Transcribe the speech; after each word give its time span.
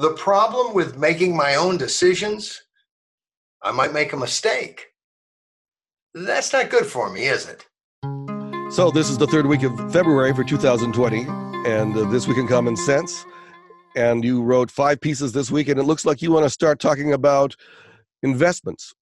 the 0.00 0.12
problem 0.12 0.72
with 0.72 0.96
making 0.96 1.36
my 1.36 1.56
own 1.56 1.76
decisions, 1.76 2.62
I 3.62 3.70
might 3.70 3.92
make 3.92 4.14
a 4.14 4.16
mistake. 4.16 4.86
That's 6.14 6.52
not 6.54 6.70
good 6.70 6.86
for 6.86 7.10
me, 7.10 7.26
is 7.26 7.46
it? 7.46 7.66
So, 8.72 8.90
this 8.90 9.10
is 9.10 9.18
the 9.18 9.26
third 9.26 9.46
week 9.46 9.62
of 9.62 9.92
February 9.92 10.32
for 10.34 10.42
2020, 10.42 11.26
and 11.68 11.94
uh, 11.96 12.08
this 12.08 12.26
week 12.26 12.38
in 12.38 12.48
Common 12.48 12.76
Sense. 12.76 13.26
And 13.94 14.24
you 14.24 14.42
wrote 14.42 14.70
five 14.70 15.00
pieces 15.00 15.32
this 15.32 15.50
week, 15.50 15.68
and 15.68 15.78
it 15.78 15.82
looks 15.82 16.06
like 16.06 16.22
you 16.22 16.32
want 16.32 16.44
to 16.44 16.50
start 16.50 16.80
talking 16.80 17.12
about 17.12 17.54
investments. 18.22 18.94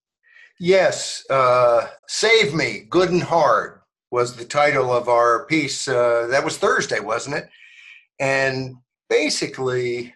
Yes, 0.58 1.24
uh, 1.30 1.86
Save 2.08 2.54
Me, 2.54 2.86
Good 2.90 3.10
and 3.10 3.22
Hard 3.22 3.80
was 4.10 4.34
the 4.34 4.44
title 4.44 4.92
of 4.92 5.08
our 5.08 5.46
piece. 5.46 5.86
Uh, 5.86 6.26
that 6.30 6.44
was 6.44 6.56
Thursday, 6.56 6.98
wasn't 6.98 7.36
it? 7.36 7.48
And 8.18 8.76
basically, 9.08 10.14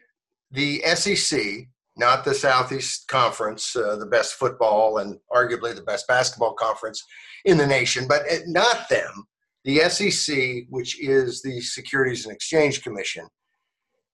the 0.53 0.83
SEC, 0.95 1.67
not 1.97 2.25
the 2.25 2.35
Southeast 2.35 3.09
Conference, 3.09 3.75
uh, 3.75 3.97
the 3.97 4.07
best 4.07 4.35
football 4.35 4.99
and 4.99 5.19
arguably 5.33 5.75
the 5.75 5.83
best 5.83 6.07
basketball 6.07 6.55
conference 6.55 7.03
in 7.45 7.57
the 7.57 7.67
nation, 7.67 8.07
but 8.07 8.23
not 8.47 8.89
them. 8.89 9.27
The 9.65 9.81
SEC, 9.89 10.65
which 10.69 11.01
is 11.01 11.43
the 11.43 11.61
Securities 11.61 12.27
and 12.27 12.35
Exchange 12.35 12.83
Commission, 12.83 13.27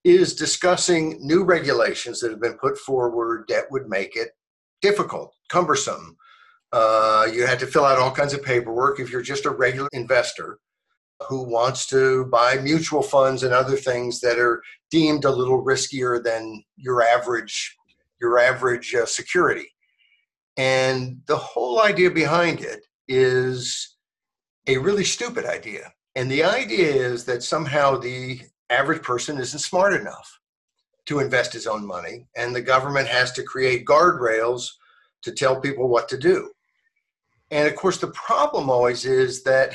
is 0.04 0.34
discussing 0.34 1.18
new 1.20 1.44
regulations 1.44 2.20
that 2.20 2.30
have 2.30 2.40
been 2.40 2.58
put 2.58 2.78
forward 2.78 3.44
that 3.48 3.70
would 3.70 3.88
make 3.88 4.14
it 4.16 4.30
difficult, 4.80 5.34
cumbersome. 5.48 6.16
Uh, 6.72 7.26
you 7.32 7.46
had 7.46 7.58
to 7.58 7.66
fill 7.66 7.84
out 7.84 7.98
all 7.98 8.10
kinds 8.10 8.34
of 8.34 8.42
paperwork 8.42 9.00
if 9.00 9.10
you're 9.10 9.22
just 9.22 9.46
a 9.46 9.50
regular 9.50 9.88
investor 9.92 10.58
who 11.26 11.42
wants 11.42 11.86
to 11.86 12.26
buy 12.26 12.56
mutual 12.56 13.02
funds 13.02 13.42
and 13.42 13.52
other 13.52 13.76
things 13.76 14.20
that 14.20 14.38
are 14.38 14.62
deemed 14.90 15.24
a 15.24 15.30
little 15.30 15.64
riskier 15.64 16.22
than 16.22 16.62
your 16.76 17.02
average 17.02 17.76
your 18.20 18.38
average 18.38 18.94
uh, 18.94 19.06
security. 19.06 19.68
And 20.56 21.20
the 21.26 21.36
whole 21.36 21.80
idea 21.80 22.10
behind 22.10 22.60
it 22.60 22.84
is 23.06 23.96
a 24.66 24.76
really 24.76 25.04
stupid 25.04 25.46
idea. 25.46 25.92
And 26.16 26.30
the 26.30 26.42
idea 26.42 26.88
is 26.88 27.24
that 27.26 27.44
somehow 27.44 27.96
the 27.96 28.40
average 28.70 29.02
person 29.02 29.38
isn't 29.38 29.60
smart 29.60 29.94
enough 29.94 30.38
to 31.06 31.20
invest 31.20 31.52
his 31.52 31.66
own 31.66 31.86
money 31.86 32.26
and 32.36 32.54
the 32.54 32.60
government 32.60 33.08
has 33.08 33.32
to 33.32 33.42
create 33.42 33.86
guardrails 33.86 34.68
to 35.22 35.32
tell 35.32 35.60
people 35.60 35.88
what 35.88 36.08
to 36.08 36.18
do. 36.18 36.50
And 37.50 37.66
of 37.66 37.76
course 37.76 37.98
the 37.98 38.08
problem 38.08 38.68
always 38.68 39.06
is 39.06 39.42
that 39.44 39.72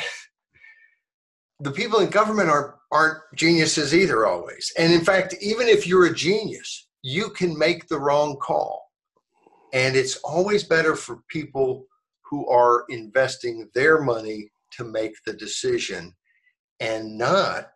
the 1.64 1.72
people 1.72 2.00
in 2.00 2.09
government 2.09 2.50
are 2.50 2.80
aren't 2.92 3.19
geniuses 3.36 3.95
either 3.95 4.28
always. 4.28 4.72
And 4.78 4.94
in 4.94 5.03
fact 5.03 5.36
even 5.42 5.67
if 5.67 5.88
you're 5.88 6.05
a 6.05 6.14
genius 6.14 6.88
you 7.03 7.30
can 7.30 7.58
make 7.58 7.88
the 7.88 8.00
wrong 8.00 8.38
call. 8.38 8.89
And 9.73 9.95
it's 9.95 10.17
always 10.17 10.64
better 10.64 10.95
for 10.95 11.23
people 11.30 11.86
who 12.30 12.47
are 12.47 12.86
investing 12.89 13.70
their 13.73 14.02
money 14.02 14.52
to 14.78 14.83
make 14.83 15.14
the 15.25 15.33
decision 15.33 16.14
and 16.80 17.17
not 17.17 17.72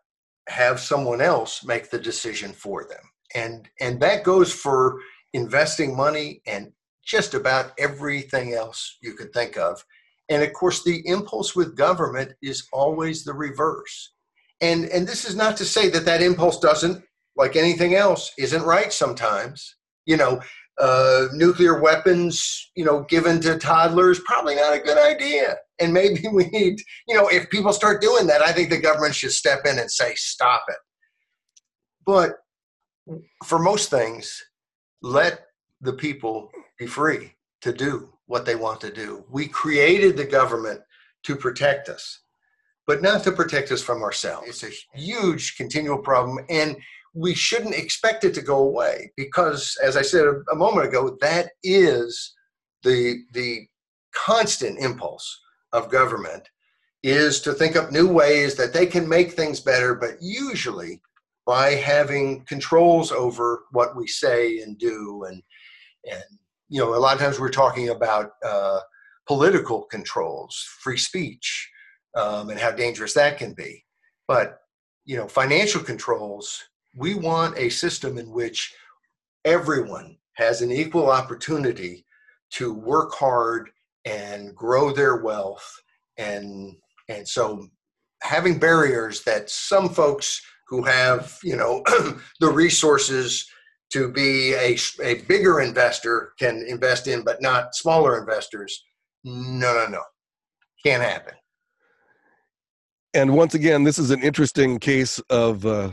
have 0.48 0.80
someone 0.80 1.22
else 1.22 1.64
make 1.64 1.90
the 1.90 2.00
decision 2.00 2.54
for 2.54 2.86
them. 2.86 3.04
And 3.36 3.70
and 3.80 4.00
that 4.02 4.24
goes 4.24 4.54
for 4.54 5.00
investing 5.34 5.96
money 5.96 6.42
and 6.48 6.72
just 7.06 7.34
about 7.34 7.72
everything 7.78 8.54
else 8.54 8.98
you 9.02 9.14
could 9.14 9.34
think 9.34 9.58
of 9.58 9.84
and 10.30 10.44
of 10.44 10.54
course, 10.54 10.84
the 10.84 11.02
impulse 11.08 11.56
with 11.56 11.78
government 11.78 12.34
is 12.42 12.68
always 12.74 13.24
the 13.24 13.34
reverse. 13.34 14.14
And, 14.62 14.86
and 14.86 15.08
this 15.08 15.26
is 15.26 15.36
not 15.36 15.56
to 15.58 15.66
say 15.66 15.90
that 15.90 16.06
that 16.06 16.22
impulse 16.22 16.60
doesn't, 16.60 17.04
like 17.36 17.56
anything 17.56 17.96
else, 17.96 18.32
isn't 18.38 18.64
right 18.64 18.92
sometimes. 18.92 19.76
You 20.06 20.18
know, 20.18 20.42
uh, 20.80 21.28
nuclear 21.34 21.82
weapons, 21.82 22.72
you 22.76 22.84
know, 22.84 23.04
given 23.10 23.40
to 23.42 23.58
toddlers, 23.58 24.20
probably 24.26 24.56
not 24.56 24.76
a 24.76 24.80
good 24.80 24.98
idea. 24.98 25.56
And 25.80 25.94
maybe 25.94 26.24
we 26.32 26.48
need, 26.48 26.80
you 27.08 27.16
know, 27.16 27.28
if 27.28 27.50
people 27.50 27.74
start 27.74 28.02
doing 28.02 28.28
that, 28.28 28.42
I 28.42 28.52
think 28.52 28.70
the 28.70 28.82
government 28.82 29.16
should 29.16 29.32
step 29.32 29.60
in 29.66 29.80
and 29.80 29.90
say, 29.90 30.14
stop 30.16 30.64
it. 30.68 30.78
But 32.06 32.38
for 33.46 33.60
most 33.60 33.90
things, 33.90 34.42
let 35.02 35.46
the 35.82 35.94
people 35.94 36.50
be 36.78 36.88
free 36.88 37.34
to 37.62 37.72
do 37.72 38.17
what 38.28 38.46
they 38.46 38.56
want 38.56 38.80
to 38.82 38.92
do. 38.92 39.26
We 39.30 39.48
created 39.48 40.16
the 40.16 40.26
government 40.26 40.82
to 41.24 41.36
protect 41.36 41.90
us, 41.90 42.20
but 42.86 43.02
not 43.02 43.24
to 43.24 43.32
protect 43.32 43.72
us 43.72 43.82
from 43.82 44.04
ourselves. 44.04 44.48
It's 44.48 44.64
a 44.64 44.98
huge 44.98 45.58
continual 45.58 45.98
problem, 45.98 46.46
and 46.50 46.78
we 47.14 47.34
shouldn't 47.34 47.76
expect 47.76 48.24
it 48.24 48.34
to 48.36 48.42
go 48.42 48.60
away 48.60 49.12
because, 49.18 49.76
as 49.84 49.98
I 49.98 50.04
said 50.04 50.26
a, 50.52 50.56
moment 50.56 50.88
ago, 50.88 51.18
that 51.22 51.52
is 51.64 52.34
the 52.84 53.24
the 53.34 53.68
constant 54.14 54.80
impulse 54.80 55.40
of 55.74 55.92
government 55.92 56.50
is 57.04 57.42
to 57.42 57.54
think 57.54 57.76
up 57.76 57.92
new 57.92 58.08
ways 58.08 58.56
that 58.56 58.74
they 58.74 58.86
can 58.86 59.08
make 59.08 59.32
things 59.32 59.60
better, 59.60 59.96
but 59.96 60.18
usually 60.22 61.02
by 61.46 61.72
having 61.72 62.44
controls 62.46 63.12
over 63.12 63.64
what 63.72 63.96
we 63.96 64.06
say 64.06 64.60
and 64.60 64.78
do 64.78 65.24
and 65.28 65.42
and 66.10 66.24
you 66.70 66.82
know, 66.82 66.96
a 66.96 66.98
lot 66.98 67.16
of 67.16 67.22
times 67.22 67.40
we're 67.40 67.50
talking 67.50 67.90
about 67.90 68.32
uh, 68.46 68.80
political 69.28 69.84
controls, 69.84 70.68
free 70.82 70.98
speech, 70.98 71.70
um, 72.16 72.50
and 72.50 72.60
how 72.60 72.72
dangerous 72.72 73.14
that 73.14 73.38
can 73.38 73.54
be. 73.54 73.84
But, 74.28 74.60
you 75.06 75.18
know, 75.18 75.28
financial 75.28 75.82
controls, 75.82 76.62
we 76.96 77.16
want 77.16 77.58
a 77.58 77.70
system 77.70 78.18
in 78.18 78.30
which 78.32 78.74
everyone 79.46 80.18
has 80.34 80.62
an 80.62 80.72
equal 80.72 81.10
opportunity 81.10 82.06
to 82.52 82.74
work 82.74 83.14
hard 83.14 83.70
and 84.06 84.56
grow 84.56 84.92
their 84.92 85.18
wealth. 85.18 85.70
And, 86.18 86.76
and 87.10 87.28
so 87.28 87.68
having 88.22 88.60
barriers 88.60 89.24
that 89.24 89.50
some 89.50 89.90
folks 89.90 90.42
who 90.68 90.84
have, 90.84 91.38
you 91.44 91.56
know, 91.56 91.84
the 92.40 92.50
resources 92.50 93.48
to 93.92 94.12
be 94.12 94.54
a, 94.54 94.78
a 95.02 95.22
bigger 95.24 95.62
investor 95.62 96.34
can 96.40 96.64
invest 96.68 97.08
in, 97.08 97.24
but 97.24 97.42
not 97.42 97.76
smaller 97.76 98.20
investors. 98.20 98.84
No, 99.24 99.74
no, 99.74 99.88
no. 99.88 100.02
Can't 100.86 101.04
happen. 101.04 101.34
And 103.14 103.34
once 103.34 103.54
again, 103.54 103.84
this 103.84 103.98
is 103.98 104.12
an 104.12 104.22
interesting 104.22 104.80
case 104.80 105.20
of 105.30 105.66
uh, 105.66 105.92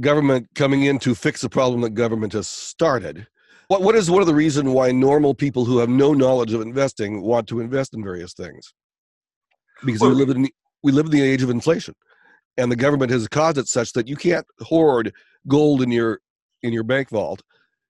government 0.00 0.48
coming 0.54 0.84
in 0.84 0.98
to 1.00 1.14
fix 1.14 1.44
a 1.44 1.48
problem 1.48 1.82
that 1.82 1.90
government 1.90 2.32
has 2.32 2.48
started. 2.48 3.26
What, 3.68 3.82
what 3.82 3.94
is 3.94 4.10
one 4.10 4.22
of 4.22 4.26
the 4.26 4.34
reasons 4.34 4.70
why 4.70 4.90
normal 4.90 5.34
people 5.34 5.64
who 5.64 5.78
have 5.78 5.90
no 5.90 6.14
knowledge 6.14 6.52
of 6.52 6.62
investing 6.62 7.22
want 7.22 7.46
to 7.48 7.60
invest 7.60 7.94
in 7.94 8.02
various 8.02 8.32
things? 8.32 8.72
Because 9.84 10.00
well, 10.00 10.10
we 10.10 10.16
live 10.16 10.30
in 10.30 10.48
we 10.82 10.92
live 10.92 11.06
in 11.06 11.12
the 11.12 11.22
age 11.22 11.42
of 11.42 11.50
inflation, 11.50 11.94
and 12.56 12.72
the 12.72 12.76
government 12.76 13.10
has 13.10 13.28
caused 13.28 13.58
it 13.58 13.68
such 13.68 13.92
that 13.92 14.08
you 14.08 14.16
can't 14.16 14.46
hoard 14.60 15.12
gold 15.46 15.82
in 15.82 15.90
your 15.90 16.20
in 16.62 16.72
your 16.72 16.84
bank 16.84 17.10
vault, 17.10 17.42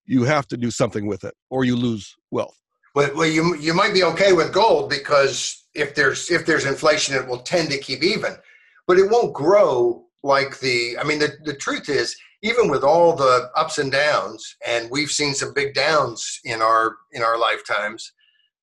you 0.07 0.25
have 0.25 0.47
to 0.49 0.57
do 0.57 0.71
something 0.71 1.07
with 1.07 1.25
it, 1.25 1.35
or 1.51 1.65
you 1.65 1.77
lose 1.77 2.17
wealth. 2.31 2.59
Well, 2.95 3.11
well, 3.15 3.27
you 3.27 3.55
you 3.57 3.75
might 3.75 3.95
be 3.95 4.03
okay 4.05 4.33
with 4.33 4.53
gold 4.53 4.91
because 4.91 5.67
if 5.75 5.95
there's 5.95 6.31
if 6.31 6.47
there's 6.47 6.65
inflation, 6.65 7.15
it 7.15 7.27
will 7.27 7.41
tend 7.41 7.71
to 7.71 7.79
keep 7.79 8.03
even, 8.03 8.35
but 8.87 8.99
it 8.99 9.11
won't 9.11 9.35
grow 9.35 10.05
like 10.23 10.59
the. 10.61 10.97
I 10.99 11.05
mean, 11.05 11.19
the 11.19 11.37
the 11.45 11.55
truth 11.55 11.89
is, 11.89 12.17
even 12.43 12.69
with 12.69 12.83
all 12.83 13.15
the 13.15 13.51
ups 13.57 13.79
and 13.79 13.93
downs, 13.93 14.57
and 14.67 14.91
we've 14.91 15.11
seen 15.11 15.35
some 15.35 15.53
big 15.55 15.75
downs 15.75 16.41
in 16.45 16.63
our 16.63 16.97
in 17.13 17.23
our 17.23 17.39
lifetimes, 17.39 18.13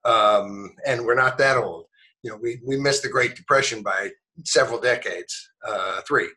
um, 0.04 0.76
and 0.86 1.06
we're 1.06 1.16
not 1.16 1.38
that 1.38 1.58
old. 1.58 1.86
You 2.24 2.32
know, 2.32 2.38
we 2.42 2.60
we 2.66 2.78
missed 2.78 3.04
the 3.04 3.10
Great 3.10 3.36
Depression 3.36 3.84
by 3.84 4.10
several 4.44 4.80
decades, 4.80 5.50
uh, 5.66 6.02
three, 6.08 6.30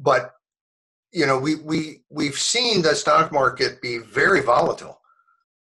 but 0.00 0.32
you 1.16 1.24
know, 1.24 1.38
we 1.38 1.54
we 1.54 2.02
we've 2.10 2.38
seen 2.38 2.82
the 2.82 2.94
stock 2.94 3.32
market 3.32 3.80
be 3.80 3.96
very 3.96 4.42
volatile, 4.42 5.00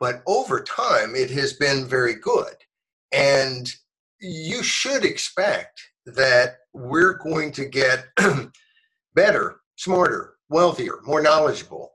but 0.01 0.21
over 0.27 0.59
time 0.61 1.15
it 1.15 1.31
has 1.31 1.53
been 1.53 1.87
very 1.87 2.15
good, 2.15 2.55
and 3.13 3.69
you 4.19 4.61
should 4.61 5.05
expect 5.05 5.81
that 6.07 6.57
we're 6.73 7.13
going 7.13 7.53
to 7.53 7.63
get 7.63 8.03
better, 9.15 9.61
smarter, 9.77 10.33
wealthier, 10.49 10.99
more 11.05 11.21
knowledgeable 11.21 11.93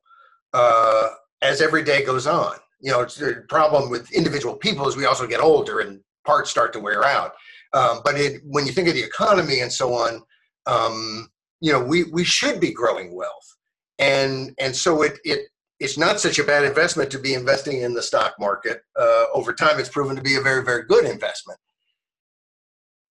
uh, 0.54 1.08
as 1.42 1.60
every 1.60 1.84
day 1.84 2.02
goes 2.02 2.26
on. 2.26 2.54
You 2.80 2.92
know, 2.92 3.02
it's 3.02 3.16
the 3.16 3.44
problem 3.50 3.90
with 3.90 4.10
individual 4.10 4.56
people 4.56 4.88
is 4.88 4.96
we 4.96 5.04
also 5.04 5.26
get 5.26 5.40
older 5.40 5.80
and 5.80 6.00
parts 6.24 6.50
start 6.50 6.72
to 6.72 6.80
wear 6.80 7.04
out. 7.04 7.32
Um, 7.74 8.00
but 8.06 8.18
it, 8.18 8.40
when 8.42 8.64
you 8.64 8.72
think 8.72 8.88
of 8.88 8.94
the 8.94 9.04
economy 9.04 9.60
and 9.60 9.70
so 9.70 9.92
on, 9.92 10.22
um, 10.64 11.28
you 11.60 11.72
know, 11.72 11.82
we, 11.82 12.04
we 12.04 12.24
should 12.24 12.60
be 12.60 12.72
growing 12.72 13.14
wealth. 13.14 13.56
And, 13.98 14.54
and 14.58 14.74
so 14.74 15.02
it, 15.02 15.18
it, 15.24 15.48
it's 15.78 15.98
not 15.98 16.20
such 16.20 16.38
a 16.38 16.44
bad 16.44 16.64
investment 16.64 17.10
to 17.10 17.18
be 17.18 17.34
investing 17.34 17.82
in 17.82 17.94
the 17.94 18.02
stock 18.02 18.34
market. 18.38 18.82
Uh, 18.98 19.24
over 19.34 19.52
time, 19.52 19.78
it's 19.78 19.88
proven 19.88 20.16
to 20.16 20.22
be 20.22 20.36
a 20.36 20.40
very, 20.40 20.64
very 20.64 20.84
good 20.86 21.04
investment. 21.04 21.58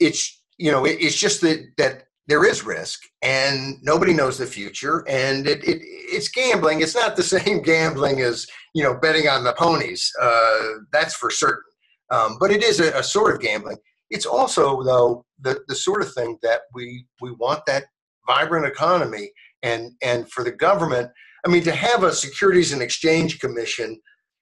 It's, 0.00 0.42
you 0.58 0.70
know, 0.70 0.84
it, 0.84 0.98
it's 1.00 1.18
just 1.18 1.40
that, 1.42 1.72
that 1.78 2.04
there 2.28 2.44
is 2.44 2.64
risk 2.64 3.00
and 3.22 3.82
nobody 3.82 4.12
knows 4.12 4.38
the 4.38 4.46
future 4.46 5.04
and 5.08 5.46
it, 5.46 5.62
it, 5.64 5.80
it's 5.82 6.28
gambling 6.28 6.80
it's 6.80 6.94
not 6.94 7.16
the 7.16 7.22
same 7.36 7.62
gambling 7.62 8.20
as 8.20 8.46
you 8.74 8.82
know 8.82 8.94
betting 8.94 9.28
on 9.28 9.44
the 9.44 9.52
ponies 9.54 10.10
uh, 10.20 10.68
that's 10.92 11.14
for 11.14 11.30
certain 11.30 11.62
um, 12.10 12.36
but 12.38 12.50
it 12.50 12.62
is 12.62 12.80
a, 12.80 12.96
a, 12.98 13.02
sort 13.02 13.34
of 13.34 13.40
gambling 13.40 13.76
it's 14.10 14.26
also 14.26 14.82
though 14.82 15.24
the, 15.40 15.60
the 15.68 15.74
sort 15.74 16.02
of 16.02 16.12
thing 16.14 16.38
that 16.42 16.62
we 16.74 17.04
we 17.20 17.32
want 17.32 17.64
that 17.66 17.84
vibrant 18.26 18.66
economy 18.66 19.30
and 19.62 19.92
and 20.02 20.30
for 20.30 20.44
the 20.44 20.52
government 20.52 21.10
i 21.46 21.48
mean 21.48 21.62
to 21.62 21.72
have 21.72 22.02
a 22.02 22.12
securities 22.12 22.72
and 22.72 22.82
exchange 22.82 23.38
commission 23.40 23.98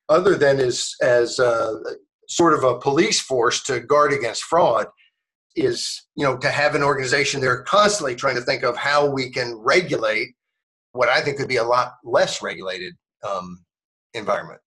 other 0.08 0.34
than 0.36 0.58
as 0.58 0.94
as 1.02 1.38
uh, 1.38 1.74
sort 2.28 2.54
of 2.54 2.64
a 2.64 2.78
police 2.78 3.20
force 3.20 3.62
to 3.62 3.80
guard 3.80 4.12
against 4.12 4.44
fraud 4.44 4.86
is 5.56 6.06
you 6.14 6.24
know 6.24 6.36
to 6.36 6.48
have 6.48 6.74
an 6.74 6.82
organization 6.82 7.40
they're 7.40 7.62
constantly 7.62 8.14
trying 8.14 8.36
to 8.36 8.42
think 8.42 8.62
of 8.62 8.76
how 8.76 9.08
we 9.10 9.30
can 9.30 9.56
regulate 9.56 10.28
what 10.92 11.08
i 11.08 11.20
think 11.20 11.36
could 11.36 11.48
be 11.48 11.56
a 11.56 11.64
lot 11.64 11.94
less 12.04 12.42
regulated 12.42 12.94
um, 13.28 13.64
environment. 14.14 14.60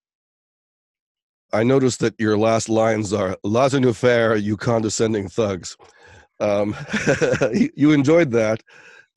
I 1.52 1.62
noticed 1.62 2.00
that 2.00 2.14
your 2.18 2.36
last 2.36 2.68
lines 2.68 3.12
are 3.12 3.36
laissez-nous-faire 3.44 4.36
you 4.36 4.56
condescending 4.56 5.28
thugs. 5.28 5.76
Um, 6.40 6.74
you 7.76 7.92
enjoyed 7.92 8.32
that 8.32 8.62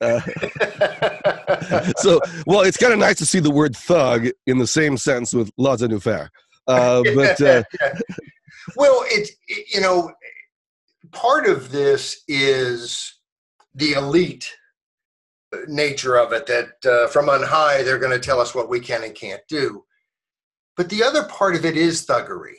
uh, 0.00 0.20
so 1.96 2.20
well 2.46 2.62
it's 2.62 2.76
kind 2.76 2.92
of 2.92 2.98
nice 2.98 3.16
to 3.16 3.26
see 3.26 3.40
the 3.40 3.50
word 3.50 3.76
thug 3.76 4.28
in 4.46 4.58
the 4.58 4.66
same 4.66 4.96
sentence 4.96 5.34
with 5.34 5.50
laissez-nous-faire 5.58 6.30
uh, 6.68 7.02
but 7.14 7.40
uh, 7.40 7.62
well 8.76 9.02
it's 9.06 9.30
it, 9.48 9.74
you 9.74 9.80
know 9.80 10.10
part 11.12 11.48
of 11.48 11.70
this 11.70 12.22
is 12.28 13.14
the 13.74 13.92
elite 13.92 14.52
nature 15.66 16.16
of 16.16 16.32
it 16.32 16.46
that 16.46 16.84
uh, 16.84 17.08
from 17.08 17.28
on 17.28 17.42
high 17.42 17.82
they're 17.82 17.98
going 17.98 18.12
to 18.12 18.18
tell 18.18 18.40
us 18.40 18.54
what 18.54 18.68
we 18.68 18.80
can 18.80 19.02
and 19.04 19.14
can't 19.14 19.42
do. 19.48 19.84
But 20.76 20.90
the 20.90 21.02
other 21.02 21.24
part 21.24 21.56
of 21.56 21.64
it 21.64 21.76
is 21.76 22.06
thuggery. 22.06 22.54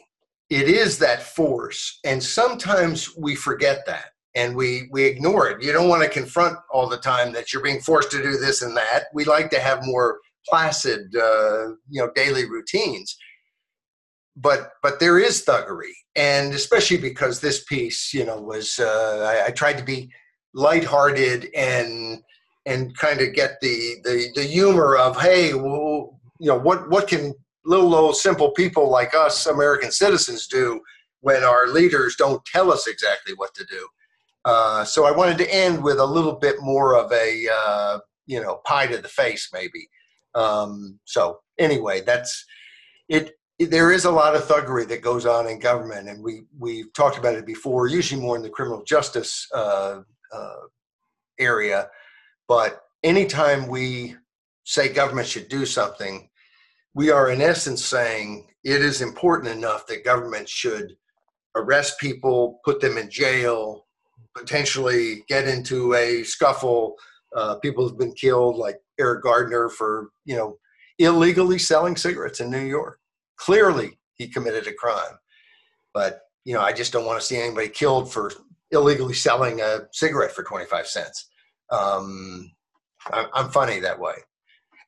It 0.49 0.67
is 0.67 0.97
that 0.99 1.21
force 1.21 1.99
and 2.03 2.21
sometimes 2.21 3.15
we 3.15 3.35
forget 3.35 3.85
that 3.85 4.11
and 4.39 4.55
we 4.55 4.87
we 4.91 5.03
ignore 5.03 5.49
it. 5.49 5.61
You 5.61 5.73
don't 5.73 5.89
want 5.89 6.03
to 6.03 6.09
confront 6.09 6.57
all 6.71 6.87
the 6.87 6.97
time 6.97 7.33
that 7.33 7.51
you're 7.51 7.61
being 7.61 7.81
forced 7.81 8.11
to 8.11 8.23
do 8.23 8.37
this 8.37 8.61
and 8.61 8.75
that. 8.77 9.05
We 9.13 9.25
like 9.25 9.49
to 9.51 9.59
have 9.59 9.85
more 9.85 10.19
placid 10.47 11.13
uh, 11.15 11.69
you 11.89 12.01
know 12.01 12.09
daily 12.15 12.45
routines. 12.45 13.17
But 14.37 14.71
but 14.81 14.99
there 15.01 15.19
is 15.19 15.43
thuggery, 15.43 15.95
and 16.15 16.53
especially 16.53 16.97
because 16.97 17.39
this 17.39 17.65
piece, 17.65 18.13
you 18.13 18.25
know, 18.25 18.39
was 18.39 18.79
uh, 18.79 19.43
I, 19.43 19.47
I 19.47 19.51
tried 19.51 19.77
to 19.77 19.83
be 19.83 20.09
lighthearted 20.53 21.49
and 21.53 22.23
and 22.65 22.95
kind 22.97 23.19
of 23.19 23.33
get 23.33 23.59
the, 23.61 23.95
the 24.05 24.27
the 24.35 24.43
humor 24.43 24.95
of 24.95 25.19
hey, 25.19 25.53
well, 25.53 26.19
you 26.39 26.47
know, 26.47 26.57
what 26.57 26.89
what 26.89 27.09
can 27.09 27.33
little 27.65 27.93
old 27.93 28.15
simple 28.15 28.51
people 28.51 28.89
like 28.89 29.13
us 29.13 29.45
American 29.45 29.91
citizens 29.91 30.47
do 30.47 30.79
when 31.19 31.43
our 31.43 31.67
leaders 31.67 32.15
don't 32.17 32.43
tell 32.45 32.71
us 32.71 32.87
exactly 32.87 33.33
what 33.35 33.53
to 33.53 33.65
do. 33.65 33.85
Uh, 34.45 34.83
so 34.85 35.05
I 35.05 35.11
wanted 35.11 35.37
to 35.39 35.53
end 35.53 35.83
with 35.83 35.99
a 35.99 36.05
little 36.05 36.35
bit 36.35 36.55
more 36.61 36.95
of 36.95 37.11
a 37.11 37.47
uh, 37.53 37.99
you 38.25 38.41
know 38.41 38.61
pie 38.65 38.87
to 38.87 38.97
the 38.97 39.07
face 39.07 39.49
maybe. 39.53 39.87
Um, 40.35 40.99
so 41.05 41.39
anyway, 41.57 42.01
that's 42.01 42.45
it 43.09 43.31
there 43.59 43.91
is 43.91 44.05
a 44.05 44.11
lot 44.11 44.35
of 44.35 44.43
thuggery 44.43 44.87
that 44.87 45.01
goes 45.01 45.25
on 45.25 45.47
in 45.47 45.59
government, 45.59 46.07
and 46.07 46.23
we 46.23 46.43
we've 46.57 46.91
talked 46.93 47.17
about 47.17 47.35
it 47.35 47.45
before. 47.45 47.87
Usually 47.87 48.21
more 48.21 48.37
in 48.37 48.43
the 48.43 48.49
criminal 48.49 48.83
justice 48.83 49.47
uh, 49.53 50.01
uh, 50.33 50.59
area, 51.39 51.89
but 52.47 52.81
anytime 53.03 53.67
we 53.67 54.15
say 54.63 54.87
government 54.87 55.27
should 55.27 55.49
do 55.49 55.65
something, 55.65 56.29
we 56.93 57.09
are 57.09 57.31
in 57.31 57.41
essence 57.41 57.83
saying 57.83 58.47
it 58.63 58.81
is 58.81 59.01
important 59.01 59.55
enough 59.55 59.87
that 59.87 60.05
government 60.05 60.47
should 60.47 60.95
arrest 61.55 61.99
people, 61.99 62.59
put 62.63 62.79
them 62.79 62.97
in 62.97 63.09
jail, 63.09 63.87
potentially 64.39 65.23
get 65.27 65.47
into 65.47 65.93
a 65.93 66.23
scuffle. 66.23 66.95
Uh, 67.35 67.55
people 67.55 67.87
have 67.87 67.97
been 67.97 68.13
killed, 68.13 68.57
like 68.57 68.77
Eric 68.99 69.23
Garner, 69.23 69.69
for 69.69 70.09
you 70.25 70.35
know 70.35 70.57
illegally 70.97 71.59
selling 71.59 71.95
cigarettes 71.95 72.39
in 72.39 72.49
New 72.49 72.65
York 72.65 72.99
clearly 73.39 73.97
he 74.15 74.27
committed 74.27 74.67
a 74.67 74.73
crime. 74.73 75.17
But 75.93 76.21
you 76.45 76.53
know, 76.53 76.61
I 76.61 76.73
just 76.73 76.93
don't 76.93 77.05
want 77.05 77.19
to 77.19 77.25
see 77.25 77.37
anybody 77.37 77.69
killed 77.69 78.11
for 78.11 78.31
illegally 78.71 79.13
selling 79.13 79.61
a 79.61 79.87
cigarette 79.91 80.31
for 80.31 80.43
25 80.43 80.87
cents. 80.87 81.29
Um, 81.71 82.51
I'm 83.11 83.49
funny 83.49 83.79
that 83.79 83.99
way. 83.99 84.15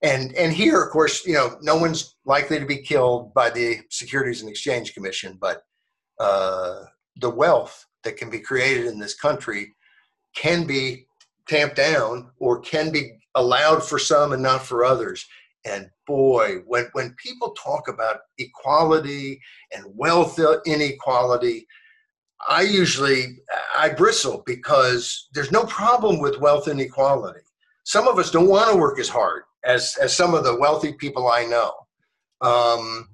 And 0.04 0.34
and 0.36 0.52
here, 0.52 0.82
of 0.82 0.92
course, 0.92 1.26
you 1.26 1.34
know, 1.34 1.58
no 1.62 1.78
one's 1.78 2.16
likely 2.26 2.60
to 2.60 2.66
be 2.66 2.78
killed 2.78 3.34
by 3.34 3.50
the 3.50 3.80
Securities 3.90 4.42
and 4.42 4.50
Exchange 4.50 4.94
Commission, 4.94 5.38
but 5.40 5.64
uh, 6.20 6.84
the 7.18 7.30
wealth 7.30 7.86
that 8.04 8.18
can 8.18 8.30
be 8.30 8.40
created 8.40 8.86
in 8.86 9.00
this 9.00 9.16
country 9.16 9.74
can 10.36 10.66
be 10.66 11.06
tamped 11.48 11.76
down 11.76 12.30
or 12.40 12.60
can 12.60 12.92
be 12.92 13.12
allowed 13.36 13.84
for 13.84 14.00
some 14.00 14.34
and 14.34 14.42
not 14.42 14.64
for 14.66 14.86
others. 14.86 15.28
And 15.66 15.90
boy, 16.08 16.58
when, 16.66 16.88
when 16.94 17.16
people 17.24 17.52
talk 17.52 17.88
about 17.88 18.22
equality 18.38 19.40
and 19.74 19.86
wealth 19.96 20.40
inequality, 20.66 21.68
I 22.50 22.62
usually 22.62 23.38
I 23.78 23.90
bristle 23.90 24.44
because 24.46 25.30
there's 25.34 25.52
no 25.52 25.64
problem 25.66 26.20
with 26.20 26.40
wealth 26.40 26.68
inequality. 26.68 27.42
Some 27.84 28.08
of 28.08 28.18
us 28.18 28.32
don't 28.32 28.50
want 28.50 28.72
to 28.72 28.78
work 28.78 29.00
as 29.00 29.10
hard 29.10 29.44
as 29.64 29.96
as 30.02 30.16
some 30.16 30.34
of 30.34 30.44
the 30.44 30.58
wealthy 30.60 30.94
people 30.94 31.30
I 31.30 31.46
know, 31.46 31.72
um, 32.42 33.08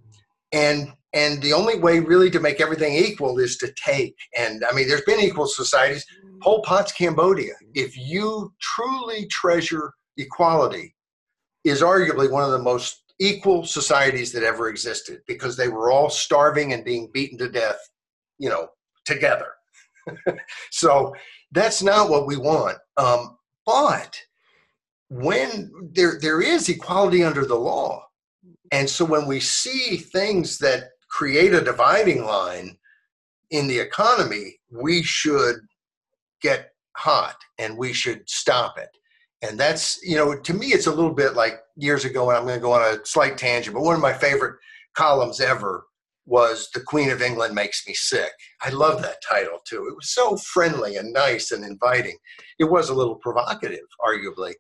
and 0.54 0.94
and 1.14 1.42
the 1.42 1.54
only 1.54 1.80
way 1.80 2.00
really 2.00 2.30
to 2.32 2.40
make 2.40 2.60
everything 2.60 2.94
equal 2.94 3.40
is 3.40 3.58
to 3.58 3.72
take. 3.74 4.16
And 4.38 4.64
I 4.70 4.74
mean, 4.74 4.88
there's 4.88 5.02
been 5.02 5.20
equal 5.20 5.48
societies. 5.48 6.06
Pol 6.42 6.62
Pot's 6.62 6.92
Cambodia. 6.92 7.54
If 7.74 7.98
you 7.98 8.54
truly 8.62 9.28
treasure 9.28 9.94
equality, 10.18 10.94
is 11.64 11.82
arguably 11.82 12.32
one 12.32 12.44
of 12.44 12.52
the 12.52 12.60
most 12.60 13.04
equal 13.20 13.66
societies 13.66 14.32
that 14.32 14.44
ever 14.44 14.70
existed 14.70 15.22
because 15.28 15.58
they 15.58 15.68
were 15.68 15.92
all 15.92 16.10
starving 16.10 16.74
and 16.74 16.86
being 16.86 17.10
beaten 17.14 17.38
to 17.38 17.50
death, 17.50 17.80
you 18.40 18.50
know, 18.50 18.70
together. 19.06 19.48
so 20.72 21.14
that's 21.52 21.84
not 21.84 22.10
what 22.10 22.28
we 22.28 22.38
want. 22.38 22.78
Um, 22.96 23.38
but 23.66 24.20
when 25.10 25.72
there 25.94 26.20
there 26.22 26.42
is 26.42 26.70
equality 26.70 27.24
under 27.24 27.46
the 27.46 27.56
law, 27.56 28.06
and 28.72 28.90
so 28.90 29.04
when 29.04 29.28
we 29.28 29.40
see 29.40 29.98
things 29.98 30.58
that 30.60 30.90
create 31.18 31.52
a 31.52 31.62
dividing 31.62 32.24
line 32.24 32.78
in 33.50 33.68
the 33.68 33.80
economy, 33.80 34.56
we 34.72 35.02
should 35.02 35.56
get 36.44 36.74
hot 36.96 37.38
and 37.58 37.76
we 37.76 37.92
should 37.92 38.22
stop 38.30 38.78
it. 38.78 38.90
And 39.42 39.60
that's 39.60 40.00
you 40.04 40.16
know 40.16 40.40
to 40.40 40.54
me 40.54 40.68
it's 40.68 40.86
a 40.86 40.94
little 40.94 41.14
bit 41.14 41.34
like 41.34 41.60
years 41.76 42.06
ago 42.06 42.30
and 42.30 42.38
i'm 42.38 42.46
going 42.46 42.56
to 42.56 42.62
go 42.62 42.72
on 42.72 42.82
a 42.82 43.06
slight 43.06 43.38
tangent 43.38 43.76
but 43.76 43.84
one 43.84 43.94
of 43.94 44.02
my 44.02 44.14
favorite 44.14 44.56
columns 44.96 45.40
ever 45.40 45.86
was 46.26 46.70
the 46.74 46.80
queen 46.80 47.12
of 47.12 47.22
england 47.22 47.54
makes 47.54 47.88
me 47.88 47.94
sick. 47.94 48.32
I 48.64 48.70
love 48.70 49.04
that 49.04 49.22
title 49.28 49.60
too. 49.64 49.88
It 49.90 49.96
was 49.96 50.10
so 50.10 50.38
friendly 50.38 50.96
and 50.98 51.14
nice 51.14 51.52
and 51.52 51.64
inviting. 51.64 52.18
It 52.58 52.66
was 52.66 52.90
a 52.90 52.96
little 52.96 53.16
provocative 53.16 53.88
arguably 54.04 54.54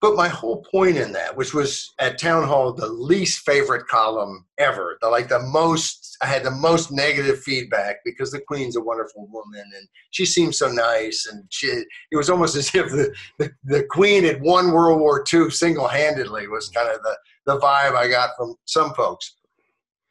but 0.00 0.16
my 0.16 0.28
whole 0.28 0.64
point 0.70 0.96
in 0.96 1.12
that, 1.12 1.36
which 1.36 1.52
was 1.52 1.92
at 1.98 2.18
town 2.18 2.46
hall 2.46 2.72
the 2.72 2.88
least 2.88 3.44
favorite 3.44 3.86
column 3.86 4.46
ever, 4.58 4.96
the 5.02 5.08
like 5.08 5.28
the 5.28 5.40
most 5.40 6.16
I 6.22 6.26
had 6.26 6.44
the 6.44 6.50
most 6.50 6.90
negative 6.90 7.42
feedback 7.42 7.96
because 8.04 8.30
the 8.30 8.40
queen's 8.40 8.76
a 8.76 8.80
wonderful 8.80 9.26
woman 9.30 9.64
and 9.76 9.88
she 10.10 10.24
seems 10.24 10.58
so 10.58 10.68
nice 10.68 11.28
and 11.30 11.44
she 11.50 11.66
it 11.66 12.16
was 12.16 12.30
almost 12.30 12.56
as 12.56 12.74
if 12.74 12.90
the, 12.90 13.14
the, 13.38 13.50
the 13.64 13.84
queen 13.90 14.24
had 14.24 14.40
won 14.40 14.72
World 14.72 15.00
War 15.00 15.24
II 15.32 15.50
single 15.50 15.88
handedly 15.88 16.46
was 16.46 16.68
kind 16.70 16.88
of 16.88 17.02
the, 17.02 17.16
the 17.46 17.58
vibe 17.58 17.94
I 17.94 18.08
got 18.08 18.30
from 18.36 18.54
some 18.64 18.94
folks. 18.94 19.34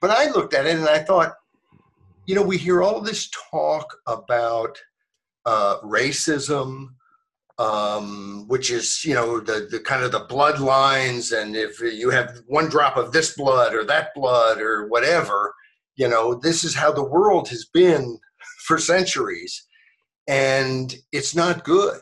But 0.02 0.12
I 0.12 0.30
looked 0.30 0.54
at 0.54 0.66
it 0.66 0.78
and 0.78 0.88
I 0.88 1.00
thought, 1.00 1.34
you 2.26 2.36
know, 2.36 2.44
we 2.44 2.58
hear 2.58 2.84
all 2.84 3.02
this 3.02 3.30
talk 3.52 3.98
about 4.08 4.78
uh, 5.46 5.80
racism 5.84 6.90
um, 7.60 8.46
which 8.48 8.72
is 8.72 9.04
you 9.04 9.14
know 9.14 9.40
the 9.40 9.68
the 9.70 9.80
kind 9.80 10.04
of 10.04 10.12
the 10.12 10.26
bloodlines, 10.26 11.38
and 11.38 11.56
if 11.56 11.80
you 11.82 12.10
have 12.10 12.40
one 12.48 12.70
drop 12.70 12.98
of 12.98 13.12
this 13.12 13.36
blood 13.36 13.76
or 13.76 13.84
that 13.84 14.10
blood 14.16 14.60
or 14.62 14.88
whatever, 14.88 15.54
you 15.96 16.08
know 16.08 16.36
this 16.36 16.64
is 16.64 16.74
how 16.74 16.92
the 16.92 17.04
world 17.04 17.50
has 17.50 17.66
been 17.66 18.18
for 18.66 18.78
centuries, 18.80 19.68
and 20.28 20.96
it's 21.12 21.36
not 21.36 21.66
good. 21.66 22.00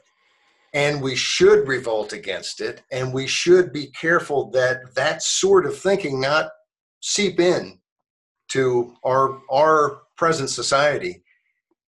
And 0.74 1.02
we 1.02 1.16
should 1.16 1.68
revolt 1.68 2.14
against 2.14 2.62
it, 2.62 2.84
and 2.92 3.12
we 3.12 3.26
should 3.26 3.74
be 3.74 3.88
careful 4.00 4.52
that 4.52 4.94
that 4.96 5.24
sort 5.24 5.66
of 5.66 5.78
thinking 5.78 6.22
not 6.22 6.52
seep 7.02 7.40
in 7.40 7.80
to 8.50 8.94
our 9.04 9.40
our 9.50 10.02
present 10.18 10.52
society 10.52 11.24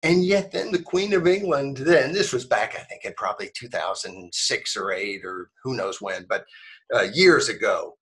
And 0.03 0.25
yet, 0.25 0.51
then 0.51 0.73
the 0.73 0.83
Queen 0.83 1.13
of 1.13 1.29
England, 1.29 1.77
then 1.77 2.13
this 2.13 2.33
was 2.33 2.45
back, 2.45 2.75
I 2.75 2.83
think, 2.83 3.05
in 3.05 3.15
probably 3.17 3.51
2006 3.55 4.77
or 4.77 4.93
8 4.93 5.25
or 5.25 5.51
who 5.63 5.77
knows 5.77 6.01
when, 6.01 6.27
but 6.29 6.45
uh, 6.95 7.07
years 7.15 7.49
ago. 7.49 7.97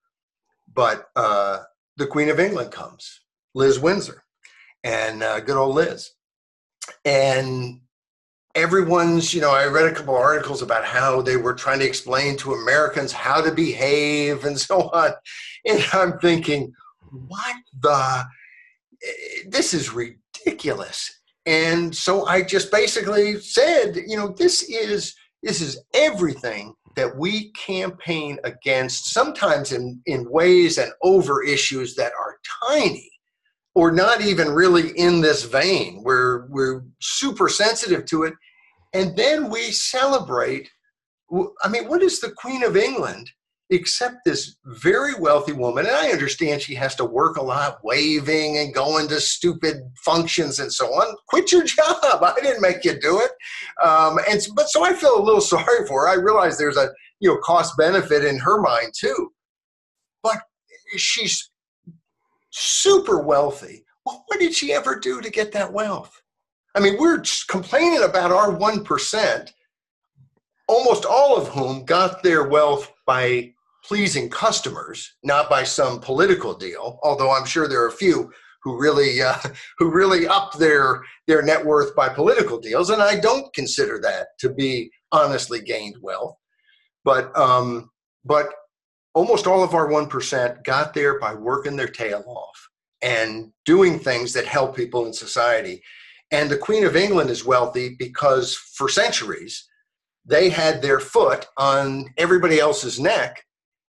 But 0.72 1.06
uh, 1.14 1.60
the 1.96 2.06
Queen 2.06 2.30
of 2.30 2.40
England 2.40 2.72
comes, 2.72 3.20
Liz 3.54 3.78
Windsor, 3.78 4.24
and 4.82 5.22
uh, 5.22 5.40
good 5.40 5.56
old 5.56 5.74
Liz. 5.74 6.10
And 7.04 7.80
everyone's, 8.54 9.34
you 9.34 9.40
know, 9.40 9.50
I 9.50 9.66
read 9.66 9.92
a 9.92 9.94
couple 9.94 10.16
articles 10.16 10.62
about 10.62 10.84
how 10.84 11.22
they 11.22 11.36
were 11.36 11.54
trying 11.54 11.80
to 11.80 11.86
explain 11.86 12.36
to 12.38 12.54
Americans 12.54 13.12
how 13.12 13.40
to 13.42 13.52
behave 13.52 14.44
and 14.44 14.58
so 14.68 14.90
on. 14.90 15.12
And 15.66 15.84
I'm 15.92 16.18
thinking, 16.18 16.72
what 17.10 17.56
the? 17.80 18.24
Eh, 19.02 19.42
this 19.48 19.74
is 19.74 19.92
ridiculous. 19.92 21.19
And 21.46 21.94
so 21.94 22.26
I 22.26 22.42
just 22.42 22.70
basically 22.70 23.40
said, 23.40 23.96
you 24.06 24.16
know, 24.16 24.28
this 24.28 24.62
is 24.62 25.14
this 25.42 25.60
is 25.60 25.82
everything 25.94 26.74
that 26.96 27.16
we 27.16 27.50
campaign 27.52 28.38
against, 28.44 29.12
sometimes 29.12 29.72
in, 29.72 30.00
in 30.06 30.30
ways 30.30 30.76
and 30.76 30.92
over 31.02 31.42
issues 31.42 31.94
that 31.94 32.12
are 32.12 32.36
tiny 32.68 33.10
or 33.74 33.90
not 33.90 34.20
even 34.20 34.50
really 34.50 34.90
in 34.98 35.20
this 35.20 35.44
vein. 35.44 36.02
We're, 36.02 36.46
we're 36.48 36.84
super 37.00 37.48
sensitive 37.48 38.04
to 38.06 38.24
it. 38.24 38.34
And 38.92 39.16
then 39.16 39.48
we 39.48 39.70
celebrate. 39.70 40.68
I 41.62 41.68
mean, 41.68 41.88
what 41.88 42.02
is 42.02 42.20
the 42.20 42.32
Queen 42.32 42.64
of 42.64 42.76
England 42.76 43.30
except 43.70 44.16
this 44.24 44.56
very 44.64 45.14
wealthy 45.14 45.52
woman? 45.52 45.86
And 45.86 45.94
I 45.94 46.10
understand 46.10 46.60
she 46.60 46.74
has 46.74 46.94
to 46.96 47.04
work 47.04 47.36
a 47.36 47.42
lot, 47.42 47.78
waving 47.82 48.58
and 48.58 48.74
going 48.74 49.08
to 49.08 49.20
stupid 49.20 49.76
functions 50.04 50.58
and 50.58 50.72
so 50.72 50.86
on. 50.86 51.16
Quit 51.28 51.52
your 51.52 51.64
job. 51.64 52.22
I 52.22 52.34
didn't 52.42 52.62
make 52.62 52.84
you 52.84 52.98
do 52.98 53.20
it. 53.20 53.30
Um, 53.86 54.18
and 54.28 54.40
but 54.54 54.68
so 54.68 54.84
I 54.84 54.92
feel 54.92 55.18
a 55.18 55.22
little 55.22 55.40
sorry 55.40 55.86
for 55.86 56.02
her. 56.02 56.08
I 56.08 56.14
realize 56.14 56.58
there's 56.58 56.76
a 56.76 56.90
you 57.20 57.30
know 57.30 57.38
cost 57.38 57.76
benefit 57.76 58.24
in 58.24 58.38
her 58.38 58.60
mind 58.60 58.92
too. 58.98 59.32
But 60.22 60.42
she's 60.96 61.50
super 62.50 63.22
wealthy. 63.22 63.84
Well, 64.04 64.24
what 64.26 64.40
did 64.40 64.54
she 64.54 64.72
ever 64.72 64.98
do 64.98 65.20
to 65.20 65.30
get 65.30 65.52
that 65.52 65.72
wealth? 65.72 66.20
I 66.74 66.80
mean, 66.80 66.96
we're 66.98 67.22
complaining 67.48 68.02
about 68.02 68.30
our 68.30 68.56
1%, 68.56 69.52
almost 70.68 71.04
all 71.04 71.36
of 71.36 71.48
whom 71.48 71.84
got 71.84 72.22
their 72.22 72.48
wealth 72.48 72.92
by 73.06 73.52
pleasing 73.90 74.30
customers, 74.30 75.16
not 75.24 75.50
by 75.50 75.64
some 75.64 75.98
political 75.98 76.54
deal, 76.54 77.00
although 77.02 77.32
I'm 77.32 77.44
sure 77.44 77.66
there 77.66 77.82
are 77.82 77.88
a 77.88 78.02
few 78.06 78.30
who 78.62 78.80
really 78.80 79.20
uh, 79.20 79.34
who 79.78 79.90
really 79.90 80.28
up 80.28 80.52
their 80.52 81.02
their 81.26 81.42
net 81.42 81.66
worth 81.66 81.96
by 81.96 82.08
political 82.08 82.60
deals, 82.60 82.90
and 82.90 83.02
I 83.02 83.18
don't 83.18 83.52
consider 83.52 83.98
that 84.02 84.28
to 84.38 84.54
be 84.54 84.92
honestly 85.10 85.60
gained 85.60 85.96
wealth. 86.00 86.36
But 87.04 87.36
um, 87.36 87.90
but 88.24 88.50
almost 89.12 89.48
all 89.48 89.64
of 89.64 89.74
our 89.74 89.88
1% 89.88 90.62
got 90.62 90.94
there 90.94 91.18
by 91.18 91.34
working 91.34 91.74
their 91.74 91.88
tail 91.88 92.22
off 92.28 92.68
and 93.02 93.50
doing 93.64 93.98
things 93.98 94.32
that 94.34 94.46
help 94.46 94.76
people 94.76 95.04
in 95.06 95.12
society. 95.12 95.82
And 96.30 96.48
the 96.48 96.56
Queen 96.56 96.84
of 96.84 96.94
England 96.94 97.28
is 97.28 97.44
wealthy 97.44 97.96
because 97.98 98.54
for 98.54 98.88
centuries 98.88 99.66
they 100.24 100.48
had 100.48 100.80
their 100.80 101.00
foot 101.00 101.48
on 101.56 102.06
everybody 102.18 102.60
else's 102.60 103.00
neck 103.00 103.42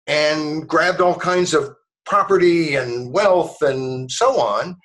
and 0.07 0.67
grabbed 0.67 1.01
all 1.01 1.15
kinds 1.15 1.53
of 1.53 1.75
property 2.05 2.75
and 2.75 3.11
wealth 3.11 3.61
and 3.61 4.11
so 4.11 4.39
on. 4.39 4.77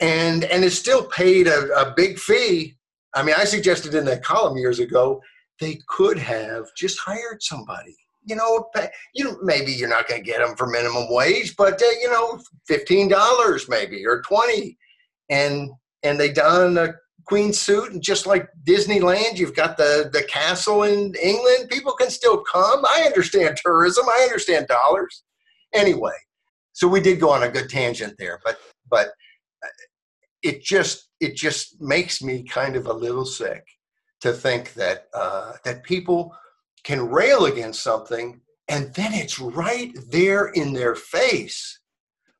And 0.00 0.44
and 0.44 0.62
is 0.62 0.78
still 0.78 1.06
paid 1.06 1.46
a, 1.46 1.72
a 1.74 1.94
big 1.96 2.18
fee. 2.18 2.76
I 3.14 3.22
mean 3.22 3.34
i 3.38 3.44
suggested 3.44 3.94
in 3.94 4.04
that 4.04 4.22
column 4.22 4.58
years 4.58 4.78
ago 4.78 5.22
they 5.60 5.78
could 5.88 6.18
have 6.18 6.66
just 6.76 6.98
hired 6.98 7.42
somebody. 7.42 7.96
You 8.24 8.36
know, 8.36 8.68
you 9.14 9.38
maybe 9.42 9.72
you're 9.72 9.88
not 9.88 10.08
going 10.08 10.22
to 10.22 10.26
get 10.26 10.44
them 10.44 10.56
for 10.56 10.66
minimum 10.66 11.06
wage, 11.08 11.54
but 11.56 11.80
uh, 11.80 11.86
you 12.00 12.10
know, 12.10 12.40
fifteen 12.66 13.08
dollars 13.08 13.68
maybe 13.68 14.04
or 14.04 14.20
twenty, 14.22 14.76
and 15.30 15.70
and 16.02 16.18
they 16.18 16.32
done 16.32 16.76
a 16.76 16.94
queen 17.26 17.52
suit, 17.52 17.92
and 17.92 18.02
just 18.02 18.26
like 18.26 18.48
Disneyland, 18.64 19.36
you've 19.36 19.54
got 19.54 19.76
the 19.76 20.10
the 20.12 20.22
castle 20.24 20.84
in 20.84 21.14
England. 21.22 21.68
People 21.70 21.92
can 21.92 22.10
still 22.10 22.42
come. 22.42 22.84
I 22.84 23.02
understand 23.06 23.58
tourism. 23.62 24.06
I 24.08 24.22
understand 24.22 24.68
dollars. 24.68 25.22
Anyway, 25.74 26.16
so 26.72 26.88
we 26.88 27.00
did 27.00 27.20
go 27.20 27.30
on 27.30 27.42
a 27.42 27.48
good 27.48 27.68
tangent 27.68 28.14
there, 28.18 28.40
but 28.44 28.58
but 28.90 29.08
uh, 29.64 29.68
it 30.42 30.62
just 30.62 31.08
it 31.20 31.36
just 31.36 31.80
makes 31.80 32.22
me 32.22 32.42
kind 32.42 32.76
of 32.76 32.86
a 32.86 32.92
little 32.92 33.26
sick 33.26 33.64
to 34.20 34.32
think 34.32 34.74
that 34.74 35.06
uh, 35.14 35.52
that 35.64 35.82
people 35.82 36.34
can 36.84 37.08
rail 37.08 37.46
against 37.46 37.82
something 37.82 38.40
and 38.68 38.92
then 38.94 39.12
it's 39.12 39.38
right 39.38 39.92
there 40.10 40.48
in 40.48 40.72
their 40.72 40.94
face 40.94 41.80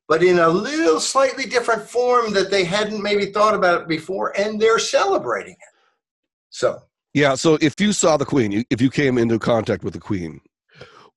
but 0.07 0.23
in 0.23 0.39
a 0.39 0.47
little 0.47 0.99
slightly 0.99 1.45
different 1.45 1.87
form 1.87 2.33
that 2.33 2.49
they 2.49 2.63
hadn't 2.63 3.01
maybe 3.01 3.27
thought 3.27 3.53
about 3.53 3.81
it 3.81 3.87
before 3.87 4.37
and 4.39 4.59
they're 4.59 4.79
celebrating 4.79 5.53
it 5.53 5.73
so 6.49 6.81
yeah 7.13 7.35
so 7.35 7.57
if 7.61 7.79
you 7.79 7.91
saw 7.91 8.17
the 8.17 8.25
queen 8.25 8.63
if 8.69 8.81
you 8.81 8.89
came 8.89 9.17
into 9.17 9.39
contact 9.39 9.83
with 9.83 9.93
the 9.93 9.99
queen 9.99 10.39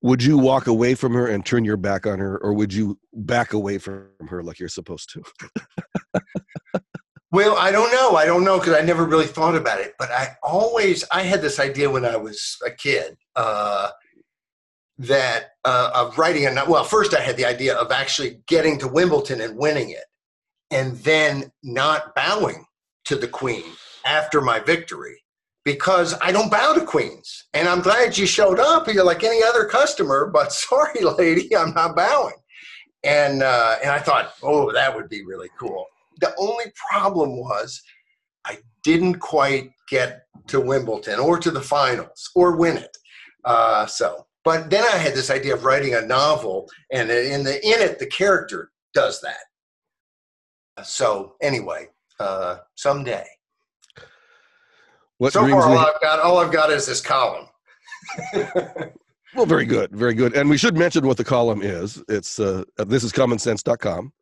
would 0.02 0.22
you 0.22 0.38
walk 0.38 0.66
away 0.66 0.94
from 0.94 1.12
her 1.12 1.26
and 1.26 1.44
turn 1.44 1.64
your 1.64 1.76
back 1.76 2.06
on 2.06 2.18
her 2.18 2.38
or 2.38 2.54
would 2.54 2.72
you 2.72 2.98
back 3.12 3.52
away 3.52 3.78
from 3.78 4.08
her 4.28 4.42
like 4.42 4.58
you're 4.58 4.68
supposed 4.68 5.10
to 5.10 5.22
Well, 7.32 7.56
I 7.56 7.70
don't 7.70 7.92
know. 7.92 8.16
I 8.16 8.26
don't 8.26 8.42
know 8.42 8.58
because 8.58 8.74
I 8.74 8.80
never 8.80 9.04
really 9.04 9.26
thought 9.26 9.54
about 9.54 9.80
it. 9.80 9.94
But 9.98 10.10
I 10.10 10.36
always 10.42 11.04
I 11.12 11.22
had 11.22 11.42
this 11.42 11.60
idea 11.60 11.88
when 11.88 12.04
I 12.04 12.16
was 12.16 12.58
a 12.66 12.70
kid 12.70 13.16
uh, 13.36 13.90
that 15.08 15.50
uh, 15.64 15.90
of 15.94 16.18
writing 16.18 16.46
a 16.46 16.64
well. 16.66 16.84
First, 16.84 17.14
I 17.14 17.20
had 17.20 17.36
the 17.36 17.44
idea 17.44 17.74
of 17.74 17.90
actually 17.90 18.40
getting 18.46 18.78
to 18.78 18.88
Wimbledon 18.88 19.40
and 19.40 19.56
winning 19.56 19.90
it, 19.90 20.04
and 20.70 20.96
then 20.98 21.52
not 21.62 22.14
bowing 22.14 22.64
to 23.04 23.16
the 23.16 23.28
Queen 23.28 23.64
after 24.04 24.40
my 24.40 24.60
victory 24.60 25.22
because 25.64 26.14
I 26.22 26.32
don't 26.32 26.50
bow 26.50 26.74
to 26.74 26.84
queens. 26.84 27.46
And 27.52 27.68
I'm 27.68 27.80
glad 27.80 28.16
you 28.16 28.26
showed 28.26 28.58
up. 28.58 28.88
You're 28.88 29.04
like 29.04 29.24
any 29.24 29.42
other 29.42 29.66
customer, 29.66 30.30
but 30.32 30.52
sorry, 30.52 31.02
lady, 31.02 31.54
I'm 31.56 31.74
not 31.74 31.96
bowing. 31.96 32.34
And 33.04 33.42
uh, 33.42 33.76
and 33.82 33.90
I 33.90 33.98
thought, 33.98 34.34
oh, 34.42 34.72
that 34.72 34.94
would 34.94 35.08
be 35.08 35.24
really 35.24 35.48
cool 35.58 35.86
the 36.20 36.34
only 36.38 36.66
problem 36.90 37.36
was 37.36 37.82
I 38.44 38.58
didn't 38.84 39.18
quite 39.18 39.70
get 39.88 40.22
to 40.48 40.60
Wimbledon 40.60 41.18
or 41.18 41.38
to 41.38 41.50
the 41.50 41.60
finals 41.60 42.30
or 42.34 42.56
win 42.56 42.76
it. 42.76 42.96
Uh, 43.44 43.86
so, 43.86 44.26
but 44.50 44.68
then 44.68 44.82
I 44.82 44.96
had 44.96 45.14
this 45.14 45.30
idea 45.30 45.54
of 45.54 45.64
writing 45.64 45.94
a 45.94 46.00
novel, 46.00 46.68
and 46.90 47.08
in 47.08 47.44
the 47.44 47.64
in 47.64 47.80
it, 47.80 48.00
the 48.00 48.06
character 48.06 48.72
does 48.92 49.20
that. 49.20 50.84
So 50.84 51.36
anyway, 51.40 51.86
uh, 52.18 52.56
someday. 52.74 53.28
What 55.18 55.34
so 55.34 55.48
far, 55.48 55.62
all 55.62 55.78
I've 55.78 56.00
got, 56.00 56.18
all 56.18 56.38
I've 56.38 56.50
got 56.50 56.70
is 56.70 56.84
this 56.84 57.00
column. 57.00 57.46
well, 59.36 59.46
very 59.46 59.66
good, 59.66 59.92
very 59.92 60.14
good. 60.14 60.34
And 60.34 60.50
we 60.50 60.58
should 60.58 60.76
mention 60.76 61.06
what 61.06 61.16
the 61.16 61.22
column 61.22 61.62
is. 61.62 62.02
It's 62.08 62.40
uh, 62.40 62.64
this 62.76 63.04
is 63.04 63.12
commonsense.com, 63.12 64.12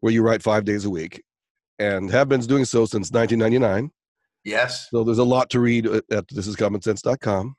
where 0.00 0.12
you 0.12 0.20
write 0.20 0.42
five 0.42 0.66
days 0.66 0.84
a 0.84 0.90
week, 0.90 1.22
and 1.78 2.10
have 2.10 2.28
been 2.28 2.42
doing 2.42 2.66
so 2.66 2.84
since 2.84 3.10
1999. 3.10 3.90
Yes. 4.44 4.88
So 4.90 5.04
there's 5.04 5.16
a 5.16 5.24
lot 5.24 5.48
to 5.50 5.60
read 5.60 5.86
at 5.86 6.06
thisiscommonsense.com. 6.10 7.56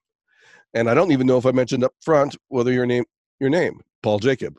And 0.74 0.90
I 0.90 0.94
don't 0.94 1.12
even 1.12 1.28
know 1.28 1.38
if 1.38 1.46
I 1.46 1.52
mentioned 1.52 1.84
up 1.84 1.94
front 2.02 2.36
whether 2.50 2.72
your 2.72 2.86
name 2.86 3.04
your 3.40 3.50
name, 3.50 3.80
Paul 4.04 4.20
Jacob. 4.20 4.58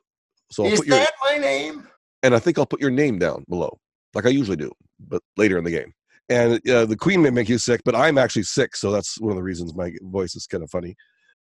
So 0.51 0.65
I'll 0.65 0.73
Is 0.73 0.81
put 0.81 0.89
your, 0.89 0.99
that 0.99 1.13
my 1.23 1.39
name? 1.39 1.87
And 2.23 2.35
I 2.35 2.39
think 2.39 2.59
I'll 2.59 2.67
put 2.67 2.81
your 2.81 2.91
name 2.91 3.19
down 3.19 3.45
below, 3.49 3.79
like 4.15 4.27
I 4.27 4.31
usually 4.31 4.57
do, 4.57 4.71
but 5.01 5.23
later 5.37 5.59
in 5.59 5.65
the 5.65 5.71
game. 5.71 5.93
And 6.29 6.55
uh, 6.69 6.87
the 6.87 6.97
Queen 6.97 7.23
may 7.23 7.31
make 7.31 7.49
you 7.49 7.59
sick, 7.59 7.81
but 7.85 7.95
I'm 7.95 8.17
actually 8.17 8.45
sick, 8.45 8.77
so 8.77 8.91
that's 8.91 9.21
one 9.21 9.33
of 9.33 9.37
the 9.37 9.43
reasons 9.43 9.75
my 9.75 9.93
voice 10.03 10.35
is 10.35 10.47
kind 10.47 10.63
of 10.63 10.71
funny. 10.71 10.95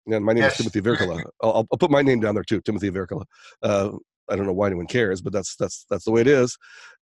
And 0.06 0.24
my 0.24 0.32
name 0.32 0.44
yes. 0.44 0.52
is 0.52 0.58
Timothy 0.58 0.80
Virkkala. 0.80 1.22
I'll, 1.42 1.66
I'll, 1.70 1.78
put 1.78 1.90
my 1.90 2.02
name 2.02 2.20
down 2.20 2.34
there 2.34 2.42
too, 2.42 2.60
Timothy 2.62 2.90
Virkkala. 2.90 3.24
Uh, 3.62 3.90
I 4.28 4.36
don't 4.36 4.46
know 4.46 4.52
why 4.52 4.66
anyone 4.66 4.86
cares, 4.86 5.20
but 5.20 5.32
that's 5.32 5.56
that's 5.56 5.84
that's 5.90 6.04
the 6.04 6.10
way 6.10 6.22
it 6.22 6.26
is. 6.26 6.56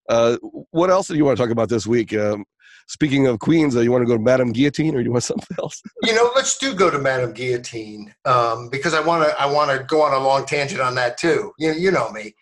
Uh, 0.09 0.37
what 0.71 0.89
else 0.89 1.07
do 1.07 1.15
you 1.15 1.25
want 1.25 1.37
to 1.37 1.43
talk 1.43 1.51
about 1.51 1.69
this 1.69 1.87
week? 1.87 2.13
Um, 2.13 2.45
speaking 2.87 3.27
of 3.27 3.39
queens, 3.39 3.75
uh, 3.75 3.81
you 3.81 3.91
want 3.91 4.01
to 4.01 4.07
go 4.07 4.17
to 4.17 4.23
Madame 4.23 4.51
Guillotine, 4.51 4.95
or 4.95 5.01
you 5.01 5.11
want 5.11 5.23
something 5.31 5.57
else? 5.59 5.81
you 6.03 6.13
know, 6.13 6.31
let's 6.35 6.57
do 6.57 6.73
go 6.73 6.89
to 6.89 6.99
Madame 6.99 7.33
Guillotine 7.33 8.13
um, 8.25 8.69
because 8.69 8.93
I 8.93 9.01
want 9.01 9.23
to. 9.23 9.41
I 9.41 9.45
want 9.45 9.71
to 9.71 9.83
go 9.83 10.01
on 10.01 10.13
a 10.13 10.19
long 10.19 10.45
tangent 10.45 10.81
on 10.81 10.95
that 10.95 11.17
too. 11.17 11.53
You 11.57 11.73
you 11.73 11.91
know 11.91 12.11
me, 12.11 12.35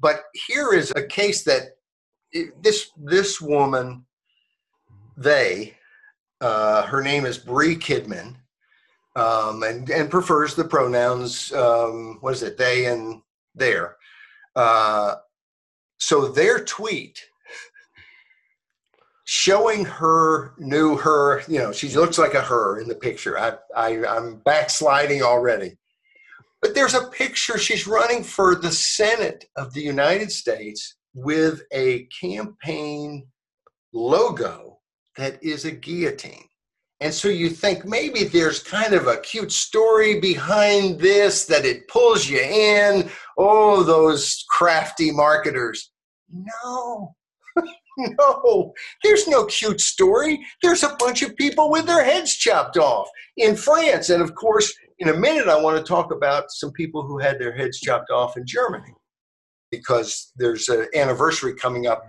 but 0.00 0.24
here 0.46 0.72
is 0.72 0.92
a 0.96 1.06
case 1.06 1.44
that 1.44 1.76
this 2.60 2.90
this 2.96 3.40
woman, 3.40 4.04
they, 5.16 5.74
uh, 6.40 6.82
her 6.82 7.02
name 7.02 7.24
is 7.24 7.38
Bre 7.38 7.74
Kidman, 7.74 8.36
um, 9.14 9.62
and 9.62 9.88
and 9.90 10.10
prefers 10.10 10.54
the 10.54 10.64
pronouns. 10.64 11.52
Um, 11.52 12.18
what 12.20 12.34
is 12.34 12.42
it? 12.42 12.58
They 12.58 12.86
and 12.86 13.22
there. 13.54 13.96
Uh, 14.54 15.16
so 15.98 16.28
their 16.28 16.64
tweet 16.64 17.22
showing 19.26 19.84
her 19.84 20.54
new 20.58 20.96
her. 20.96 21.42
You 21.48 21.58
know, 21.58 21.72
she 21.72 21.90
looks 21.90 22.16
like 22.16 22.34
a 22.34 22.40
her 22.40 22.80
in 22.80 22.88
the 22.88 22.94
picture. 22.94 23.38
I, 23.38 23.54
I 23.76 24.06
I'm 24.06 24.36
backsliding 24.38 25.22
already. 25.22 25.76
But 26.62 26.74
there's 26.74 26.94
a 26.94 27.08
picture. 27.10 27.58
She's 27.58 27.86
running 27.86 28.22
for 28.24 28.54
the 28.54 28.72
Senate 28.72 29.44
of 29.56 29.74
the 29.74 29.82
United 29.82 30.32
States 30.32 30.96
with 31.14 31.62
a 31.72 32.08
campaign 32.20 33.26
logo 33.92 34.78
that 35.16 35.42
is 35.42 35.64
a 35.64 35.70
guillotine. 35.70 36.48
And 37.00 37.12
so 37.12 37.28
you 37.28 37.50
think 37.50 37.84
maybe 37.84 38.24
there's 38.24 38.62
kind 38.62 38.94
of 38.94 39.06
a 39.06 39.18
cute 39.18 39.52
story 39.52 40.18
behind 40.18 40.98
this 40.98 41.44
that 41.46 41.66
it 41.66 41.88
pulls 41.88 42.28
you 42.28 42.40
in. 42.40 43.10
Oh, 43.36 43.82
those 43.82 44.44
crafty 44.48 45.10
marketers. 45.10 45.90
No, 46.32 47.14
no, 48.18 48.72
there's 49.02 49.26
no 49.26 49.46
cute 49.46 49.80
story. 49.80 50.44
There's 50.62 50.82
a 50.82 50.96
bunch 50.98 51.22
of 51.22 51.36
people 51.36 51.70
with 51.70 51.86
their 51.86 52.04
heads 52.04 52.34
chopped 52.36 52.76
off 52.76 53.08
in 53.36 53.56
France. 53.56 54.10
And 54.10 54.22
of 54.22 54.34
course, 54.34 54.72
in 54.98 55.08
a 55.08 55.16
minute, 55.16 55.48
I 55.48 55.60
want 55.60 55.76
to 55.78 55.82
talk 55.82 56.12
about 56.12 56.50
some 56.50 56.72
people 56.72 57.02
who 57.02 57.18
had 57.18 57.38
their 57.38 57.54
heads 57.54 57.80
chopped 57.80 58.10
off 58.10 58.36
in 58.36 58.46
Germany 58.46 58.94
because 59.70 60.32
there's 60.36 60.68
an 60.68 60.86
anniversary 60.94 61.54
coming 61.54 61.86
up 61.86 62.04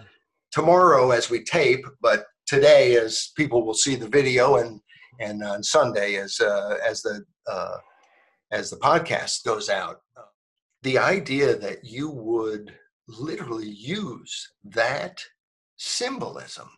tomorrow 0.51 1.11
as 1.11 1.29
we 1.29 1.43
tape, 1.43 1.85
but 2.01 2.25
today 2.45 2.95
as 2.95 3.31
people 3.35 3.65
will 3.65 3.73
see 3.73 3.95
the 3.95 4.07
video 4.07 4.57
and 4.57 4.79
and 5.19 5.43
on 5.43 5.63
Sunday 5.63 6.15
as 6.15 6.39
uh, 6.39 6.77
as 6.87 7.01
the 7.01 7.23
uh, 7.49 7.77
as 8.51 8.69
the 8.69 8.77
podcast 8.77 9.43
goes 9.43 9.69
out. 9.69 10.01
The 10.83 10.97
idea 10.97 11.57
that 11.57 11.83
you 11.83 12.09
would 12.09 12.73
literally 13.07 13.69
use 13.69 14.51
that 14.63 15.21
symbolism 15.77 16.69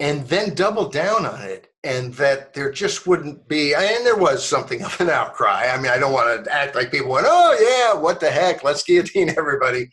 and 0.00 0.26
then 0.28 0.54
double 0.54 0.88
down 0.88 1.26
on 1.26 1.42
it 1.42 1.68
and 1.84 2.14
that 2.14 2.54
there 2.54 2.72
just 2.72 3.06
wouldn't 3.06 3.46
be 3.48 3.74
and 3.74 4.04
there 4.04 4.16
was 4.16 4.44
something 4.44 4.82
of 4.82 4.98
an 5.00 5.10
outcry. 5.10 5.68
I 5.68 5.76
mean 5.76 5.90
i 5.92 5.98
don't 5.98 6.12
want 6.12 6.44
to 6.44 6.52
act 6.52 6.74
like 6.74 6.90
people 6.90 7.10
went 7.10 7.26
oh 7.28 7.92
yeah 7.92 8.00
what 8.00 8.18
the 8.18 8.30
heck 8.30 8.64
let's 8.64 8.82
guillotine 8.82 9.30
everybody. 9.36 9.88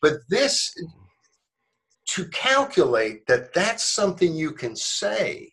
But 0.00 0.14
this 0.30 0.72
to 2.10 2.24
calculate 2.28 3.26
that 3.26 3.52
that's 3.52 3.82
something 3.82 4.34
you 4.34 4.52
can 4.52 4.74
say 4.76 5.52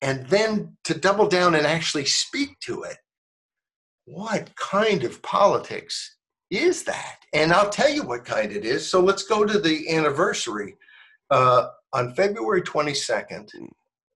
and 0.00 0.26
then 0.26 0.76
to 0.84 0.94
double 0.94 1.28
down 1.28 1.54
and 1.54 1.66
actually 1.66 2.04
speak 2.04 2.58
to 2.60 2.82
it 2.82 2.98
what 4.04 4.54
kind 4.56 5.04
of 5.04 5.22
politics 5.22 6.16
is 6.50 6.82
that? 6.84 7.16
And 7.32 7.52
i'll 7.52 7.70
tell 7.70 7.88
you 7.88 8.02
what 8.02 8.26
kind 8.26 8.52
it 8.52 8.64
is. 8.64 8.88
So 8.88 9.00
let's 9.00 9.22
go 9.22 9.44
to 9.44 9.58
the 9.58 9.88
anniversary 9.94 10.76
uh, 11.32 11.68
on 11.94 12.14
February 12.14 12.62
22nd, 12.62 13.48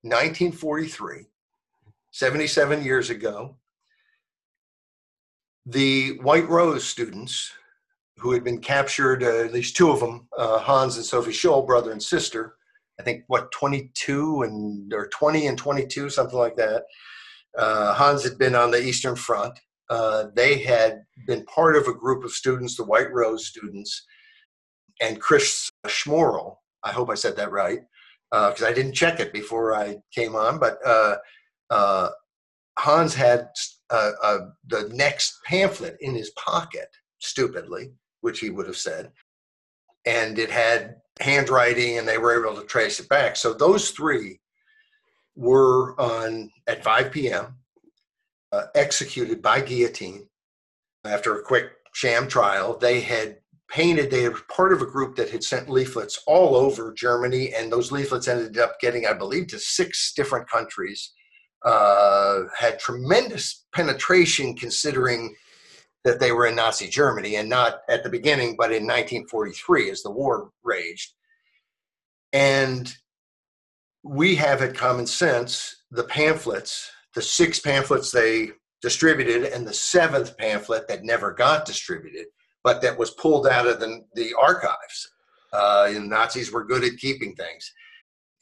1943, 0.03 1.25
77 2.13 2.85
years 2.85 3.11
ago, 3.11 3.57
the 5.65 6.19
White 6.19 6.49
Rose 6.49 6.85
students 6.85 7.51
who 8.19 8.33
had 8.33 8.45
been 8.45 8.61
captured, 8.61 9.23
uh, 9.23 9.45
at 9.45 9.53
least 9.53 9.77
two 9.77 9.91
of 9.91 10.01
them, 10.01 10.29
uh, 10.37 10.59
Hans 10.59 10.97
and 10.97 11.05
Sophie 11.05 11.33
Scholl, 11.33 11.67
brother 11.67 11.91
and 11.91 12.03
sister, 12.03 12.57
I 13.01 13.03
think 13.03 13.25
what 13.29 13.51
22 13.51 14.43
and 14.43 14.93
or 14.93 15.09
20 15.09 15.47
and 15.47 15.59
22, 15.59 16.11
something 16.11 16.39
like 16.39 16.57
that. 16.57 16.85
Uh, 17.57 17.95
Hans 17.95 18.25
had 18.25 18.39
been 18.39 18.55
on 18.55 18.71
the 18.71 18.83
Eastern 18.83 19.17
Front. 19.17 19.59
Uh, 19.89 20.27
they 20.35 20.59
had 20.59 21.03
been 21.27 21.45
part 21.47 21.77
of 21.77 21.87
a 21.87 21.95
group 21.95 22.25
of 22.25 22.33
students, 22.33 22.77
the 22.77 22.85
White 22.85 23.13
Rose 23.13 23.47
students, 23.47 24.05
and 25.01 25.21
Chris 25.21 25.71
Schmorl, 25.87 26.57
I 26.87 26.93
hope 26.93 27.11
I 27.11 27.15
said 27.15 27.37
that 27.37 27.51
right 27.51 27.81
because 28.31 28.63
uh, 28.63 28.67
I 28.67 28.73
didn't 28.73 28.93
check 28.93 29.19
it 29.19 29.33
before 29.33 29.75
I 29.75 29.97
came 30.15 30.37
on. 30.37 30.59
But 30.59 30.79
uh, 30.87 31.17
uh, 31.71 32.11
Hans 32.79 33.15
had 33.15 33.49
uh, 33.91 34.13
uh, 34.23 34.39
the 34.69 34.89
next 34.93 35.43
pamphlet 35.45 35.97
in 36.01 36.15
his 36.15 36.31
pocket, 36.31 36.89
stupidly, 37.19 37.93
which 38.21 38.41
he 38.41 38.51
would 38.51 38.67
have 38.67 38.77
said, 38.77 39.11
and 40.05 40.39
it 40.39 40.51
had 40.51 40.97
handwriting, 41.21 41.99
and 41.99 42.07
they 42.07 42.19
were 42.19 42.39
able 42.39 42.61
to 42.61 42.67
trace 42.67 43.01
it 43.01 43.09
back. 43.09 43.37
So 43.37 43.53
those 43.53 43.91
three 43.91 44.41
were 45.35 46.01
on 46.01 46.51
at 46.67 46.85
5 46.85 47.11
p.m. 47.11 47.57
Uh, 48.53 48.67
executed 48.75 49.43
by 49.43 49.61
guillotine 49.61 50.29
after 51.05 51.37
a 51.37 51.43
quick 51.43 51.71
sham 51.93 52.29
trial. 52.29 52.79
They 52.79 53.01
had 53.01 53.39
painted 53.69 54.11
they 54.11 54.29
were 54.29 54.39
part 54.49 54.73
of 54.73 54.81
a 54.81 54.87
group 54.87 55.17
that 55.17 55.31
had 55.31 55.43
sent 55.43 55.69
leaflets 55.69 56.23
all 56.27 56.55
over 56.55 56.93
germany 56.93 57.53
and 57.55 57.71
those 57.71 57.91
leaflets 57.91 58.29
ended 58.29 58.59
up 58.59 58.79
getting 58.81 59.07
i 59.07 59.13
believe 59.13 59.47
to 59.47 59.59
six 59.59 60.13
different 60.15 60.49
countries 60.49 61.13
uh, 61.65 62.43
had 62.57 62.79
tremendous 62.79 63.65
penetration 63.75 64.55
considering 64.55 65.35
that 66.05 66.21
they 66.21 66.31
were 66.31 66.47
in 66.47 66.55
nazi 66.55 66.87
germany 66.87 67.37
and 67.37 67.49
not 67.49 67.81
at 67.89 68.05
the 68.05 68.11
beginning 68.11 68.55
but 68.57 68.71
in 68.71 68.85
1943 68.85 69.91
as 69.91 70.03
the 70.03 70.11
war 70.11 70.51
raged. 70.63 71.13
And 72.33 72.93
we 74.03 74.37
have 74.37 74.63
at 74.63 74.77
common 74.77 75.07
sense 75.07 75.85
the 75.91 76.05
pamphlets 76.05 76.91
the 77.15 77.23
six 77.23 77.59
pamphlets 77.59 78.13
they 78.13 78.51
distributed 78.83 79.45
and 79.45 79.67
the 79.67 79.73
seventh 79.73 80.37
pamphlet 80.37 80.87
that 80.87 81.03
never 81.03 81.33
got 81.33 81.65
distributed 81.65 82.27
but 82.67 82.83
that 82.83 82.99
was 82.99 83.13
pulled 83.13 83.47
out 83.47 83.69
of 83.69 83.79
the, 83.79 84.05
the 84.17 84.35
archives. 84.35 85.13
Uh, 85.53 85.89
Nazis 86.01 86.51
were 86.51 86.65
good 86.65 86.83
at 86.83 86.97
keeping 86.97 87.33
things. 87.37 87.73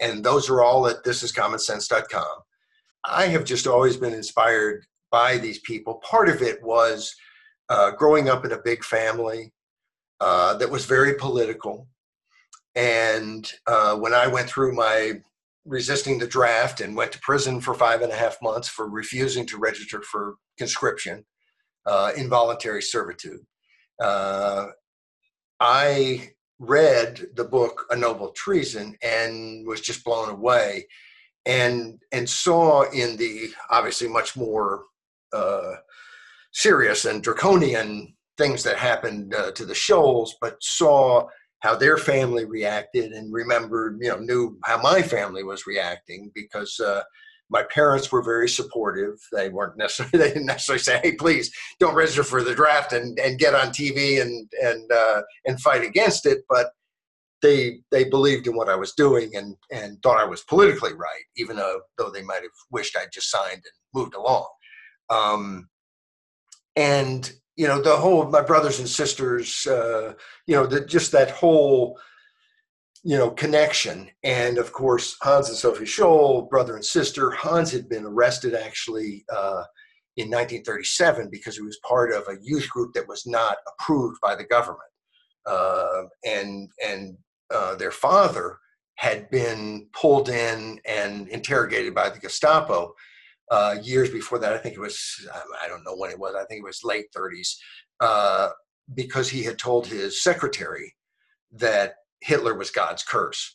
And 0.00 0.24
those 0.24 0.48
are 0.48 0.62
all 0.62 0.86
at 0.86 1.04
thisiscommonsense.com. 1.04 2.36
I 3.04 3.26
have 3.26 3.44
just 3.44 3.66
always 3.66 3.98
been 3.98 4.14
inspired 4.14 4.86
by 5.12 5.36
these 5.36 5.58
people. 5.58 6.00
Part 6.02 6.30
of 6.30 6.40
it 6.40 6.62
was 6.62 7.14
uh, 7.68 7.90
growing 7.90 8.30
up 8.30 8.46
in 8.46 8.52
a 8.52 8.62
big 8.64 8.82
family 8.82 9.52
uh, 10.20 10.54
that 10.54 10.70
was 10.70 10.86
very 10.86 11.16
political. 11.16 11.86
And 12.74 13.52
uh, 13.66 13.94
when 13.96 14.14
I 14.14 14.26
went 14.26 14.48
through 14.48 14.74
my 14.74 15.20
resisting 15.66 16.18
the 16.18 16.26
draft 16.26 16.80
and 16.80 16.96
went 16.96 17.12
to 17.12 17.20
prison 17.20 17.60
for 17.60 17.74
five 17.74 18.00
and 18.00 18.10
a 18.10 18.16
half 18.16 18.38
months 18.40 18.68
for 18.68 18.88
refusing 18.88 19.44
to 19.48 19.58
register 19.58 20.00
for 20.00 20.36
conscription, 20.56 21.26
uh, 21.84 22.12
involuntary 22.16 22.80
servitude, 22.80 23.44
uh, 24.00 24.68
I 25.60 26.30
read 26.58 27.26
the 27.34 27.44
book 27.44 27.86
A 27.90 27.96
Noble 27.96 28.30
Treason 28.30 28.96
and 29.02 29.66
was 29.66 29.80
just 29.80 30.04
blown 30.04 30.30
away 30.30 30.86
and 31.46 32.00
and 32.12 32.28
saw 32.28 32.82
in 32.90 33.16
the 33.16 33.48
obviously 33.70 34.08
much 34.08 34.36
more 34.36 34.84
uh, 35.32 35.74
serious 36.52 37.04
and 37.04 37.22
draconian 37.22 38.14
things 38.38 38.62
that 38.62 38.76
happened 38.76 39.34
uh, 39.34 39.52
to 39.52 39.64
the 39.64 39.74
Scholls, 39.74 40.36
but 40.40 40.56
saw 40.62 41.26
how 41.60 41.74
their 41.74 41.96
family 41.96 42.44
reacted 42.44 43.12
and 43.12 43.32
remembered, 43.32 43.98
you 44.00 44.08
know, 44.08 44.18
knew 44.18 44.58
how 44.64 44.80
my 44.80 45.00
family 45.00 45.42
was 45.42 45.66
reacting 45.66 46.30
because 46.34 46.78
uh, 46.80 47.02
my 47.54 47.62
parents 47.62 48.10
were 48.10 48.20
very 48.20 48.48
supportive. 48.48 49.14
They 49.32 49.48
weren't 49.48 49.78
necessarily 49.78 50.18
they 50.18 50.34
didn't 50.34 50.46
necessarily 50.46 50.82
say, 50.82 51.00
"Hey, 51.02 51.12
please 51.14 51.54
don't 51.78 51.94
register 51.94 52.24
for 52.24 52.42
the 52.42 52.54
draft 52.54 52.92
and, 52.92 53.16
and 53.20 53.38
get 53.38 53.54
on 53.54 53.68
TV 53.68 54.20
and 54.20 54.50
and 54.60 54.90
uh, 54.92 55.22
and 55.46 55.60
fight 55.60 55.84
against 55.84 56.26
it," 56.26 56.40
but 56.50 56.72
they 57.42 57.78
they 57.92 58.04
believed 58.04 58.48
in 58.48 58.56
what 58.56 58.68
I 58.68 58.74
was 58.74 58.92
doing 58.94 59.36
and 59.36 59.56
and 59.70 60.02
thought 60.02 60.20
I 60.20 60.24
was 60.24 60.42
politically 60.42 60.94
right, 60.94 61.24
even 61.36 61.56
though 61.56 61.80
though 61.96 62.10
they 62.10 62.22
might 62.22 62.42
have 62.42 62.58
wished 62.72 62.96
I'd 62.98 63.12
just 63.12 63.30
signed 63.30 63.52
and 63.52 63.62
moved 63.94 64.14
along. 64.14 64.48
Um, 65.08 65.68
and 66.74 67.32
you 67.54 67.68
know 67.68 67.80
the 67.80 67.96
whole 67.96 68.28
my 68.28 68.42
brothers 68.42 68.80
and 68.80 68.88
sisters, 68.88 69.64
uh, 69.68 70.14
you 70.48 70.56
know, 70.56 70.66
the, 70.66 70.84
just 70.84 71.12
that 71.12 71.30
whole 71.30 72.00
you 73.04 73.18
know, 73.18 73.30
connection. 73.30 74.10
And 74.22 74.56
of 74.56 74.72
course, 74.72 75.16
Hans 75.22 75.50
and 75.50 75.58
Sophie 75.58 75.84
Scholl, 75.84 76.48
brother 76.48 76.74
and 76.74 76.84
sister. 76.84 77.30
Hans 77.30 77.70
had 77.70 77.88
been 77.88 78.04
arrested 78.04 78.54
actually 78.54 79.24
uh, 79.30 79.64
in 80.16 80.30
1937 80.30 81.28
because 81.30 81.56
he 81.56 81.62
was 81.62 81.78
part 81.86 82.12
of 82.12 82.22
a 82.28 82.38
youth 82.42 82.68
group 82.70 82.94
that 82.94 83.06
was 83.06 83.26
not 83.26 83.58
approved 83.68 84.18
by 84.22 84.34
the 84.34 84.44
government. 84.44 84.80
Uh, 85.46 86.04
and 86.24 86.70
and 86.84 87.16
uh, 87.54 87.74
their 87.74 87.90
father 87.90 88.56
had 88.96 89.28
been 89.30 89.86
pulled 89.92 90.30
in 90.30 90.80
and 90.86 91.28
interrogated 91.28 91.94
by 91.94 92.08
the 92.08 92.18
Gestapo 92.18 92.94
uh, 93.50 93.76
years 93.82 94.08
before 94.08 94.38
that. 94.38 94.54
I 94.54 94.58
think 94.58 94.76
it 94.76 94.80
was, 94.80 95.28
I 95.62 95.68
don't 95.68 95.84
know 95.84 95.96
when 95.96 96.10
it 96.10 96.18
was, 96.18 96.34
I 96.34 96.44
think 96.46 96.60
it 96.60 96.64
was 96.64 96.80
late 96.84 97.06
30s, 97.14 97.56
uh, 98.00 98.48
because 98.94 99.28
he 99.28 99.42
had 99.42 99.58
told 99.58 99.86
his 99.86 100.22
secretary 100.22 100.94
that 101.52 101.96
Hitler 102.24 102.54
was 102.54 102.70
God's 102.70 103.02
curse. 103.02 103.54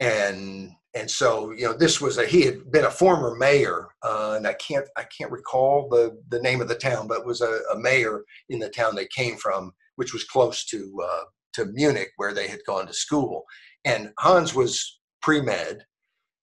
And 0.00 0.72
and 0.94 1.10
so 1.10 1.50
you 1.50 1.64
know 1.64 1.72
this 1.72 2.00
was 2.00 2.18
a 2.18 2.26
he 2.26 2.42
had 2.42 2.70
been 2.70 2.84
a 2.84 2.90
former 2.90 3.34
mayor 3.36 3.88
uh, 4.02 4.34
and 4.36 4.46
I 4.46 4.54
can't 4.54 4.86
I 4.96 5.04
can't 5.04 5.30
recall 5.30 5.88
the 5.88 6.20
the 6.28 6.40
name 6.40 6.60
of 6.60 6.68
the 6.68 6.74
town 6.74 7.06
but 7.08 7.26
was 7.26 7.40
a, 7.40 7.60
a 7.72 7.78
mayor 7.78 8.24
in 8.48 8.58
the 8.58 8.68
town 8.68 8.94
they 8.94 9.06
came 9.06 9.36
from 9.36 9.72
which 9.96 10.12
was 10.12 10.24
close 10.24 10.64
to 10.66 11.02
uh, 11.04 11.24
to 11.54 11.66
Munich 11.66 12.10
where 12.16 12.34
they 12.34 12.48
had 12.48 12.60
gone 12.66 12.86
to 12.86 12.92
school 12.92 13.44
and 13.84 14.12
Hans 14.18 14.54
was 14.54 15.00
pre 15.20 15.40
med, 15.40 15.84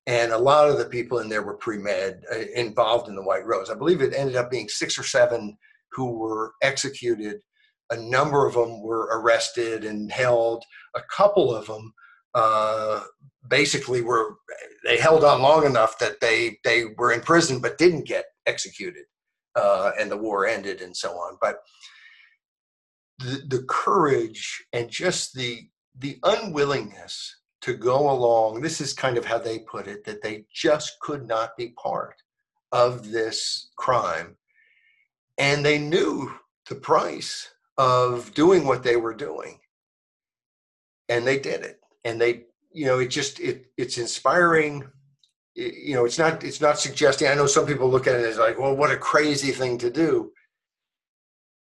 and 0.08 0.32
a 0.32 0.38
lot 0.38 0.70
of 0.70 0.78
the 0.78 0.86
people 0.86 1.20
in 1.20 1.30
there 1.30 1.44
were 1.44 1.58
pre 1.58 1.78
med 1.78 2.24
uh, 2.34 2.40
involved 2.56 3.08
in 3.08 3.16
the 3.16 3.24
White 3.24 3.46
Rose. 3.46 3.70
I 3.70 3.76
believe 3.76 4.02
it 4.02 4.14
ended 4.16 4.36
up 4.36 4.52
being 4.52 4.70
six 4.70 4.98
or 4.98 5.04
seven 5.04 5.58
who 5.92 6.18
were 6.18 6.54
executed. 6.62 7.42
A 7.92 7.98
number 7.98 8.48
of 8.48 8.54
them 8.54 8.82
were 8.82 9.10
arrested 9.12 9.84
and 9.86 10.12
held. 10.12 10.64
A 10.96 11.02
couple 11.16 11.54
of 11.54 11.68
them 11.68 11.94
uh, 12.34 13.04
basically 13.48 14.02
were 14.02 14.38
they 14.84 14.98
held 14.98 15.24
on 15.24 15.42
long 15.42 15.66
enough 15.66 16.00
that 16.00 16.20
they 16.22 16.58
they 16.64 16.86
were 16.98 17.12
in 17.12 17.22
prison 17.22 17.60
but 17.60 17.78
didn't 17.78 18.08
get 18.08 18.26
executed, 18.46 19.04
uh, 19.56 19.92
and 20.00 20.10
the 20.10 20.18
war 20.18 20.48
ended 20.48 20.82
and 20.82 20.96
so 20.96 21.12
on. 21.12 21.38
But 21.42 21.58
the, 23.20 23.44
the 23.48 23.64
courage 23.64 24.64
and 24.74 24.90
just 24.90 25.34
the 25.34 25.68
the 26.00 26.18
unwillingness 26.24 27.36
to 27.62 27.74
go 27.74 28.10
along 28.10 28.62
this 28.62 28.82
is 28.82 28.94
kind 28.94 29.18
of 29.18 29.26
how 29.26 29.38
they 29.38 29.60
put 29.60 29.88
it 29.88 30.04
that 30.06 30.22
they 30.22 30.46
just 30.54 30.94
could 31.02 31.28
not 31.28 31.56
be 31.58 31.74
part 31.82 32.16
of 32.72 33.12
this 33.12 33.70
crime 33.78 34.36
and 35.38 35.66
they 35.66 35.78
knew 35.78 36.32
the 36.70 36.76
price 36.76 37.50
of 37.82 38.32
doing 38.36 38.64
what 38.64 38.84
they 38.84 38.96
were 38.96 39.14
doing. 39.14 39.58
And 41.10 41.26
they 41.26 41.40
did 41.40 41.62
it. 41.62 41.80
And 42.06 42.22
they 42.22 42.46
you 42.72 42.86
know 42.86 43.00
it 43.00 43.08
just 43.08 43.40
it 43.40 43.66
it's 43.76 43.98
inspiring. 43.98 44.88
It, 45.56 45.74
you 45.74 45.96
know 45.96 46.06
it's 46.06 46.20
not 46.20 46.44
it's 46.44 46.62
not 46.62 46.80
suggesting 46.80 47.28
i 47.28 47.34
know 47.34 47.46
some 47.46 47.66
people 47.66 47.90
look 47.90 48.08
at 48.08 48.16
it 48.16 48.26
as 48.26 48.38
like 48.38 48.58
well 48.58 48.74
what 48.74 48.92
a 48.92 48.98
crazy 48.98 49.52
thing 49.52 49.78
to 49.80 49.90
do. 49.90 50.32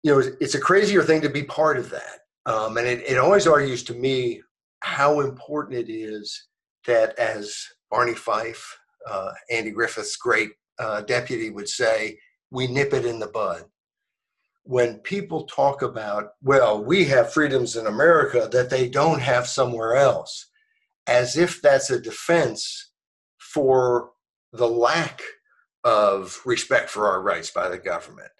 You 0.03 0.11
know 0.11 0.31
it's 0.39 0.55
a 0.55 0.59
crazier 0.59 1.01
thing 1.03 1.21
to 1.21 1.29
be 1.29 1.43
part 1.43 1.77
of 1.77 1.89
that. 1.89 2.19
Um, 2.45 2.77
and 2.77 2.85
it, 2.85 2.99
it 3.07 3.17
always 3.17 3.47
argues 3.47 3.83
to 3.85 3.93
me 3.93 4.41
how 4.81 5.21
important 5.21 5.77
it 5.77 5.91
is 5.91 6.47
that 6.85 7.17
as 7.17 7.65
barney 7.89 8.13
fife 8.13 8.63
uh, 9.09 9.31
andy 9.49 9.71
griffith's 9.71 10.15
great 10.17 10.51
uh, 10.79 11.01
deputy 11.01 11.49
would 11.49 11.69
say 11.69 12.17
we 12.51 12.67
nip 12.67 12.93
it 12.93 13.05
in 13.05 13.19
the 13.19 13.27
bud 13.27 13.63
when 14.63 14.95
people 14.99 15.43
talk 15.43 15.81
about, 15.81 16.31
well, 16.41 16.83
we 16.83 17.05
have 17.05 17.33
freedoms 17.33 17.75
in 17.75 17.85
America 17.85 18.47
that 18.51 18.69
they 18.69 18.87
don't 18.87 19.21
have 19.21 19.47
somewhere 19.47 19.95
else, 19.95 20.47
as 21.05 21.37
if 21.37 21.61
that's 21.61 21.89
a 21.89 21.99
defense 21.99 22.91
for 23.37 24.11
the 24.53 24.67
lack 24.67 25.21
of 25.83 26.39
respect 26.45 26.89
for 26.89 27.09
our 27.09 27.21
rights 27.21 27.51
by 27.51 27.67
the 27.67 27.77
government, 27.77 28.31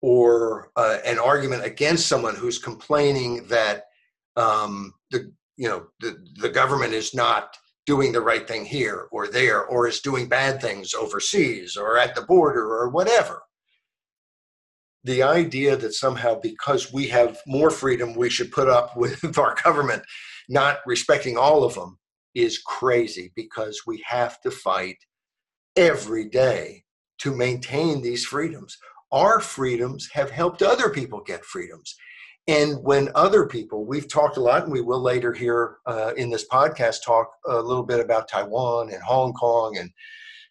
or 0.00 0.70
uh, 0.76 0.98
an 1.04 1.18
argument 1.18 1.64
against 1.64 2.06
someone 2.06 2.34
who's 2.34 2.58
complaining 2.58 3.46
that 3.48 3.84
um, 4.36 4.94
the 5.10 5.30
you 5.58 5.68
know 5.68 5.86
the, 6.00 6.16
the 6.36 6.48
government 6.48 6.94
is 6.94 7.12
not 7.12 7.56
doing 7.84 8.12
the 8.12 8.20
right 8.20 8.48
thing 8.48 8.64
here 8.64 9.08
or 9.10 9.28
there, 9.28 9.64
or 9.66 9.86
is 9.86 10.00
doing 10.00 10.28
bad 10.28 10.62
things 10.62 10.94
overseas 10.94 11.76
or 11.76 11.98
at 11.98 12.14
the 12.14 12.22
border 12.22 12.64
or 12.64 12.88
whatever 12.88 13.42
the 15.08 15.22
idea 15.22 15.74
that 15.74 15.94
somehow 15.94 16.38
because 16.38 16.92
we 16.92 17.08
have 17.08 17.40
more 17.46 17.70
freedom 17.70 18.14
we 18.14 18.28
should 18.28 18.52
put 18.52 18.68
up 18.68 18.96
with 19.02 19.38
our 19.38 19.56
government 19.64 20.02
not 20.48 20.78
respecting 20.86 21.36
all 21.36 21.64
of 21.64 21.74
them 21.74 21.98
is 22.34 22.58
crazy 22.58 23.32
because 23.34 23.82
we 23.86 24.02
have 24.06 24.40
to 24.42 24.50
fight 24.50 24.96
every 25.76 26.28
day 26.28 26.84
to 27.18 27.34
maintain 27.34 28.00
these 28.00 28.24
freedoms. 28.24 28.76
Our 29.10 29.40
freedoms 29.40 30.08
have 30.12 30.30
helped 30.30 30.62
other 30.62 30.90
people 30.90 31.22
get 31.22 31.44
freedoms. 31.44 31.96
And 32.46 32.82
when 32.82 33.10
other 33.14 33.46
people 33.46 33.84
we've 33.84 34.10
talked 34.10 34.36
a 34.36 34.42
lot 34.42 34.64
and 34.64 34.72
we 34.72 34.80
will 34.80 35.00
later 35.00 35.32
here 35.32 35.76
uh, 35.86 36.12
in 36.16 36.30
this 36.30 36.46
podcast 36.48 36.98
talk 37.04 37.28
a 37.46 37.60
little 37.60 37.82
bit 37.82 38.00
about 38.00 38.28
taiwan 38.28 38.90
and 38.90 39.02
hong 39.02 39.32
kong 39.34 39.76
and 39.78 39.90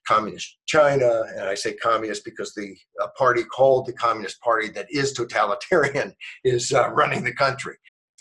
communist 0.07 0.57
China, 0.67 1.23
and 1.35 1.41
I 1.41 1.55
say 1.55 1.73
communist 1.73 2.23
because 2.23 2.53
the 2.53 2.75
party 3.17 3.43
called 3.43 3.85
the 3.85 3.93
Communist 3.93 4.39
Party 4.41 4.69
that 4.69 4.87
is 4.89 5.13
totalitarian 5.13 6.13
is 6.43 6.71
uh, 6.71 6.89
running 6.89 7.23
the 7.23 7.33
country. 7.33 7.75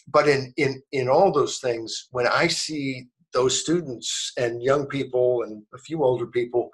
But 0.09 0.29
in, 0.29 0.53
in, 0.57 0.83
in 0.93 1.09
all 1.09 1.33
those 1.33 1.59
things, 1.59 2.09
when 2.11 2.27
I 2.27 2.47
see 2.47 3.07
those 3.33 3.61
students 3.61 4.33
and 4.37 4.63
young 4.63 4.87
people 4.87 5.43
and 5.43 5.63
a 5.75 5.79
few 5.79 6.05
older 6.05 6.27
people 6.27 6.71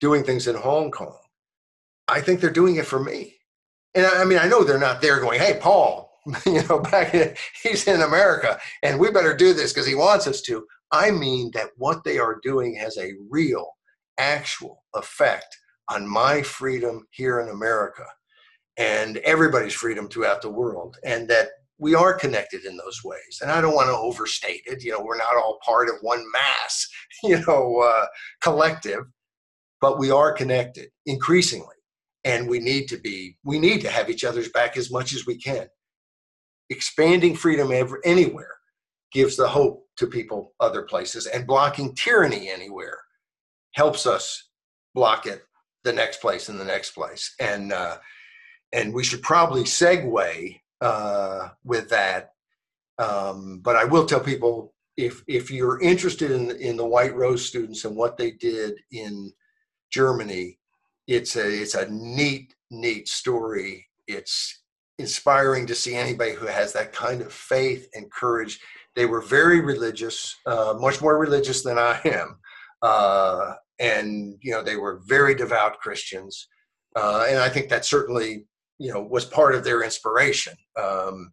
doing 0.00 0.22
things 0.24 0.46
in 0.46 0.56
Hong 0.56 0.90
Kong, 0.90 1.18
I 2.08 2.20
think 2.20 2.40
they're 2.40 2.50
doing 2.50 2.76
it 2.76 2.86
for 2.86 3.00
me. 3.00 3.34
And 3.94 4.06
I, 4.06 4.22
I 4.22 4.24
mean, 4.24 4.38
I 4.38 4.46
know 4.46 4.62
they're 4.62 4.78
not 4.78 5.00
there 5.00 5.20
going, 5.20 5.40
hey, 5.40 5.58
Paul, 5.60 6.12
you 6.46 6.62
know, 6.68 6.80
back 6.80 7.14
in, 7.14 7.34
he's 7.62 7.86
in 7.86 8.02
America 8.02 8.58
and 8.82 8.98
we 8.98 9.10
better 9.10 9.34
do 9.34 9.52
this 9.52 9.72
because 9.72 9.86
he 9.86 9.94
wants 9.94 10.26
us 10.26 10.42
to. 10.42 10.66
I 10.92 11.10
mean 11.10 11.50
that 11.54 11.70
what 11.76 12.04
they 12.04 12.18
are 12.18 12.38
doing 12.42 12.76
has 12.76 12.96
a 12.98 13.12
real 13.28 13.75
actual 14.18 14.84
effect 14.94 15.56
on 15.88 16.06
my 16.06 16.42
freedom 16.42 17.06
here 17.10 17.40
in 17.40 17.48
America 17.48 18.04
and 18.76 19.18
everybody's 19.18 19.74
freedom 19.74 20.08
throughout 20.08 20.42
the 20.42 20.50
world, 20.50 20.98
and 21.04 21.28
that 21.28 21.48
we 21.78 21.94
are 21.94 22.14
connected 22.14 22.64
in 22.64 22.76
those 22.76 23.02
ways. 23.04 23.38
And 23.40 23.50
I 23.50 23.60
don't 23.60 23.74
want 23.74 23.88
to 23.88 23.96
overstate 23.96 24.62
it. 24.66 24.82
You 24.82 24.92
know, 24.92 25.02
we're 25.02 25.16
not 25.16 25.36
all 25.36 25.58
part 25.64 25.88
of 25.88 25.96
one 26.00 26.24
mass, 26.32 26.88
you 27.22 27.42
know, 27.46 27.80
uh, 27.80 28.06
collective, 28.42 29.04
but 29.80 29.98
we 29.98 30.10
are 30.10 30.32
connected 30.32 30.88
increasingly. 31.06 31.74
And 32.24 32.48
we 32.48 32.58
need 32.58 32.88
to 32.88 32.98
be, 32.98 33.36
we 33.44 33.58
need 33.58 33.80
to 33.82 33.90
have 33.90 34.10
each 34.10 34.24
other's 34.24 34.48
back 34.48 34.76
as 34.76 34.90
much 34.90 35.14
as 35.14 35.26
we 35.26 35.38
can. 35.38 35.68
Expanding 36.70 37.36
freedom 37.36 37.70
ever, 37.70 38.00
anywhere 38.04 38.56
gives 39.12 39.36
the 39.36 39.46
hope 39.46 39.86
to 39.96 40.06
people 40.08 40.52
other 40.58 40.82
places, 40.82 41.26
and 41.26 41.46
blocking 41.46 41.94
tyranny 41.94 42.50
anywhere 42.50 42.98
helps 43.76 44.06
us 44.06 44.48
block 44.94 45.26
it 45.26 45.44
the 45.84 45.92
next 45.92 46.20
place 46.20 46.48
and 46.48 46.58
the 46.58 46.64
next 46.64 46.92
place. 46.92 47.34
And 47.38 47.72
uh, 47.72 47.98
and 48.72 48.92
we 48.92 49.04
should 49.04 49.22
probably 49.22 49.62
segue 49.62 50.60
uh, 50.80 51.48
with 51.64 51.88
that. 51.90 52.32
Um, 52.98 53.60
but 53.62 53.76
I 53.76 53.84
will 53.84 54.06
tell 54.06 54.20
people 54.20 54.74
if 54.96 55.22
if 55.28 55.50
you're 55.50 55.80
interested 55.80 56.30
in 56.30 56.50
in 56.52 56.76
the 56.76 56.86
White 56.86 57.14
Rose 57.14 57.44
students 57.46 57.84
and 57.84 57.94
what 57.94 58.16
they 58.16 58.32
did 58.32 58.74
in 58.90 59.32
Germany, 59.90 60.58
it's 61.06 61.36
a 61.36 61.46
it's 61.46 61.74
a 61.74 61.88
neat 61.90 62.54
neat 62.70 63.08
story. 63.08 63.86
It's 64.08 64.62
inspiring 64.98 65.66
to 65.66 65.74
see 65.74 65.94
anybody 65.94 66.32
who 66.32 66.46
has 66.46 66.72
that 66.72 66.92
kind 66.92 67.20
of 67.20 67.32
faith 67.32 67.88
and 67.94 68.10
courage. 68.10 68.58
They 68.94 69.04
were 69.04 69.20
very 69.20 69.60
religious, 69.60 70.34
uh, 70.46 70.74
much 70.80 71.02
more 71.02 71.18
religious 71.18 71.62
than 71.62 71.78
I 71.78 72.00
am. 72.06 72.38
Uh, 72.80 73.54
and 73.78 74.36
you 74.40 74.52
know 74.52 74.62
they 74.62 74.76
were 74.76 75.00
very 75.06 75.34
devout 75.34 75.78
Christians, 75.80 76.48
uh, 76.96 77.26
and 77.28 77.38
I 77.38 77.48
think 77.48 77.68
that 77.68 77.84
certainly 77.84 78.46
you 78.78 78.92
know 78.92 79.02
was 79.02 79.24
part 79.24 79.54
of 79.54 79.64
their 79.64 79.82
inspiration. 79.82 80.54
Um, 80.80 81.32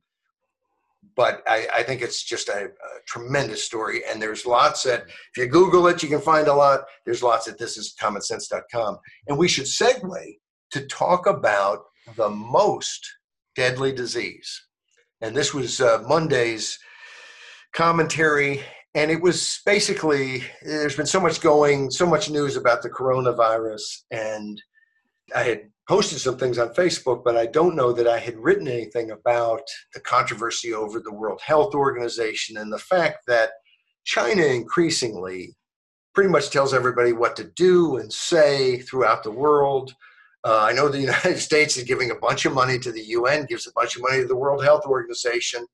but 1.15 1.43
I, 1.45 1.67
I, 1.75 1.83
think 1.83 2.01
it's 2.01 2.23
just 2.23 2.47
a, 2.47 2.65
a, 2.65 2.69
tremendous 3.05 3.63
story, 3.63 4.01
and 4.09 4.21
there's 4.21 4.45
lots 4.45 4.83
that 4.83 5.03
if 5.07 5.37
you 5.37 5.47
Google 5.47 5.87
it, 5.87 6.01
you 6.01 6.09
can 6.09 6.21
find 6.21 6.47
a 6.47 6.53
lot. 6.53 6.85
There's 7.05 7.21
lots 7.21 7.47
at 7.47 7.59
thisiscommonsense.com, 7.59 8.97
and 9.27 9.37
we 9.37 9.47
should 9.47 9.65
segue 9.65 10.37
to 10.71 10.87
talk 10.87 11.27
about 11.27 11.83
the 12.15 12.29
most 12.29 13.05
deadly 13.55 13.91
disease, 13.91 14.65
and 15.21 15.35
this 15.35 15.53
was 15.53 15.81
uh, 15.81 16.03
Monday's 16.07 16.79
commentary 17.73 18.61
and 18.95 19.09
it 19.09 19.21
was 19.21 19.61
basically 19.65 20.43
there's 20.63 20.95
been 20.95 21.05
so 21.05 21.19
much 21.19 21.41
going 21.41 21.89
so 21.89 22.05
much 22.05 22.29
news 22.29 22.55
about 22.55 22.81
the 22.81 22.89
coronavirus 22.89 23.81
and 24.11 24.61
i 25.35 25.43
had 25.43 25.69
posted 25.87 26.19
some 26.19 26.37
things 26.37 26.57
on 26.57 26.73
facebook 26.73 27.23
but 27.23 27.35
i 27.35 27.45
don't 27.45 27.75
know 27.75 27.91
that 27.91 28.07
i 28.07 28.17
had 28.17 28.37
written 28.37 28.67
anything 28.67 29.11
about 29.11 29.63
the 29.93 29.99
controversy 29.99 30.73
over 30.73 30.99
the 30.99 31.13
world 31.13 31.41
health 31.45 31.73
organization 31.73 32.57
and 32.57 32.71
the 32.71 32.79
fact 32.79 33.19
that 33.27 33.51
china 34.03 34.43
increasingly 34.43 35.55
pretty 36.13 36.29
much 36.29 36.51
tells 36.51 36.73
everybody 36.73 37.11
what 37.11 37.35
to 37.35 37.45
do 37.55 37.97
and 37.97 38.13
say 38.13 38.77
throughout 38.77 39.23
the 39.23 39.31
world. 39.31 39.93
Uh, 40.45 40.59
i 40.69 40.73
know 40.73 40.87
the 40.87 40.99
united 41.11 41.37
states 41.37 41.77
is 41.77 41.83
giving 41.83 42.11
a 42.11 42.15
bunch 42.15 42.45
of 42.45 42.53
money 42.53 42.77
to 42.77 42.91
the 42.91 43.01
un 43.01 43.45
gives 43.45 43.67
a 43.67 43.71
bunch 43.75 43.95
of 43.95 44.01
money 44.01 44.21
to 44.21 44.27
the 44.27 44.35
world 44.35 44.63
health 44.63 44.85
organization 44.85 45.65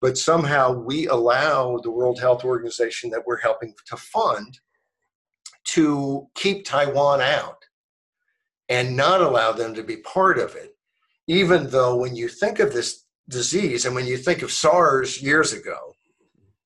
but 0.00 0.16
somehow 0.16 0.72
we 0.72 1.06
allow 1.08 1.78
the 1.78 1.90
World 1.90 2.20
Health 2.20 2.44
Organization 2.44 3.10
that 3.10 3.26
we're 3.26 3.40
helping 3.40 3.74
to 3.86 3.96
fund 3.96 4.58
to 5.64 6.28
keep 6.34 6.64
Taiwan 6.64 7.20
out 7.20 7.64
and 8.68 8.96
not 8.96 9.20
allow 9.20 9.52
them 9.52 9.74
to 9.74 9.82
be 9.82 9.96
part 9.98 10.38
of 10.38 10.54
it. 10.54 10.74
Even 11.26 11.68
though, 11.68 11.96
when 11.96 12.16
you 12.16 12.28
think 12.28 12.58
of 12.58 12.72
this 12.72 13.04
disease 13.28 13.84
and 13.84 13.94
when 13.94 14.06
you 14.06 14.16
think 14.16 14.42
of 14.42 14.50
SARS 14.50 15.20
years 15.20 15.52
ago, 15.52 15.94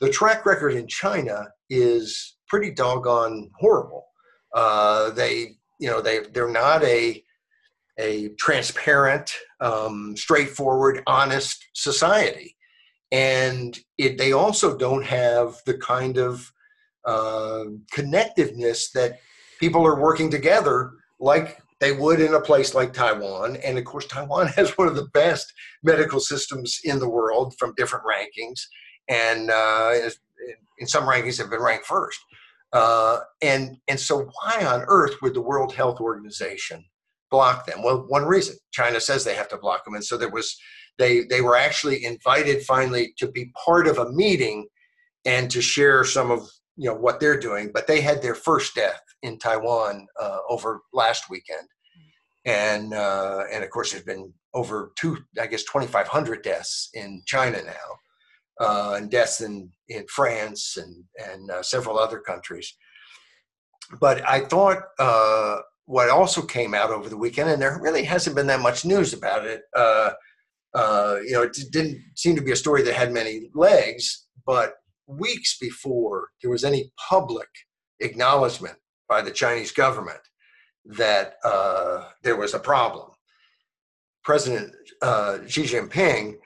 the 0.00 0.10
track 0.10 0.46
record 0.46 0.74
in 0.74 0.86
China 0.86 1.48
is 1.68 2.36
pretty 2.48 2.70
doggone 2.70 3.50
horrible. 3.58 4.04
Uh, 4.54 5.10
they, 5.10 5.56
you 5.80 5.88
know, 5.88 6.00
they 6.00 6.20
they're 6.32 6.48
not 6.48 6.84
a 6.84 7.22
a 7.98 8.28
transparent, 8.38 9.34
um, 9.60 10.16
straightforward, 10.16 11.02
honest 11.06 11.66
society 11.74 12.56
and 13.12 13.78
it, 13.98 14.16
they 14.16 14.32
also 14.32 14.76
don't 14.76 15.04
have 15.04 15.56
the 15.66 15.74
kind 15.74 16.16
of 16.16 16.50
uh, 17.04 17.64
connectiveness 17.94 18.90
that 18.92 19.18
people 19.60 19.86
are 19.86 20.00
working 20.00 20.30
together 20.30 20.92
like 21.20 21.58
they 21.78 21.92
would 21.92 22.20
in 22.20 22.34
a 22.34 22.40
place 22.40 22.74
like 22.74 22.92
Taiwan. 22.92 23.56
And 23.56 23.76
of 23.76 23.84
course, 23.84 24.06
Taiwan 24.06 24.46
has 24.56 24.70
one 24.78 24.88
of 24.88 24.96
the 24.96 25.08
best 25.12 25.52
medical 25.82 26.20
systems 26.20 26.80
in 26.84 26.98
the 26.98 27.08
world 27.08 27.54
from 27.58 27.74
different 27.76 28.04
rankings, 28.06 28.60
and 29.08 29.50
uh, 29.50 29.92
in 30.78 30.86
some 30.86 31.04
rankings 31.04 31.38
have 31.38 31.50
been 31.50 31.60
ranked 31.62 31.86
first. 31.86 32.18
Uh, 32.72 33.18
and 33.42 33.76
and 33.88 34.00
so 34.00 34.30
why 34.40 34.64
on 34.64 34.84
earth 34.88 35.16
would 35.20 35.34
the 35.34 35.42
World 35.42 35.74
Health 35.74 36.00
Organization 36.00 36.82
block 37.30 37.66
them? 37.66 37.82
Well, 37.82 38.06
one 38.08 38.24
reason 38.24 38.56
China 38.72 39.00
says 39.00 39.22
they 39.22 39.34
have 39.34 39.48
to 39.50 39.58
block 39.58 39.84
them, 39.84 39.94
and 39.94 40.04
so 40.04 40.16
there 40.16 40.30
was 40.30 40.56
they 40.98 41.24
they 41.24 41.40
were 41.40 41.56
actually 41.56 42.04
invited 42.04 42.62
finally 42.62 43.14
to 43.18 43.30
be 43.30 43.52
part 43.64 43.86
of 43.86 43.98
a 43.98 44.12
meeting 44.12 44.66
and 45.24 45.50
to 45.50 45.60
share 45.60 46.04
some 46.04 46.30
of 46.30 46.48
you 46.76 46.88
know 46.88 46.96
what 46.96 47.20
they're 47.20 47.38
doing. 47.38 47.70
But 47.72 47.86
they 47.86 48.00
had 48.00 48.22
their 48.22 48.34
first 48.34 48.74
death 48.74 49.02
in 49.22 49.38
Taiwan 49.38 50.06
uh, 50.20 50.38
over 50.48 50.80
last 50.92 51.30
weekend, 51.30 51.68
and 52.44 52.94
uh, 52.94 53.44
and 53.52 53.64
of 53.64 53.70
course 53.70 53.92
there's 53.92 54.04
been 54.04 54.32
over 54.54 54.92
two 54.98 55.18
I 55.40 55.46
guess 55.46 55.64
2,500 55.64 56.42
deaths 56.42 56.90
in 56.94 57.22
China 57.26 57.62
now 57.62 57.98
uh, 58.60 58.94
and 58.96 59.10
deaths 59.10 59.40
in, 59.40 59.70
in 59.88 60.06
France 60.08 60.76
and, 60.76 61.04
and 61.18 61.50
uh, 61.50 61.62
several 61.62 61.98
other 61.98 62.20
countries. 62.20 62.74
But 64.00 64.26
I 64.28 64.40
thought 64.40 64.78
uh, 64.98 65.58
what 65.86 66.08
also 66.08 66.42
came 66.42 66.74
out 66.74 66.90
over 66.90 67.08
the 67.08 67.16
weekend, 67.16 67.50
and 67.50 67.60
there 67.60 67.78
really 67.82 68.04
hasn't 68.04 68.36
been 68.36 68.46
that 68.46 68.60
much 68.60 68.84
news 68.84 69.12
about 69.12 69.44
it. 69.46 69.62
Uh, 70.74 70.78
uh, 70.78 71.20
you 71.24 71.32
know, 71.32 71.42
it 71.42 71.56
didn't 71.70 72.00
seem 72.14 72.34
to 72.36 72.42
be 72.42 72.52
a 72.52 72.56
story 72.56 72.82
that 72.82 72.94
had 72.94 73.12
many 73.12 73.50
legs, 73.54 74.26
but 74.46 74.74
weeks 75.06 75.58
before 75.58 76.28
there 76.40 76.50
was 76.50 76.64
any 76.64 76.92
public 77.08 77.48
acknowledgement 78.00 78.76
by 79.08 79.20
the 79.20 79.30
Chinese 79.30 79.72
government 79.72 80.20
that 80.84 81.34
uh, 81.44 82.08
there 82.22 82.36
was 82.36 82.54
a 82.54 82.58
problem, 82.58 83.10
President 84.24 84.72
Xi 85.46 85.62
Jinping 85.62 86.36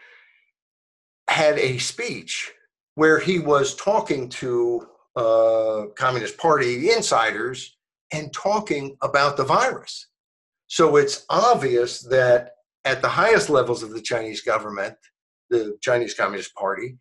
had 1.28 1.58
a 1.58 1.78
speech 1.78 2.52
where 2.94 3.18
he 3.18 3.38
was 3.38 3.74
talking 3.74 4.28
to 4.28 4.86
uh, 5.16 5.86
Communist 5.96 6.36
Party 6.38 6.90
insiders 6.90 7.76
and 8.12 8.32
talking 8.32 8.96
about 9.02 9.36
the 9.36 9.44
virus. 9.44 10.08
So 10.66 10.96
it's 10.96 11.24
obvious 11.28 12.02
that 12.02 12.55
at 12.86 13.02
the 13.02 13.08
highest 13.08 13.50
levels 13.50 13.82
of 13.82 13.90
the 13.90 14.00
Chinese 14.00 14.40
government, 14.40 14.94
the 15.50 15.76
Chinese 15.82 16.14
Communist 16.14 16.54
Party, 16.54 16.96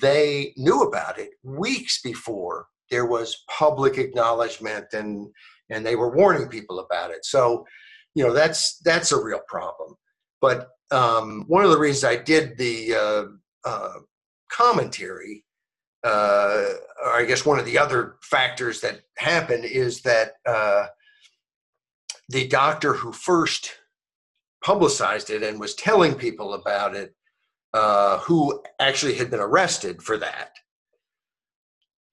they 0.00 0.52
knew 0.56 0.82
about 0.82 1.18
it 1.18 1.30
weeks 1.42 2.00
before 2.02 2.66
there 2.90 3.06
was 3.06 3.42
public 3.48 3.98
acknowledgement 3.98 4.86
and 4.92 5.28
and 5.70 5.84
they 5.84 5.96
were 5.96 6.14
warning 6.14 6.46
people 6.48 6.78
about 6.78 7.10
it. 7.10 7.24
So, 7.24 7.66
you 8.14 8.22
know, 8.22 8.34
that's 8.34 8.78
that's 8.84 9.12
a 9.12 9.22
real 9.22 9.40
problem. 9.48 9.96
But 10.40 10.68
um, 10.90 11.44
one 11.48 11.64
of 11.64 11.70
the 11.70 11.78
reasons 11.78 12.04
I 12.04 12.22
did 12.22 12.58
the 12.58 12.94
uh, 12.94 13.24
uh, 13.68 13.98
commentary, 14.52 15.44
uh, 16.04 16.64
or 17.02 17.12
I 17.12 17.24
guess 17.24 17.46
one 17.46 17.58
of 17.58 17.64
the 17.64 17.78
other 17.78 18.16
factors 18.22 18.82
that 18.82 19.00
happened 19.16 19.64
is 19.64 20.02
that 20.02 20.32
uh, 20.46 20.86
the 22.28 22.46
doctor 22.46 22.92
who 22.92 23.12
first 23.12 23.70
publicized 24.64 25.30
it 25.30 25.42
and 25.42 25.60
was 25.60 25.74
telling 25.74 26.14
people 26.14 26.54
about 26.54 26.96
it, 26.96 27.14
uh, 27.72 28.18
who 28.18 28.62
actually 28.80 29.14
had 29.14 29.30
been 29.30 29.40
arrested 29.40 30.02
for 30.02 30.16
that, 30.16 30.50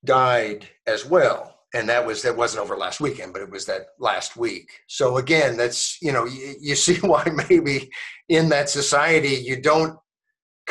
died 0.04 0.68
as 0.88 1.06
well 1.06 1.60
and 1.74 1.88
that 1.88 2.06
was 2.06 2.24
that 2.24 2.36
wasn't 2.36 2.62
over 2.62 2.76
last 2.76 3.00
weekend 3.00 3.32
but 3.32 3.42
it 3.42 3.50
was 3.52 3.68
that 3.68 3.90
last 4.00 4.36
week 4.36 4.68
so 4.88 5.18
again 5.18 5.56
that's 5.56 6.02
you 6.02 6.12
know 6.12 6.26
you, 6.26 6.56
you, 6.60 6.76
see 6.76 6.96
why 7.02 7.24
maybe 7.48 7.88
in 8.30 8.50
that 8.50 8.68
society 8.68 9.36
you 9.36 9.62
don't 9.62 9.96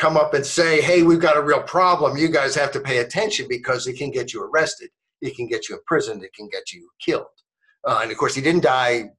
come 0.01 0.17
up 0.17 0.33
and 0.33 0.45
say, 0.45 0.81
hey, 0.81 1.03
we've 1.03 1.19
got 1.19 1.37
a 1.37 1.41
real 1.41 1.61
problem. 1.61 2.17
You 2.17 2.29
guys 2.29 2.55
have 2.55 2.71
to 2.71 2.79
pay 2.79 2.97
attention 2.99 3.45
because 3.47 3.87
it 3.87 3.97
can 3.97 4.09
get 4.09 4.33
you 4.33 4.43
arrested. 4.43 4.89
It 5.21 5.35
can 5.35 5.47
get 5.47 5.69
you 5.69 5.75
imprisoned. 5.75 6.23
It 6.23 6.33
can 6.33 6.49
get 6.49 6.73
you 6.73 6.89
killed. 6.99 7.27
Uh, 7.87 7.99
and 8.01 8.11
of 8.11 8.17
course, 8.17 8.33
he 8.33 8.41
didn't 8.41 8.63
die 8.63 9.11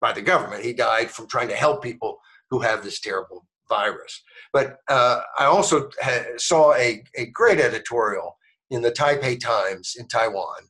by 0.00 0.12
the 0.12 0.22
government. 0.22 0.64
He 0.64 0.72
died 0.72 1.10
from 1.10 1.26
trying 1.26 1.48
to 1.48 1.54
help 1.54 1.82
people 1.82 2.18
who 2.50 2.60
have 2.60 2.82
this 2.82 3.00
terrible 3.00 3.46
virus. 3.68 4.22
But 4.52 4.78
uh, 4.88 5.20
I 5.38 5.44
also 5.44 5.88
ha- 6.02 6.36
saw 6.36 6.74
a, 6.74 7.02
a 7.16 7.26
great 7.26 7.60
editorial 7.60 8.36
in 8.70 8.82
the 8.82 8.92
Taipei 8.92 9.38
Times 9.40 9.96
in 9.98 10.08
Taiwan. 10.08 10.68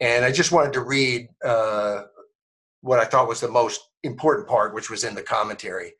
And 0.00 0.24
I 0.24 0.32
just 0.32 0.52
wanted 0.52 0.72
to 0.74 0.80
read 0.80 1.28
uh, 1.44 2.02
what 2.80 2.98
I 2.98 3.04
thought 3.04 3.28
was 3.28 3.40
the 3.40 3.48
most 3.48 3.80
important 4.02 4.48
part, 4.48 4.74
which 4.74 4.90
was 4.90 5.04
in 5.04 5.14
the 5.14 5.22
commentary. 5.22 5.92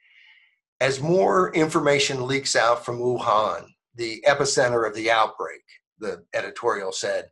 As 0.81 1.03
more 1.03 1.53
information 1.55 2.27
leaks 2.27 2.57
out 2.57 2.85
from 2.85 2.99
Wuhan, 2.99 3.67
the 3.97 4.25
epicenter 4.27 4.89
of 4.89 4.95
the 4.95 5.11
outbreak, 5.11 5.61
the 5.99 6.25
editorial 6.33 6.93
said, 6.93 7.29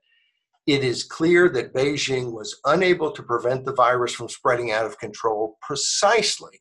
it 0.68 0.84
is 0.84 1.02
clear 1.02 1.48
that 1.48 1.72
Beijing 1.72 2.30
was 2.30 2.60
unable 2.66 3.10
to 3.12 3.22
prevent 3.22 3.64
the 3.64 3.72
virus 3.72 4.12
from 4.12 4.28
spreading 4.28 4.70
out 4.70 4.84
of 4.84 4.98
control 4.98 5.56
precisely 5.62 6.60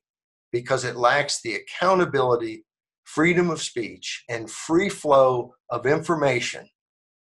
because 0.53 0.85
it 0.85 0.95
lacks 0.95 1.41
the 1.41 1.55
accountability, 1.55 2.63
freedom 3.03 3.49
of 3.49 3.61
speech, 3.61 4.23
and 4.29 4.49
free 4.49 4.87
flow 4.87 5.53
of 5.69 5.85
information 5.85 6.69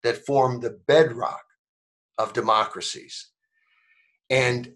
that 0.01 0.25
form 0.25 0.59
the 0.59 0.79
bedrock 0.87 1.43
of 2.17 2.33
democracies. 2.33 3.29
And 4.31 4.73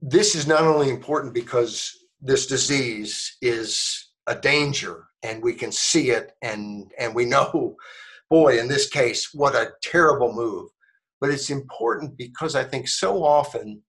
this 0.00 0.36
is 0.36 0.46
not 0.46 0.62
only 0.62 0.90
important 0.90 1.34
because 1.34 1.92
this 2.20 2.46
disease 2.46 3.36
is 3.42 4.10
a 4.28 4.36
danger 4.36 5.08
and 5.24 5.42
we 5.42 5.54
can 5.54 5.72
see 5.72 6.10
it 6.10 6.34
and 6.40 6.92
and 6.98 7.14
we 7.14 7.24
know 7.24 7.74
boy 8.30 8.58
in 8.58 8.68
this 8.68 8.88
case 8.88 9.30
what 9.34 9.54
a 9.54 9.72
terrible 9.82 10.32
move 10.32 10.68
but 11.20 11.30
it's 11.30 11.50
important 11.50 12.16
because 12.16 12.54
i 12.54 12.64
think 12.64 12.88
so 12.88 13.24
often 13.24 13.82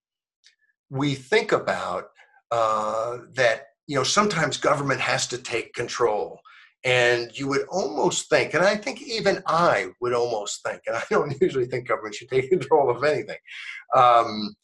we 0.89 1.15
think 1.15 1.51
about 1.53 2.09
uh, 2.51 3.19
that 3.33 3.67
you 3.87 3.95
know 3.95 4.03
sometimes 4.03 4.57
government 4.57 4.99
has 4.99 5.25
to 5.27 5.37
take 5.37 5.73
control. 5.73 6.39
And 6.83 7.31
you 7.37 7.47
would 7.47 7.67
almost 7.69 8.27
think 8.27 8.55
and 8.55 8.63
i 8.63 8.75
think 8.75 9.03
even 9.03 9.43
i 9.45 9.89
would 10.01 10.13
almost 10.13 10.63
think 10.65 10.81
and 10.87 10.95
i 10.95 11.03
don't 11.11 11.35
usually 11.41 11.67
think 11.67 11.87
government 11.87 12.15
should 12.15 12.29
take 12.29 12.49
control 12.49 12.89
of 12.89 13.03
anything 13.03 13.37
um, 13.95 14.55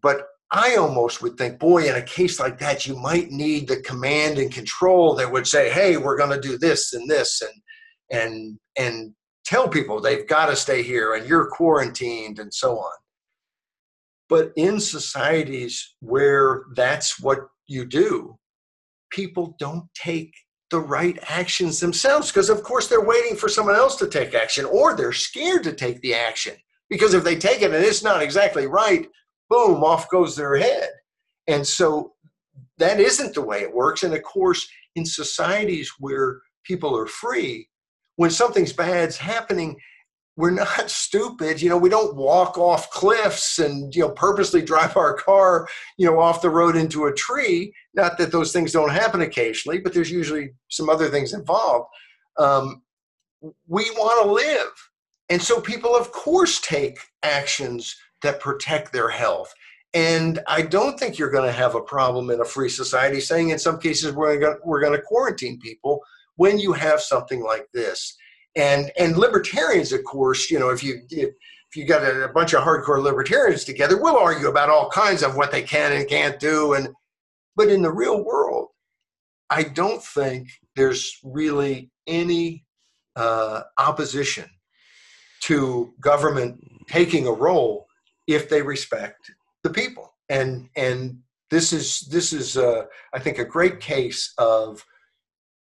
but 0.00 0.28
I 0.50 0.76
almost 0.76 1.22
would 1.22 1.36
think, 1.36 1.58
boy, 1.58 1.88
in 1.88 1.96
a 1.96 2.02
case 2.02 2.38
like 2.38 2.58
that, 2.60 2.86
you 2.86 2.94
might 2.96 3.30
need 3.30 3.66
the 3.66 3.80
command 3.80 4.38
and 4.38 4.52
control 4.52 5.16
that 5.16 5.32
would 5.32 5.46
say, 5.46 5.70
"Hey, 5.70 5.96
we're 5.96 6.16
going 6.16 6.30
to 6.30 6.40
do 6.40 6.56
this 6.56 6.92
and 6.92 7.10
this," 7.10 7.42
and 7.42 7.52
and 8.10 8.58
and 8.78 9.14
tell 9.46 9.68
people 9.68 10.00
they've 10.00 10.26
got 10.26 10.46
to 10.46 10.56
stay 10.56 10.82
here 10.82 11.14
and 11.14 11.26
you're 11.26 11.48
quarantined 11.48 12.38
and 12.38 12.52
so 12.52 12.78
on. 12.78 12.92
But 14.28 14.52
in 14.56 14.80
societies 14.80 15.94
where 16.00 16.64
that's 16.74 17.20
what 17.20 17.38
you 17.68 17.86
do, 17.86 18.36
people 19.10 19.54
don't 19.58 19.84
take 19.94 20.34
the 20.70 20.80
right 20.80 21.16
actions 21.28 21.78
themselves 21.78 22.30
because, 22.32 22.50
of 22.50 22.64
course, 22.64 22.88
they're 22.88 23.04
waiting 23.04 23.36
for 23.36 23.48
someone 23.48 23.76
else 23.76 23.94
to 23.96 24.08
take 24.08 24.34
action 24.34 24.64
or 24.64 24.94
they're 24.94 25.12
scared 25.12 25.62
to 25.62 25.72
take 25.72 26.00
the 26.00 26.12
action 26.12 26.54
because 26.90 27.14
if 27.14 27.22
they 27.22 27.36
take 27.36 27.62
it 27.62 27.72
and 27.72 27.84
it's 27.84 28.02
not 28.02 28.20
exactly 28.20 28.66
right, 28.66 29.08
boom, 29.48 29.84
off 29.84 30.10
goes 30.10 30.34
their 30.34 30.56
head. 30.56 30.88
And 31.46 31.64
so 31.64 32.14
that 32.78 32.98
isn't 32.98 33.34
the 33.34 33.42
way 33.42 33.60
it 33.60 33.72
works. 33.72 34.02
And 34.02 34.12
of 34.12 34.22
course, 34.24 34.66
in 34.96 35.06
societies 35.06 35.92
where 36.00 36.40
people 36.64 36.98
are 36.98 37.06
free, 37.06 37.68
when 38.16 38.30
something's 38.30 38.72
bad's 38.72 39.16
happening, 39.16 39.76
we're 40.36 40.50
not 40.50 40.90
stupid. 40.90 41.60
You 41.60 41.70
know, 41.70 41.78
we 41.78 41.88
don't 41.88 42.16
walk 42.16 42.58
off 42.58 42.90
cliffs 42.90 43.58
and, 43.58 43.94
you 43.94 44.02
know, 44.02 44.10
purposely 44.10 44.62
drive 44.62 44.96
our 44.96 45.14
car, 45.14 45.68
you 45.96 46.06
know, 46.06 46.20
off 46.20 46.42
the 46.42 46.50
road 46.50 46.76
into 46.76 47.06
a 47.06 47.14
tree. 47.14 47.72
Not 47.94 48.18
that 48.18 48.32
those 48.32 48.52
things 48.52 48.72
don't 48.72 48.90
happen 48.90 49.22
occasionally, 49.22 49.78
but 49.78 49.92
there's 49.92 50.10
usually 50.10 50.50
some 50.68 50.88
other 50.88 51.08
things 51.08 51.32
involved. 51.32 51.88
Um, 52.38 52.82
we 53.66 53.90
want 53.92 54.24
to 54.24 54.32
live. 54.32 54.72
And 55.28 55.42
so 55.42 55.60
people, 55.60 55.96
of 55.96 56.12
course, 56.12 56.60
take 56.60 56.98
actions 57.22 57.96
that 58.22 58.40
protect 58.40 58.92
their 58.92 59.08
health. 59.08 59.52
And 59.94 60.40
I 60.46 60.62
don't 60.62 60.98
think 60.98 61.18
you're 61.18 61.30
going 61.30 61.46
to 61.46 61.52
have 61.52 61.74
a 61.74 61.80
problem 61.80 62.30
in 62.30 62.40
a 62.40 62.44
free 62.44 62.68
society 62.68 63.20
saying 63.20 63.50
in 63.50 63.58
some 63.58 63.78
cases 63.78 64.12
we're 64.12 64.38
going 64.38 64.56
to, 64.56 64.60
we're 64.64 64.80
going 64.80 64.92
to 64.92 65.02
quarantine 65.02 65.58
people 65.58 66.02
when 66.36 66.58
you 66.58 66.72
have 66.72 67.00
something 67.00 67.42
like 67.42 67.66
this. 67.72 68.16
And 68.56 68.90
and 68.98 69.16
libertarians, 69.16 69.92
of 69.92 70.04
course, 70.04 70.50
you 70.50 70.58
know, 70.58 70.70
if 70.70 70.82
you 70.82 71.02
if, 71.10 71.30
if 71.70 71.76
you 71.76 71.84
got 71.84 72.02
a, 72.02 72.24
a 72.24 72.32
bunch 72.32 72.54
of 72.54 72.62
hardcore 72.62 73.02
libertarians 73.02 73.64
together, 73.64 74.00
we'll 74.00 74.16
argue 74.16 74.48
about 74.48 74.70
all 74.70 74.88
kinds 74.88 75.22
of 75.22 75.36
what 75.36 75.50
they 75.50 75.62
can 75.62 75.92
and 75.92 76.08
can't 76.08 76.40
do. 76.40 76.74
And 76.74 76.88
but 77.54 77.68
in 77.68 77.82
the 77.82 77.92
real 77.92 78.24
world, 78.24 78.68
I 79.50 79.64
don't 79.64 80.02
think 80.02 80.48
there's 80.74 81.18
really 81.22 81.90
any 82.06 82.64
uh, 83.14 83.62
opposition 83.78 84.48
to 85.42 85.94
government 86.00 86.58
taking 86.88 87.26
a 87.26 87.32
role 87.32 87.86
if 88.26 88.48
they 88.48 88.62
respect 88.62 89.30
the 89.62 89.70
people. 89.70 90.14
And 90.28 90.68
and 90.76 91.18
this 91.50 91.72
is 91.72 92.00
this 92.10 92.32
is 92.32 92.56
uh, 92.56 92.84
I 93.14 93.18
think 93.18 93.38
a 93.38 93.44
great 93.44 93.80
case 93.80 94.32
of 94.38 94.84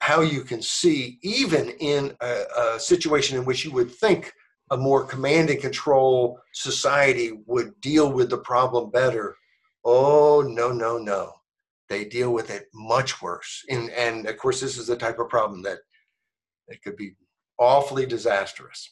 how 0.09 0.23
you 0.23 0.41
can 0.41 0.63
see 0.63 1.19
even 1.23 1.69
in 1.81 2.17
a, 2.23 2.45
a 2.57 2.81
situation 2.81 3.37
in 3.37 3.45
which 3.45 3.63
you 3.63 3.71
would 3.71 3.91
think 3.91 4.33
a 4.71 4.77
more 4.77 5.05
command 5.05 5.51
and 5.51 5.61
control 5.61 6.41
society 6.55 7.41
would 7.45 7.79
deal 7.83 8.11
with 8.11 8.31
the 8.31 8.39
problem 8.39 8.91
better. 8.91 9.37
Oh 9.85 10.41
no 10.41 10.73
no 10.73 10.97
no, 10.97 11.35
they 11.91 12.07
deal 12.07 12.33
with 12.33 12.49
it 12.49 12.69
much 12.73 13.21
worse. 13.21 13.63
And 13.69 13.91
and 13.91 14.27
of 14.27 14.39
course 14.39 14.63
this 14.63 14.79
is 14.79 14.87
the 14.87 14.97
type 14.97 15.19
of 15.19 15.29
problem 15.29 15.61
that 15.65 15.81
it 16.69 16.83
could 16.83 16.97
be 16.97 17.13
awfully 17.59 18.07
disastrous. 18.07 18.91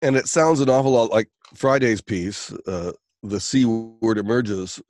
And 0.00 0.16
it 0.16 0.26
sounds 0.26 0.60
an 0.60 0.70
awful 0.70 0.92
lot 0.92 1.10
like 1.10 1.28
Friday's 1.54 2.00
piece. 2.00 2.50
Uh, 2.66 2.92
the 3.22 3.40
C 3.40 3.66
word 3.66 4.16
emerges 4.16 4.80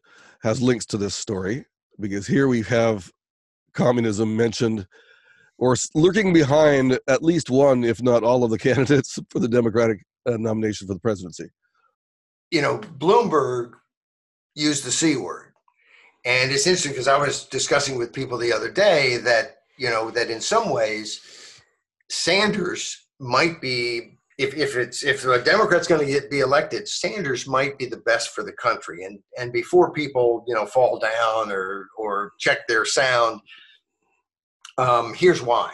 has 0.42 0.62
links 0.62 0.86
to 0.86 0.96
this 0.96 1.16
story 1.16 1.64
because 1.98 2.28
here 2.28 2.46
we 2.46 2.62
have 2.62 3.10
communism 3.76 4.36
mentioned 4.36 4.86
or 5.58 5.76
lurking 5.94 6.32
behind 6.32 6.98
at 7.08 7.22
least 7.22 7.50
one, 7.50 7.84
if 7.84 8.02
not 8.02 8.22
all, 8.22 8.44
of 8.44 8.50
the 8.50 8.58
candidates 8.68 9.18
for 9.30 9.38
the 9.38 9.48
Democratic 9.48 10.04
uh, 10.26 10.36
nomination 10.36 10.86
for 10.86 10.94
the 10.94 11.00
presidency. 11.00 11.48
You 12.50 12.62
know, 12.62 12.78
Bloomberg 12.78 13.72
used 14.54 14.84
the 14.84 14.90
C 14.90 15.16
word. 15.16 15.52
And 16.24 16.50
it's 16.50 16.66
interesting 16.66 16.92
because 16.92 17.08
I 17.08 17.18
was 17.18 17.44
discussing 17.44 17.96
with 17.96 18.12
people 18.12 18.36
the 18.36 18.52
other 18.52 18.70
day 18.70 19.18
that, 19.18 19.58
you 19.78 19.88
know, 19.88 20.10
that 20.10 20.28
in 20.28 20.40
some 20.40 20.70
ways, 20.70 21.20
Sanders 22.10 23.06
might 23.20 23.60
be 23.60 24.16
if, 24.38 24.54
if 24.54 24.76
it's 24.76 25.02
if 25.02 25.24
a 25.24 25.42
Democrat's 25.42 25.86
going 25.86 26.06
to 26.06 26.28
be 26.28 26.40
elected, 26.40 26.86
Sanders 26.88 27.46
might 27.46 27.78
be 27.78 27.86
the 27.86 27.96
best 27.98 28.30
for 28.30 28.44
the 28.44 28.52
country. 28.52 29.04
And 29.04 29.18
and 29.38 29.52
before 29.52 29.92
people 29.92 30.44
you 30.46 30.54
know 30.54 30.66
fall 30.66 30.98
down 30.98 31.50
or 31.50 31.88
or 31.96 32.32
check 32.38 32.66
their 32.68 32.84
sound, 32.84 33.40
um, 34.78 35.14
here's 35.14 35.42
why. 35.42 35.72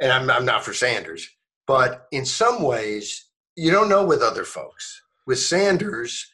And 0.00 0.10
I'm 0.10 0.30
I'm 0.30 0.44
not 0.44 0.64
for 0.64 0.72
Sanders, 0.72 1.28
but 1.66 2.06
in 2.12 2.24
some 2.24 2.62
ways 2.62 3.26
you 3.56 3.70
don't 3.70 3.88
know 3.88 4.04
with 4.04 4.22
other 4.22 4.44
folks. 4.44 5.02
With 5.26 5.38
Sanders, 5.38 6.30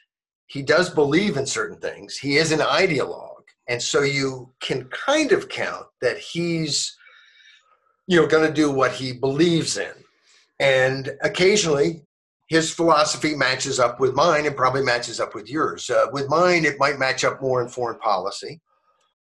he 0.47 0.63
does 0.63 0.91
believe 0.91 1.37
in 1.37 1.47
certain 1.47 1.79
things. 1.79 2.17
He 2.17 2.37
is 2.37 2.53
an 2.53 2.61
ideologue, 2.61 3.45
and 3.69 3.81
so 3.83 4.03
you 4.03 4.53
can 4.61 4.85
kind 4.85 5.33
of 5.33 5.49
count 5.49 5.87
that 6.01 6.19
he's 6.19 6.97
you 8.11 8.21
know 8.21 8.27
going 8.27 8.47
to 8.47 8.53
do 8.53 8.71
what 8.71 8.93
he 8.93 9.13
believes 9.13 9.79
in 9.79 9.93
and 10.59 11.17
occasionally 11.23 12.03
his 12.49 12.73
philosophy 12.73 13.37
matches 13.37 13.79
up 13.79 14.01
with 14.01 14.15
mine 14.15 14.47
and 14.47 14.57
probably 14.57 14.83
matches 14.83 15.21
up 15.21 15.33
with 15.33 15.49
yours 15.49 15.89
uh, 15.91 16.07
with 16.13 16.29
mine 16.29 16.65
it 16.65 16.79
might 16.81 16.99
match 16.99 17.23
up 17.23 17.41
more 17.41 17.63
in 17.63 17.69
foreign 17.69 17.99
policy 18.01 18.61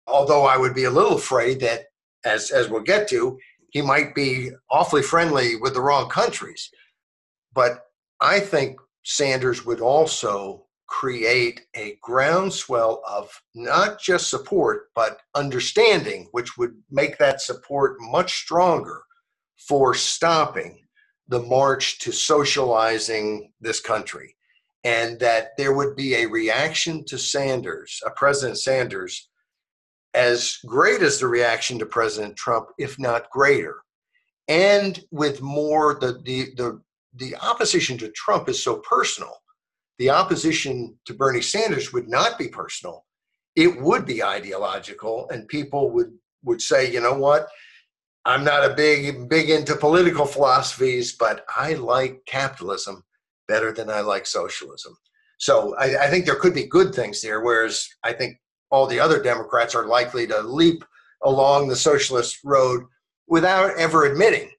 although 0.06 0.44
i 0.44 0.58
would 0.58 0.74
be 0.74 0.84
a 0.84 0.90
little 0.90 1.16
afraid 1.16 1.58
that 1.58 1.86
as 2.26 2.50
as 2.50 2.68
we'll 2.68 2.82
get 2.82 3.08
to 3.08 3.38
he 3.70 3.80
might 3.80 4.14
be 4.14 4.50
awfully 4.70 5.02
friendly 5.02 5.56
with 5.56 5.74
the 5.74 5.80
wrong 5.80 6.08
countries 6.08 6.70
but 7.54 7.86
i 8.20 8.38
think 8.38 8.78
sanders 9.04 9.64
would 9.64 9.80
also 9.80 10.66
create 10.86 11.62
a 11.74 11.98
groundswell 12.00 13.02
of 13.08 13.30
not 13.54 14.00
just 14.00 14.30
support, 14.30 14.88
but 14.94 15.18
understanding, 15.34 16.28
which 16.32 16.56
would 16.56 16.74
make 16.90 17.18
that 17.18 17.40
support 17.40 17.96
much 18.00 18.34
stronger 18.34 19.02
for 19.68 19.94
stopping 19.94 20.78
the 21.28 21.40
march 21.40 21.98
to 21.98 22.12
socializing 22.12 23.52
this 23.60 23.80
country. 23.80 24.36
And 24.84 25.18
that 25.18 25.56
there 25.58 25.74
would 25.74 25.96
be 25.96 26.14
a 26.14 26.26
reaction 26.26 27.04
to 27.06 27.18
Sanders, 27.18 28.00
a 28.06 28.10
President 28.10 28.58
Sanders, 28.58 29.28
as 30.16 30.58
great 30.66 31.02
as 31.02 31.20
the 31.20 31.28
reaction 31.28 31.78
to 31.78 31.86
President 31.86 32.36
Trump, 32.36 32.70
if 32.78 32.98
not 32.98 33.30
greater. 33.30 33.76
And 34.48 34.98
with 35.10 35.42
more, 35.42 35.98
the, 36.00 36.20
the, 36.24 36.46
the, 36.56 36.80
the 37.14 37.36
opposition 37.36 37.98
to 37.98 38.10
Trump 38.10 38.48
is 38.48 38.62
so 38.62 38.78
personal 38.78 39.36
the 39.98 40.10
opposition 40.10 40.96
to 41.06 41.14
Bernie 41.14 41.42
Sanders 41.42 41.92
would 41.92 42.08
not 42.08 42.38
be 42.38 42.48
personal. 42.48 43.04
It 43.54 43.80
would 43.80 44.04
be 44.04 44.22
ideological, 44.22 45.28
and 45.30 45.48
people 45.48 45.90
would 45.90 46.12
would 46.44 46.60
say, 46.60 46.92
you 46.92 47.00
know 47.00 47.14
what, 47.14 47.48
I'm 48.24 48.44
not 48.44 48.70
a 48.70 48.74
big 48.74 49.28
big 49.28 49.48
into 49.48 49.74
political 49.76 50.26
philosophies, 50.26 51.12
but 51.12 51.44
I 51.56 51.74
like 51.74 52.20
capitalism 52.26 53.02
better 53.48 53.72
than 53.72 53.88
I 53.88 54.00
like 54.00 54.26
socialism. 54.26 54.96
So 55.38 55.74
I, 55.76 56.04
I 56.04 56.08
think 56.08 56.24
there 56.26 56.36
could 56.36 56.54
be 56.54 56.66
good 56.66 56.94
things 56.94 57.20
there, 57.22 57.40
whereas 57.40 57.88
I 58.02 58.12
think 58.12 58.38
all 58.70 58.86
the 58.86 59.00
other 59.00 59.22
Democrats 59.22 59.74
are 59.74 59.86
likely 59.86 60.26
to 60.26 60.40
leap 60.40 60.84
along 61.24 61.68
the 61.68 61.76
socialist 61.76 62.38
road 62.44 62.84
without 63.28 63.76
ever 63.78 64.04
admitting 64.04 64.50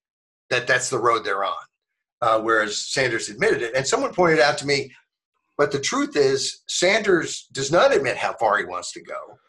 that 0.49 0.67
that's 0.67 0.89
the 0.89 0.99
road 0.99 1.23
they're 1.23 1.45
on. 1.45 1.53
Uh, 2.21 2.39
whereas 2.39 2.77
Sanders 2.77 3.29
admitted 3.29 3.61
it. 3.61 3.75
And 3.75 3.85
someone 3.85 4.13
pointed 4.13 4.39
out 4.39 4.57
to 4.57 4.65
me 4.65 4.91
but 5.57 5.71
the 5.71 5.79
truth 5.79 6.15
is, 6.15 6.61
Sanders 6.67 7.47
does 7.51 7.71
not 7.71 7.93
admit 7.93 8.15
how 8.15 8.33
far 8.33 8.57
he 8.57 8.65
wants 8.65 8.91
to 8.93 9.01
go. 9.01 9.39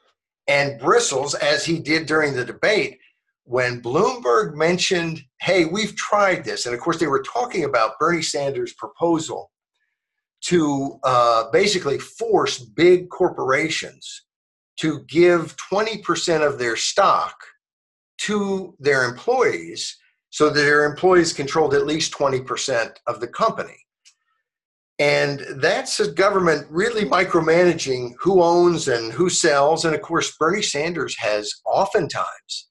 And 0.46 0.80
bristles, 0.80 1.34
as 1.34 1.64
he 1.66 1.78
did 1.78 2.06
during 2.06 2.34
the 2.34 2.44
debate, 2.44 2.98
when 3.44 3.82
Bloomberg 3.82 4.54
mentioned, 4.54 5.22
hey, 5.40 5.66
we've 5.66 5.94
tried 5.96 6.44
this. 6.44 6.64
And 6.64 6.74
of 6.74 6.80
course, 6.80 6.98
they 6.98 7.06
were 7.06 7.22
talking 7.22 7.64
about 7.64 7.98
Bernie 7.98 8.22
Sanders' 8.22 8.72
proposal 8.72 9.50
to 10.40 10.98
uh, 11.04 11.50
basically 11.50 11.98
force 11.98 12.58
big 12.58 13.10
corporations 13.10 14.22
to 14.80 15.04
give 15.08 15.56
20% 15.72 16.46
of 16.46 16.58
their 16.58 16.76
stock 16.76 17.34
to 18.18 18.74
their 18.78 19.04
employees 19.04 19.96
so 20.30 20.50
that 20.50 20.60
their 20.60 20.84
employees 20.84 21.32
controlled 21.32 21.74
at 21.74 21.86
least 21.86 22.12
20% 22.12 22.92
of 23.06 23.20
the 23.20 23.28
company. 23.28 23.76
And 24.98 25.44
that's 25.60 26.00
a 26.00 26.10
government 26.10 26.66
really 26.70 27.04
micromanaging 27.04 28.14
who 28.18 28.42
owns 28.42 28.88
and 28.88 29.12
who 29.12 29.30
sells. 29.30 29.84
And 29.84 29.94
of 29.94 30.02
course, 30.02 30.36
Bernie 30.38 30.62
Sanders 30.62 31.16
has 31.18 31.52
oftentimes 31.64 32.68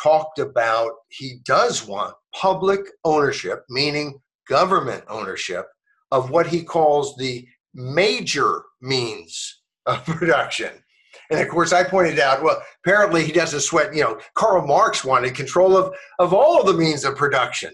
talked 0.00 0.38
about 0.38 0.92
he 1.08 1.38
does 1.44 1.86
want 1.86 2.14
public 2.34 2.80
ownership, 3.04 3.64
meaning 3.70 4.18
government 4.46 5.04
ownership, 5.08 5.66
of 6.10 6.30
what 6.30 6.46
he 6.46 6.62
calls 6.62 7.16
the 7.16 7.46
major 7.72 8.62
means 8.82 9.62
of 9.86 10.04
production. 10.04 10.70
And 11.30 11.40
of 11.40 11.48
course, 11.48 11.72
I 11.72 11.84
pointed 11.84 12.18
out, 12.18 12.42
well, 12.42 12.60
apparently 12.84 13.24
he 13.24 13.32
doesn't 13.32 13.60
sweat, 13.60 13.94
you 13.94 14.02
know, 14.02 14.18
Karl 14.34 14.66
Marx 14.66 15.04
wanted 15.04 15.34
control 15.34 15.76
of, 15.76 15.94
of 16.18 16.34
all 16.34 16.64
the 16.64 16.74
means 16.74 17.04
of 17.04 17.16
production. 17.16 17.72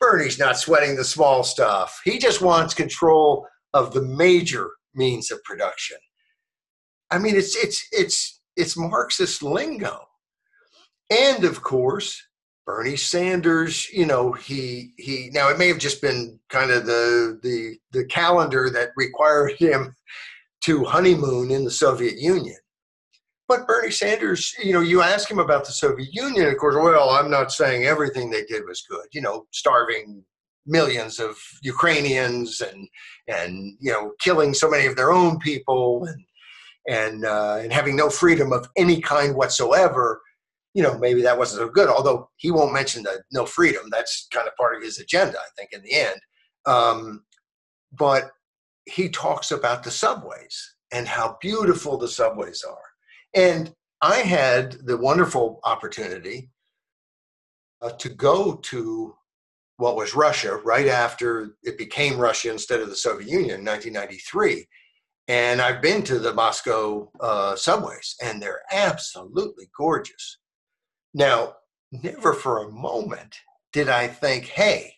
Bernie's 0.00 0.38
not 0.38 0.58
sweating 0.58 0.96
the 0.96 1.04
small 1.04 1.42
stuff. 1.42 2.00
He 2.04 2.18
just 2.18 2.42
wants 2.42 2.74
control 2.74 3.46
of 3.72 3.92
the 3.92 4.02
major 4.02 4.70
means 4.94 5.30
of 5.30 5.42
production. 5.44 5.96
I 7.10 7.18
mean, 7.18 7.36
it's 7.36 7.56
it's 7.56 7.86
it's 7.92 8.40
it's 8.56 8.76
Marxist 8.76 9.42
lingo. 9.42 10.00
And 11.10 11.44
of 11.44 11.62
course, 11.62 12.20
Bernie 12.66 12.96
Sanders, 12.96 13.88
you 13.90 14.06
know, 14.06 14.32
he 14.32 14.92
he 14.96 15.30
now 15.32 15.48
it 15.48 15.58
may 15.58 15.68
have 15.68 15.78
just 15.78 16.02
been 16.02 16.38
kind 16.48 16.70
of 16.70 16.84
the 16.84 17.38
the 17.42 17.76
the 17.92 18.04
calendar 18.06 18.68
that 18.70 18.90
required 18.96 19.52
him 19.52 19.94
to 20.66 20.84
honeymoon 20.84 21.50
in 21.52 21.64
the 21.64 21.70
Soviet 21.70 22.18
Union. 22.18 22.56
But 23.48 23.68
Bernie 23.68 23.92
Sanders, 23.92 24.52
you 24.62 24.72
know, 24.72 24.80
you 24.80 25.00
ask 25.00 25.30
him 25.30 25.38
about 25.38 25.64
the 25.64 25.72
Soviet 25.72 26.08
Union, 26.12 26.48
of 26.48 26.56
course, 26.58 26.74
well, 26.74 27.10
I'm 27.10 27.30
not 27.30 27.52
saying 27.52 27.84
everything 27.84 28.30
they 28.30 28.44
did 28.44 28.64
was 28.66 28.84
good, 28.90 29.06
you 29.12 29.20
know, 29.20 29.46
starving 29.52 30.24
millions 30.66 31.20
of 31.20 31.36
Ukrainians 31.62 32.60
and, 32.60 32.88
and 33.28 33.76
you 33.80 33.92
know, 33.92 34.12
killing 34.18 34.52
so 34.52 34.68
many 34.68 34.86
of 34.86 34.96
their 34.96 35.12
own 35.12 35.38
people 35.38 36.04
and, 36.06 36.24
and, 36.88 37.24
uh, 37.24 37.58
and 37.60 37.72
having 37.72 37.94
no 37.94 38.10
freedom 38.10 38.52
of 38.52 38.68
any 38.76 39.00
kind 39.00 39.36
whatsoever, 39.36 40.20
you 40.74 40.82
know, 40.82 40.98
maybe 40.98 41.22
that 41.22 41.38
wasn't 41.38 41.60
so 41.60 41.68
good, 41.68 41.88
although 41.88 42.28
he 42.38 42.50
won't 42.50 42.72
mention 42.72 43.04
the 43.04 43.22
no 43.30 43.46
freedom. 43.46 43.84
That's 43.92 44.26
kind 44.32 44.48
of 44.48 44.56
part 44.56 44.74
of 44.74 44.82
his 44.82 44.98
agenda, 44.98 45.38
I 45.38 45.48
think, 45.56 45.70
in 45.72 45.82
the 45.82 45.94
end. 45.94 46.20
Um, 46.66 47.22
but 47.96 48.32
he 48.86 49.08
talks 49.08 49.50
about 49.50 49.82
the 49.82 49.90
subways 49.90 50.74
and 50.92 51.06
how 51.06 51.36
beautiful 51.40 51.98
the 51.98 52.08
subways 52.08 52.62
are 52.62 52.86
and 53.34 53.74
I 54.02 54.16
had 54.16 54.72
the 54.86 54.96
wonderful 54.96 55.60
opportunity 55.64 56.50
uh, 57.82 57.90
to 57.90 58.08
go 58.08 58.56
to 58.56 59.14
what 59.78 59.96
was 59.96 60.14
Russia 60.14 60.56
right 60.64 60.86
after 60.86 61.56
it 61.62 61.76
became 61.76 62.18
Russia 62.18 62.50
instead 62.50 62.80
of 62.80 62.88
the 62.88 62.96
Soviet 62.96 63.28
Union 63.28 63.60
in 63.60 63.64
1993. 63.64 64.66
And 65.28 65.60
I've 65.60 65.82
been 65.82 66.02
to 66.04 66.18
the 66.18 66.32
Moscow 66.32 67.10
uh, 67.20 67.56
subways, 67.56 68.16
and 68.22 68.40
they're 68.40 68.62
absolutely 68.72 69.68
gorgeous. 69.76 70.38
Now, 71.12 71.54
never 71.90 72.32
for 72.32 72.62
a 72.62 72.70
moment 72.70 73.36
did 73.72 73.88
I 73.88 74.06
think, 74.06 74.46
hey, 74.46 74.94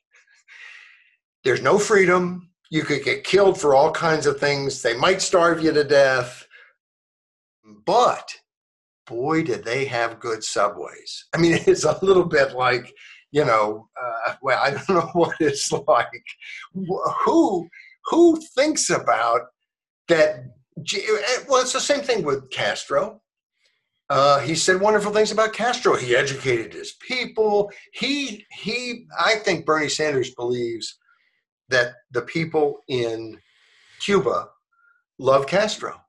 there's 1.45 1.63
no 1.63 1.79
freedom. 1.79 2.48
You 2.71 2.83
could 2.83 3.05
get 3.05 3.25
killed 3.25 3.61
for 3.61 3.75
all 3.75 3.91
kinds 3.91 4.27
of 4.27 4.39
things. 4.39 4.83
They 4.83 4.97
might 4.97 5.23
starve 5.23 5.63
you 5.63 5.73
to 5.73 5.85
death. 5.85 6.47
But 7.87 8.35
boy, 9.09 9.43
did 9.43 9.65
they 9.65 9.87
have 9.87 10.21
good 10.21 10.45
subways. 10.45 11.27
I 11.35 11.39
mean, 11.39 11.59
it's 11.67 11.85
a 11.85 11.99
little 12.05 12.25
bit 12.25 12.53
like, 12.53 12.93
you 13.33 13.45
know, 13.45 13.89
uh, 14.01 14.35
well, 14.43 14.61
I 14.63 14.71
don't 14.71 14.89
know 14.91 15.11
what 15.13 15.37
it's 15.41 15.73
like. 15.73 16.23
Who 17.25 17.69
who 18.05 18.41
thinks 18.55 18.91
about 18.91 19.43
that? 20.09 20.45
Eh, 20.79 21.39
well, 21.49 21.63
it's 21.63 21.73
the 21.73 21.81
same 21.81 22.01
thing 22.01 22.23
with 22.25 22.51
Castro. 22.51 23.21
Uh, 24.11 24.39
he 24.39 24.55
said 24.55 24.81
wonderful 24.81 25.13
things 25.13 25.33
about 25.33 25.53
Castro. 25.53 25.95
He 25.95 26.17
educated 26.17 26.73
his 26.73 26.93
people. 26.93 27.71
He 27.93 28.47
he. 28.51 29.07
I 29.19 29.37
think 29.37 29.67
Bernie 29.67 29.91
Sanders 29.91 30.35
believes 30.35 30.98
that 31.69 31.95
the 32.11 32.23
people 32.23 32.81
in 32.89 33.39
Cuba 34.01 34.49
love 35.19 35.47
Castro 35.47 36.01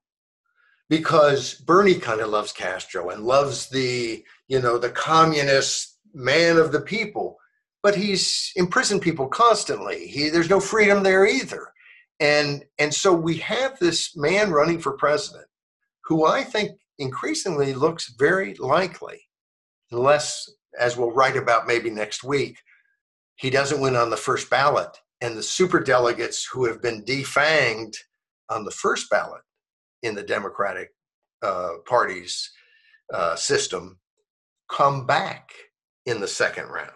because 0.89 1.53
Bernie 1.53 1.99
kind 1.99 2.21
of 2.21 2.29
loves 2.29 2.51
Castro 2.51 3.09
and 3.09 3.23
loves 3.23 3.69
the 3.69 4.23
you 4.47 4.59
know 4.59 4.77
the 4.77 4.89
communist 4.89 5.97
man 6.13 6.57
of 6.57 6.71
the 6.71 6.81
people, 6.81 7.37
but 7.83 7.95
he's 7.95 8.51
imprisoned 8.55 9.01
people 9.01 9.27
constantly. 9.27 10.07
He 10.07 10.29
there's 10.29 10.49
no 10.49 10.59
freedom 10.59 11.03
there 11.03 11.25
either, 11.25 11.67
and 12.19 12.63
and 12.79 12.93
so 12.93 13.13
we 13.13 13.37
have 13.37 13.77
this 13.79 14.15
man 14.15 14.51
running 14.51 14.79
for 14.79 14.93
president 14.93 15.45
who 16.09 16.25
I 16.25 16.43
think 16.43 16.71
increasingly 16.97 17.73
looks 17.73 18.13
very 18.17 18.55
likely, 18.55 19.21
unless, 19.91 20.49
as 20.77 20.97
we'll 20.97 21.11
write 21.11 21.37
about 21.37 21.67
maybe 21.67 21.91
next 21.91 22.23
week, 22.23 22.57
he 23.35 23.51
doesn't 23.51 23.79
win 23.79 23.95
on 23.95 24.09
the 24.09 24.17
first 24.17 24.49
ballot. 24.49 24.89
And 25.21 25.37
the 25.37 25.43
super 25.43 25.79
delegates 25.79 26.45
who 26.45 26.65
have 26.65 26.81
been 26.81 27.03
defanged 27.03 27.97
on 28.49 28.63
the 28.63 28.71
first 28.71 29.09
ballot 29.09 29.41
in 30.03 30.15
the 30.15 30.23
Democratic 30.23 30.89
uh, 31.41 31.73
Party's 31.85 32.51
uh, 33.13 33.35
system 33.35 33.99
come 34.69 35.05
back 35.05 35.51
in 36.05 36.19
the 36.19 36.27
second 36.27 36.67
round. 36.67 36.89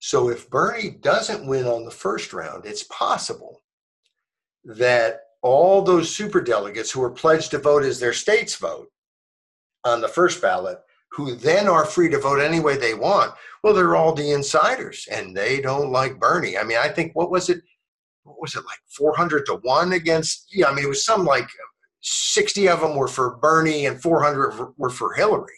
So 0.00 0.28
if 0.28 0.50
Bernie 0.50 0.90
doesn't 0.90 1.46
win 1.46 1.66
on 1.66 1.84
the 1.84 1.90
first 1.90 2.32
round, 2.32 2.66
it's 2.66 2.84
possible 2.84 3.62
that 4.64 5.20
all 5.42 5.82
those 5.82 6.14
super 6.14 6.40
delegates 6.40 6.90
who 6.90 7.02
are 7.02 7.10
pledged 7.10 7.50
to 7.52 7.58
vote 7.58 7.84
as 7.84 8.00
their 8.00 8.12
state's 8.12 8.56
vote 8.56 8.88
on 9.84 10.00
the 10.00 10.08
first 10.08 10.40
ballot 10.40 10.78
who 11.14 11.36
then 11.36 11.68
are 11.68 11.84
free 11.84 12.08
to 12.10 12.18
vote 12.18 12.40
any 12.40 12.60
way 12.60 12.76
they 12.76 12.94
want. 12.94 13.32
Well, 13.62 13.72
they're 13.72 13.96
all 13.96 14.12
the 14.12 14.32
insiders 14.32 15.06
and 15.10 15.36
they 15.36 15.60
don't 15.60 15.92
like 15.92 16.18
Bernie. 16.18 16.58
I 16.58 16.64
mean, 16.64 16.78
I 16.78 16.88
think 16.88 17.14
what 17.14 17.30
was 17.30 17.48
it? 17.48 17.62
What 18.24 18.40
was 18.40 18.54
it 18.56 18.64
like 18.64 18.78
400 18.96 19.46
to 19.46 19.56
1 19.62 19.92
against? 19.92 20.46
Yeah, 20.50 20.66
I 20.66 20.74
mean, 20.74 20.84
it 20.84 20.88
was 20.88 21.04
some 21.04 21.24
like 21.24 21.46
60 22.00 22.68
of 22.68 22.80
them 22.80 22.96
were 22.96 23.08
for 23.08 23.36
Bernie 23.36 23.86
and 23.86 24.00
400 24.00 24.74
were 24.76 24.90
for 24.90 25.12
Hillary 25.14 25.52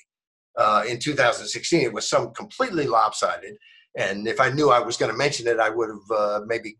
uh, 0.59 0.84
in 0.86 0.98
2016. 0.98 1.80
It 1.80 1.92
was 1.92 2.09
some 2.09 2.32
completely 2.34 2.86
lopsided. 2.86 3.57
And 3.96 4.28
if 4.28 4.40
I 4.40 4.50
knew 4.50 4.70
I 4.70 4.80
was 4.80 4.96
going 4.96 5.11
to 5.11 5.16
mention 5.16 5.46
it, 5.46 5.59
I 5.59 5.70
would 5.70 5.88
have 5.88 6.18
uh, 6.18 6.40
maybe 6.46 6.76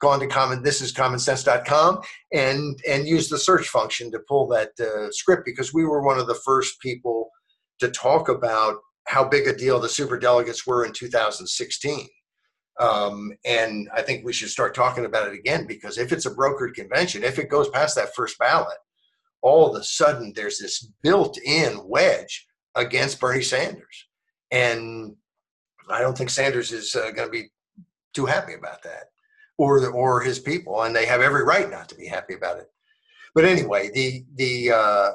gone 0.00 0.20
to 0.20 0.26
common 0.26 0.62
this 0.62 0.82
is 0.82 0.92
commonsense.com 0.92 2.00
and 2.32 2.78
and 2.86 3.08
use 3.08 3.30
the 3.30 3.38
search 3.38 3.68
function 3.68 4.10
to 4.12 4.18
pull 4.28 4.46
that 4.46 4.70
uh, 4.78 5.10
script 5.10 5.42
because 5.46 5.72
we 5.72 5.86
were 5.86 6.02
one 6.02 6.18
of 6.18 6.26
the 6.26 6.34
first 6.34 6.78
people 6.80 7.30
to 7.80 7.90
talk 7.90 8.28
about 8.28 8.76
how 9.06 9.24
big 9.24 9.46
a 9.46 9.56
deal 9.56 9.78
the 9.78 9.88
super 9.88 10.18
delegates 10.18 10.66
were 10.66 10.84
in 10.84 10.92
2016 10.92 12.06
um, 12.80 13.32
and 13.44 13.88
i 13.94 14.02
think 14.02 14.24
we 14.24 14.32
should 14.32 14.48
start 14.48 14.74
talking 14.74 15.04
about 15.04 15.28
it 15.28 15.34
again 15.34 15.66
because 15.66 15.98
if 15.98 16.12
it's 16.12 16.26
a 16.26 16.34
brokered 16.34 16.74
convention 16.74 17.22
if 17.22 17.38
it 17.38 17.50
goes 17.50 17.68
past 17.70 17.94
that 17.94 18.14
first 18.14 18.38
ballot 18.38 18.78
all 19.42 19.68
of 19.68 19.80
a 19.80 19.84
sudden 19.84 20.32
there's 20.34 20.58
this 20.58 20.90
built-in 21.02 21.80
wedge 21.84 22.46
against 22.74 23.20
bernie 23.20 23.42
sanders 23.42 24.06
and 24.50 25.14
i 25.90 26.00
don't 26.00 26.16
think 26.16 26.30
sanders 26.30 26.72
is 26.72 26.94
uh, 26.94 27.10
going 27.12 27.28
to 27.28 27.32
be 27.32 27.48
too 28.14 28.26
happy 28.26 28.54
about 28.54 28.82
that 28.82 29.04
or 29.58 29.80
the, 29.80 29.88
or 29.88 30.20
his 30.20 30.38
people, 30.38 30.82
and 30.82 30.94
they 30.94 31.06
have 31.06 31.20
every 31.20 31.44
right 31.44 31.70
not 31.70 31.88
to 31.88 31.94
be 31.94 32.06
happy 32.06 32.34
about 32.34 32.58
it. 32.58 32.70
But 33.34 33.44
anyway, 33.44 33.90
the 33.92 34.24
the 34.34 34.72
uh, 34.72 35.10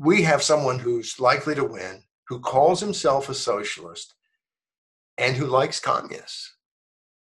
we 0.00 0.22
have 0.22 0.42
someone 0.42 0.78
who's 0.78 1.20
likely 1.20 1.54
to 1.54 1.64
win, 1.64 2.02
who 2.28 2.40
calls 2.40 2.80
himself 2.80 3.28
a 3.28 3.34
socialist, 3.34 4.14
and 5.18 5.36
who 5.36 5.46
likes 5.46 5.78
communists. 5.78 6.56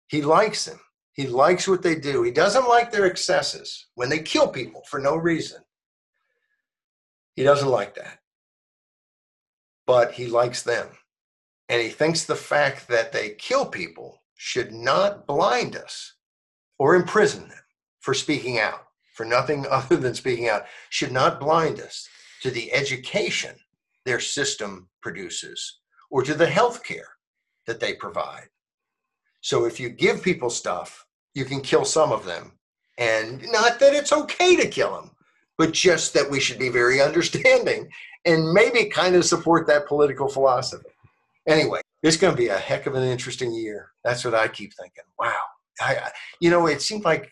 He 0.09 0.23
likes 0.23 0.65
them. 0.65 0.81
He 1.13 1.27
likes 1.27 1.69
what 1.69 1.83
they 1.83 1.95
do. 1.95 2.23
He 2.23 2.31
doesn't 2.31 2.67
like 2.67 2.91
their 2.91 3.05
excesses 3.05 3.89
when 3.97 4.09
they 4.09 4.21
kill 4.21 4.49
people 4.49 4.83
for 4.89 4.99
no 4.99 5.15
reason. 5.15 5.61
He 7.37 7.43
doesn't 7.43 7.69
like 7.69 7.97
that. 7.97 8.21
But 9.87 10.13
he 10.13 10.27
likes 10.27 10.63
them. 10.63 10.89
And 11.69 11.83
he 11.83 11.89
thinks 11.91 12.25
the 12.25 12.35
fact 12.35 12.89
that 12.89 13.13
they 13.13 13.31
kill 13.31 13.67
people 13.67 14.23
should 14.37 14.73
not 14.73 15.27
blind 15.27 15.77
us 15.77 16.15
or 16.79 16.95
imprison 16.95 17.49
them 17.49 17.59
for 18.01 18.15
speaking 18.15 18.59
out, 18.59 18.87
for 19.13 19.27
nothing 19.27 19.67
other 19.71 19.99
than 19.99 20.15
speaking 20.15 20.49
out, 20.49 20.65
should 20.89 21.13
not 21.13 21.39
blind 21.39 21.79
us 21.79 22.09
to 22.45 22.51
the 22.51 22.71
education 22.75 23.55
their 24.05 24.21
system 24.21 24.87
produces 25.01 25.81
or 26.11 26.23
to 26.23 26.35
the 26.35 26.47
health 26.47 26.85
care 26.85 27.09
that 27.67 27.81
they 27.81 27.95
provide. 27.95 28.49
So 29.41 29.65
if 29.65 29.81
you 29.81 29.89
give 29.89 30.23
people 30.23 30.51
stuff, 30.51 31.07
you 31.33 31.47
can 31.47 31.63
kill 31.63 31.87
some 31.87 32.13
of 32.13 32.27
them. 32.27 32.53
And 32.99 33.43
not 33.51 33.81
that 33.81 33.95
it's 33.95 34.13
okay 34.13 34.57
to 34.57 34.69
kill 34.69 34.95
them, 34.95 35.13
but 35.57 35.73
just 35.73 36.13
that 36.13 36.31
we 36.31 36.39
should 36.39 36.59
be 36.59 36.69
very 36.69 37.01
understanding 37.09 37.91
and 38.27 38.53
maybe 38.53 38.91
kind 38.91 39.17
of 39.17 39.25
support 39.25 39.67
that 39.69 39.89
political 39.89 40.29
philosophy. 40.29 40.91
Anyway, 41.49 41.81
it's 42.03 42.19
going 42.19 42.35
to 42.35 42.43
be 42.43 42.49
a 42.49 42.59
heck 42.59 42.87
of 42.87 42.95
an 42.95 43.05
interesting 43.05 43.55
year. 43.55 43.91
That's 44.05 44.23
what 44.23 44.35
I 44.35 44.49
keep 44.49 44.75
thinking. 44.75 45.05
Wow. 45.19 45.33
I, 45.81 46.11
you 46.41 46.51
know, 46.51 46.67
it 46.67 46.83
seemed 46.83 47.05
like 47.05 47.31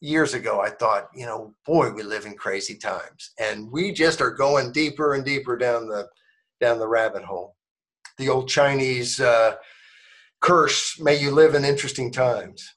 years 0.00 0.34
ago 0.34 0.60
I 0.60 0.70
thought, 0.70 1.08
you 1.14 1.26
know, 1.26 1.54
boy, 1.64 1.90
we 1.92 2.02
live 2.02 2.26
in 2.26 2.36
crazy 2.36 2.76
times, 2.76 3.32
and 3.38 3.70
we 3.70 3.92
just 3.92 4.20
are 4.20 4.30
going 4.30 4.72
deeper 4.72 5.14
and 5.14 5.24
deeper 5.24 5.56
down 5.56 5.88
the 5.88 6.08
down 6.60 6.78
the 6.78 6.88
rabbit 6.88 7.24
hole. 7.24 7.56
The 8.18 8.28
old 8.28 8.48
Chinese 8.48 9.20
uh, 9.20 9.56
curse: 10.40 11.00
"May 11.00 11.20
you 11.20 11.30
live 11.30 11.54
in 11.54 11.64
interesting 11.64 12.10
times." 12.10 12.74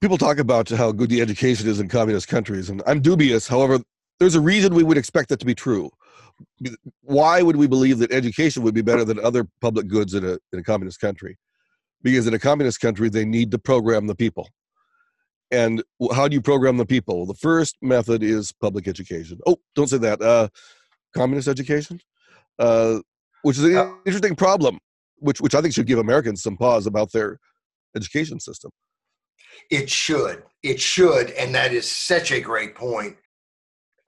People 0.00 0.18
talk 0.18 0.38
about 0.38 0.68
how 0.68 0.92
good 0.92 1.10
the 1.10 1.20
education 1.20 1.68
is 1.68 1.80
in 1.80 1.88
communist 1.88 2.28
countries, 2.28 2.70
and 2.70 2.82
I'm 2.86 3.00
dubious. 3.00 3.48
However, 3.48 3.80
there's 4.18 4.36
a 4.36 4.40
reason 4.40 4.74
we 4.74 4.84
would 4.84 4.98
expect 4.98 5.30
that 5.30 5.40
to 5.40 5.46
be 5.46 5.54
true 5.54 5.90
why 7.02 7.42
would 7.42 7.56
we 7.56 7.66
believe 7.66 7.98
that 7.98 8.12
education 8.12 8.62
would 8.62 8.74
be 8.74 8.82
better 8.82 9.04
than 9.04 9.18
other 9.20 9.46
public 9.60 9.88
goods 9.88 10.14
in 10.14 10.24
a, 10.24 10.38
in 10.52 10.58
a 10.58 10.62
communist 10.62 11.00
country? 11.00 11.38
Because 12.02 12.26
in 12.26 12.34
a 12.34 12.38
communist 12.38 12.80
country, 12.80 13.08
they 13.08 13.24
need 13.24 13.50
to 13.50 13.58
program 13.58 14.06
the 14.06 14.14
people. 14.14 14.48
And 15.50 15.82
how 16.14 16.28
do 16.28 16.34
you 16.34 16.40
program 16.40 16.76
the 16.76 16.86
people? 16.86 17.26
The 17.26 17.34
first 17.34 17.76
method 17.82 18.22
is 18.22 18.52
public 18.52 18.86
education. 18.86 19.38
Oh, 19.46 19.56
don't 19.74 19.88
say 19.88 19.98
that. 19.98 20.22
Uh, 20.22 20.48
communist 21.14 21.48
education, 21.48 22.00
uh, 22.58 23.00
which 23.42 23.58
is 23.58 23.64
an 23.64 23.76
uh, 23.76 23.92
interesting 24.06 24.36
problem, 24.36 24.78
which 25.16 25.40
which 25.40 25.54
I 25.54 25.60
think 25.60 25.74
should 25.74 25.86
give 25.86 25.98
Americans 25.98 26.42
some 26.42 26.56
pause 26.56 26.86
about 26.86 27.10
their 27.12 27.38
education 27.96 28.38
system. 28.38 28.70
It 29.70 29.90
should. 29.90 30.44
It 30.62 30.80
should, 30.80 31.30
and 31.30 31.54
that 31.54 31.72
is 31.72 31.90
such 31.90 32.30
a 32.30 32.40
great 32.40 32.74
point. 32.74 33.16
point 33.16 33.16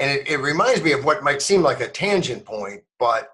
and 0.03 0.11
it, 0.11 0.29
it 0.29 0.37
reminds 0.39 0.83
me 0.83 0.93
of 0.93 1.05
what 1.05 1.23
might 1.23 1.41
seem 1.41 1.63
like 1.63 1.81
a 1.81 1.89
tangent 1.89 2.45
point, 2.45 2.83
but 2.99 3.31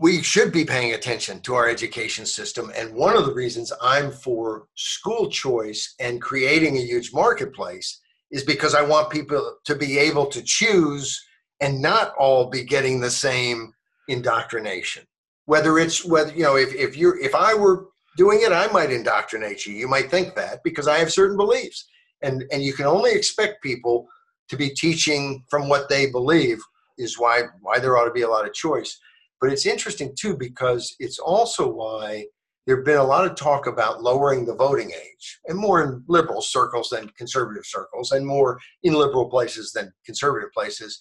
we 0.00 0.22
should 0.22 0.52
be 0.52 0.64
paying 0.64 0.94
attention 0.94 1.40
to 1.42 1.54
our 1.54 1.68
education 1.68 2.26
system. 2.26 2.72
And 2.76 2.94
one 2.94 3.16
of 3.16 3.26
the 3.26 3.34
reasons 3.34 3.72
I'm 3.80 4.10
for 4.10 4.66
school 4.74 5.28
choice 5.28 5.94
and 6.00 6.20
creating 6.20 6.76
a 6.76 6.80
huge 6.82 7.12
marketplace 7.12 8.00
is 8.30 8.42
because 8.44 8.74
I 8.74 8.82
want 8.82 9.10
people 9.10 9.58
to 9.64 9.74
be 9.74 9.98
able 9.98 10.26
to 10.26 10.42
choose 10.42 11.20
and 11.60 11.80
not 11.80 12.14
all 12.18 12.50
be 12.50 12.64
getting 12.64 13.00
the 13.00 13.10
same 13.10 13.72
indoctrination. 14.08 15.04
Whether 15.44 15.78
it's 15.78 16.04
whether 16.04 16.32
you 16.32 16.42
know 16.42 16.56
if, 16.56 16.74
if 16.74 16.96
you're 16.96 17.18
if 17.18 17.34
I 17.34 17.54
were 17.54 17.86
doing 18.16 18.40
it, 18.42 18.52
I 18.52 18.66
might 18.68 18.90
indoctrinate 18.90 19.66
you. 19.66 19.74
You 19.74 19.88
might 19.88 20.10
think 20.10 20.34
that 20.34 20.62
because 20.64 20.88
I 20.88 20.98
have 20.98 21.12
certain 21.12 21.36
beliefs. 21.36 21.86
And 22.22 22.44
and 22.52 22.62
you 22.62 22.72
can 22.72 22.86
only 22.86 23.12
expect 23.12 23.62
people 23.62 24.08
to 24.48 24.56
be 24.56 24.70
teaching 24.70 25.44
from 25.48 25.68
what 25.68 25.88
they 25.88 26.10
believe 26.10 26.60
is 26.98 27.18
why 27.18 27.42
why 27.60 27.78
there 27.78 27.96
ought 27.96 28.04
to 28.04 28.12
be 28.12 28.22
a 28.22 28.28
lot 28.28 28.46
of 28.46 28.54
choice. 28.54 28.98
But 29.42 29.52
it's 29.52 29.66
interesting 29.66 30.14
too 30.16 30.36
because 30.36 30.94
it's 31.00 31.18
also 31.18 31.68
why 31.68 32.26
there've 32.64 32.84
been 32.84 32.98
a 32.98 33.04
lot 33.04 33.26
of 33.26 33.34
talk 33.34 33.66
about 33.66 34.00
lowering 34.00 34.46
the 34.46 34.54
voting 34.54 34.92
age, 34.92 35.40
and 35.48 35.58
more 35.58 35.82
in 35.82 36.04
liberal 36.06 36.40
circles 36.40 36.90
than 36.90 37.10
conservative 37.18 37.66
circles, 37.66 38.12
and 38.12 38.24
more 38.24 38.60
in 38.84 38.94
liberal 38.94 39.28
places 39.28 39.72
than 39.72 39.92
conservative 40.06 40.52
places. 40.52 41.00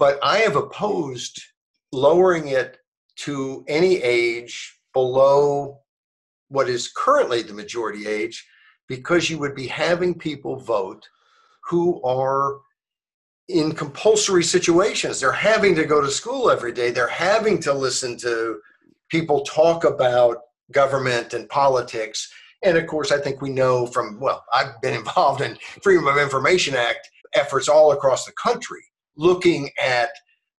But 0.00 0.18
I 0.20 0.38
have 0.38 0.56
opposed 0.56 1.40
lowering 1.92 2.48
it 2.48 2.78
to 3.18 3.64
any 3.68 4.02
age 4.02 4.80
below 4.92 5.78
what 6.48 6.68
is 6.68 6.90
currently 6.96 7.42
the 7.42 7.54
majority 7.54 8.08
age 8.08 8.44
because 8.88 9.30
you 9.30 9.38
would 9.38 9.54
be 9.54 9.68
having 9.68 10.18
people 10.18 10.56
vote 10.56 11.06
who 11.68 12.02
are 12.02 12.58
in 13.48 13.72
compulsory 13.72 14.42
situations. 14.42 15.20
They're 15.20 15.32
having 15.32 15.74
to 15.74 15.84
go 15.84 16.00
to 16.00 16.10
school 16.10 16.50
every 16.50 16.72
day. 16.72 16.90
They're 16.90 17.08
having 17.08 17.60
to 17.60 17.72
listen 17.72 18.16
to 18.18 18.58
people 19.10 19.42
talk 19.42 19.84
about 19.84 20.38
government 20.72 21.34
and 21.34 21.48
politics. 21.48 22.30
And 22.62 22.78
of 22.78 22.86
course, 22.86 23.12
I 23.12 23.18
think 23.18 23.42
we 23.42 23.50
know 23.50 23.86
from, 23.86 24.18
well, 24.18 24.44
I've 24.52 24.80
been 24.80 24.94
involved 25.04 25.40
in 25.40 25.56
Freedom 25.82 26.06
of 26.06 26.16
Information 26.16 26.74
Act 26.74 27.08
efforts 27.34 27.68
all 27.68 27.92
across 27.92 28.24
the 28.24 28.32
country 28.32 28.82
looking 29.16 29.70
at 29.82 30.10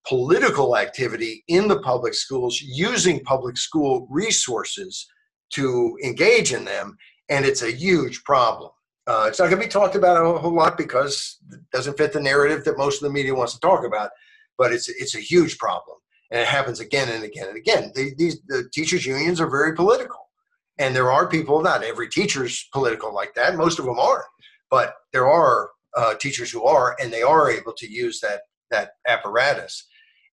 political 0.07 0.77
activity 0.77 1.43
in 1.47 1.67
the 1.67 1.79
public 1.79 2.13
schools 2.13 2.61
using 2.61 3.23
public 3.23 3.57
school 3.57 4.07
resources 4.09 5.07
to 5.51 5.97
engage 6.03 6.53
in 6.53 6.65
them. 6.65 6.95
And 7.29 7.45
it's 7.45 7.63
a 7.63 7.71
huge 7.71 8.23
problem. 8.23 8.71
Uh, 9.07 9.25
it's 9.27 9.39
not 9.39 9.49
going 9.49 9.61
to 9.61 9.67
be 9.67 9.71
talked 9.71 9.95
about 9.95 10.23
a 10.23 10.37
whole 10.39 10.53
lot 10.53 10.77
because 10.77 11.37
it 11.51 11.59
doesn't 11.71 11.97
fit 11.97 12.11
the 12.11 12.19
narrative 12.19 12.63
that 12.63 12.77
most 12.77 13.01
of 13.01 13.07
the 13.07 13.13
media 13.13 13.35
wants 13.35 13.53
to 13.53 13.59
talk 13.59 13.85
about. 13.85 14.09
But 14.57 14.71
it's 14.71 14.87
it's 14.87 15.15
a 15.15 15.19
huge 15.19 15.57
problem, 15.57 15.97
and 16.31 16.41
it 16.41 16.47
happens 16.47 16.79
again 16.79 17.09
and 17.09 17.23
again 17.23 17.47
and 17.47 17.57
again. 17.57 17.91
these 17.95 18.41
the 18.47 18.69
teachers' 18.73 19.05
unions 19.05 19.41
are 19.41 19.49
very 19.49 19.75
political, 19.75 20.29
and 20.77 20.95
there 20.95 21.11
are 21.11 21.27
people. 21.27 21.61
Not 21.61 21.83
every 21.83 22.07
teacher's 22.07 22.67
political 22.71 23.13
like 23.13 23.33
that. 23.35 23.57
Most 23.57 23.79
of 23.79 23.85
them 23.85 23.99
aren't, 23.99 24.25
but 24.71 24.95
there 25.11 25.27
are 25.27 25.71
uh, 25.95 26.15
teachers 26.15 26.51
who 26.51 26.63
are, 26.63 26.95
and 27.01 27.11
they 27.11 27.21
are 27.21 27.51
able 27.51 27.73
to 27.73 27.87
use 27.87 28.21
that 28.21 28.41
that 28.71 28.91
apparatus. 29.07 29.85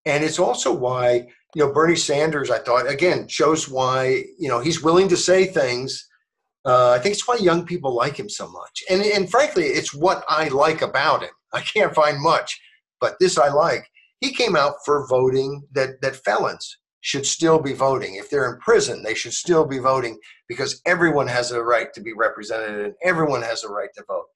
And 0.07 0.25
it's 0.25 0.39
also 0.39 0.73
why 0.73 1.27
you 1.55 1.65
know 1.67 1.73
Bernie 1.73 1.97
Sanders. 1.97 2.51
I 2.51 2.59
thought 2.59 2.89
again 2.89 3.29
shows 3.29 3.69
why 3.69 4.25
you 4.39 4.49
know 4.49 4.61
he's 4.61 4.83
willing 4.83 5.09
to 5.09 5.17
say 5.17 5.47
things 5.47 6.09
uh, 6.65 6.91
I 6.91 6.99
think 6.99 7.15
it's 7.15 7.27
why 7.27 7.37
young 7.37 7.65
people 7.67 7.95
like 7.95 8.17
him 8.17 8.29
so 8.29 8.49
much. 8.49 8.83
And, 8.89 9.03
and 9.03 9.31
frankly, 9.31 9.65
it's 9.65 9.93
what 9.95 10.25
I 10.29 10.49
like 10.49 10.83
about 10.83 11.23
him. 11.23 11.31
I 11.53 11.61
can't 11.61 11.95
find 11.95 12.21
much, 12.21 12.61
but 13.01 13.17
this 13.19 13.39
I 13.39 13.49
like. 13.49 13.87
He 14.21 14.33
came 14.33 14.55
out 14.57 14.77
for 14.85 15.07
voting 15.09 15.63
that, 15.73 16.01
that 16.03 16.17
felons 16.17 16.79
should 17.01 17.27
still 17.27 17.61
be 17.61 17.73
voting. 17.73 18.15
If 18.15 18.31
they're 18.31 18.53
in 18.53 18.61
prison, 18.61 19.03
they 19.03 19.15
should 19.15 19.33
still 19.33 19.67
be 19.67 19.79
voting 19.79 20.19
because 20.49 20.81
everyone 20.87 21.27
has 21.27 21.51
a 21.51 21.63
right 21.63 21.93
to 21.95 22.01
be 22.01 22.13
represented 22.13 22.85
and 22.85 22.95
everyone 23.03 23.43
has 23.43 23.65
a 23.65 23.69
right 23.69 23.91
to 23.97 24.05
vote. 24.07 24.27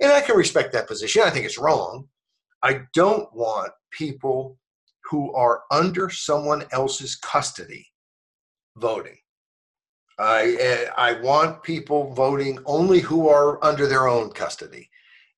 And 0.00 0.12
I 0.12 0.20
can 0.20 0.36
respect 0.36 0.72
that 0.72 0.88
position. 0.88 1.22
I 1.24 1.30
think 1.30 1.46
it's 1.46 1.58
wrong. 1.58 2.08
I 2.62 2.82
don't 2.94 3.32
want 3.34 3.72
people 3.90 4.58
who 5.10 5.32
are 5.34 5.62
under 5.70 6.10
someone 6.10 6.64
else's 6.72 7.16
custody 7.16 7.86
voting. 8.76 9.16
I 10.18 10.56
eh, 10.60 10.90
I 10.96 11.14
want 11.20 11.62
people 11.62 12.12
voting 12.14 12.58
only 12.66 13.00
who 13.00 13.28
are 13.28 13.64
under 13.64 13.86
their 13.86 14.08
own 14.08 14.30
custody, 14.30 14.88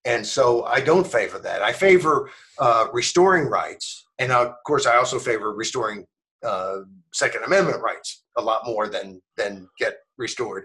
and 0.05 0.27
so 0.27 0.65
I 0.65 0.81
don't 0.81 1.07
favor 1.07 1.39
that. 1.39 1.63
I 1.63 1.73
favor 1.73 2.31
uh, 2.59 2.89
restoring 2.93 3.47
rights, 3.47 4.05
and 4.19 4.33
of 4.33 4.55
course, 4.67 4.87
I 4.87 4.97
also 4.97 5.19
favor 5.19 5.53
restoring 5.53 6.07
uh, 6.45 6.79
Second 7.13 7.45
Amendment 7.45 7.83
rights 7.83 8.25
a 8.37 8.43
lot 8.43 8.67
more 8.67 8.89
than 8.89 9.21
than 9.37 9.69
get 9.79 9.99
restored. 10.19 10.65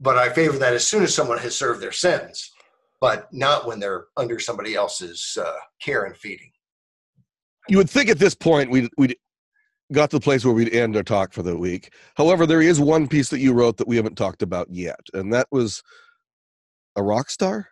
But 0.00 0.18
I 0.18 0.28
favor 0.28 0.58
that 0.58 0.74
as 0.74 0.86
soon 0.86 1.02
as 1.02 1.14
someone 1.14 1.38
has 1.38 1.56
served 1.56 1.80
their 1.80 1.92
sentence, 1.92 2.52
but 3.00 3.32
not 3.32 3.66
when 3.66 3.80
they're 3.80 4.06
under 4.16 4.38
somebody 4.38 4.74
else's 4.74 5.38
uh, 5.40 5.52
care 5.80 6.04
and 6.04 6.16
feeding. 6.16 6.50
You 7.68 7.78
would 7.78 7.88
think 7.88 8.10
at 8.10 8.18
this 8.18 8.34
point 8.34 8.70
we'd, 8.70 8.90
we'd 8.98 9.16
got 9.94 10.10
to 10.10 10.16
the 10.18 10.24
place 10.24 10.44
where 10.44 10.54
we'd 10.54 10.74
end 10.74 10.96
our 10.96 11.02
talk 11.02 11.32
for 11.32 11.42
the 11.42 11.56
week. 11.56 11.92
However, 12.16 12.46
there 12.46 12.62
is 12.62 12.80
one 12.80 13.08
piece 13.08 13.28
that 13.30 13.40
you 13.40 13.52
wrote 13.52 13.76
that 13.78 13.88
we 13.88 13.96
haven't 13.96 14.16
talked 14.16 14.42
about 14.42 14.68
yet, 14.70 15.00
and 15.12 15.32
that 15.32 15.46
was 15.50 15.82
a 16.96 17.02
rock 17.02 17.30
star, 17.30 17.68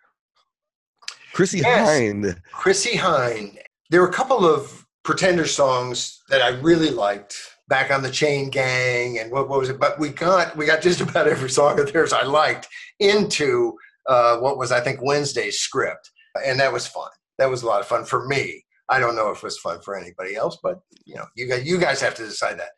Chrissie 1.33 1.59
yes, 1.59 1.89
Hynde. 1.89 2.41
Chrissie 2.53 2.97
Hynde. 2.97 3.59
There 3.91 4.01
were 4.01 4.09
a 4.09 4.13
couple 4.13 4.47
of 4.47 4.87
Pretender 5.05 5.47
songs 5.47 6.23
that 6.29 6.43
I 6.43 6.51
really 6.61 6.91
liked. 6.91 7.37
Back 7.69 7.91
on 7.91 8.03
the 8.03 8.11
Chain 8.11 8.51
Gang 8.51 9.19
and 9.19 9.33
what, 9.33 9.49
what 9.49 9.59
was 9.59 9.71
it? 9.71 9.81
But 9.81 9.99
we 9.99 10.11
got 10.11 10.55
we 10.57 10.67
got 10.67 10.83
just 10.83 11.01
about 11.09 11.27
every 11.27 11.49
song 11.49 11.81
of 11.81 11.91
theirs 11.93 12.13
I 12.13 12.23
liked 12.23 12.69
into 13.01 13.73
uh, 14.07 14.37
what 14.39 14.59
was 14.59 14.73
I 14.73 14.81
think 14.81 15.01
Wednesday's 15.01 15.59
script, 15.59 16.11
and 16.45 16.61
that 16.61 16.73
was 16.73 16.87
fun. 16.87 17.11
That 17.39 17.51
was 17.51 17.63
a 17.63 17.67
lot 17.67 17.81
of 17.81 17.87
fun 17.87 18.05
for 18.05 18.27
me. 18.27 18.65
I 18.89 18.99
don't 18.99 19.17
know 19.17 19.31
if 19.31 19.39
it 19.39 19.45
was 19.45 19.59
fun 19.59 19.81
for 19.81 19.97
anybody 19.97 20.35
else, 20.35 20.59
but 20.63 20.81
you 21.05 21.15
know, 21.15 21.27
you 21.35 21.49
guys, 21.49 21.65
you 21.65 21.79
guys 21.79 22.01
have 22.01 22.15
to 22.17 22.25
decide 22.25 22.59
that. 22.59 22.73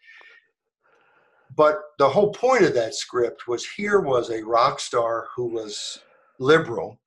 But 1.57 1.81
the 1.99 2.09
whole 2.09 2.33
point 2.33 2.65
of 2.65 2.75
that 2.75 2.95
script 2.95 3.47
was 3.47 3.67
here 3.67 4.01
was 4.01 4.31
a 4.31 4.45
rock 4.45 4.81
star 4.81 5.29
who 5.35 5.47
was 5.47 6.01
liberal, 6.39 7.01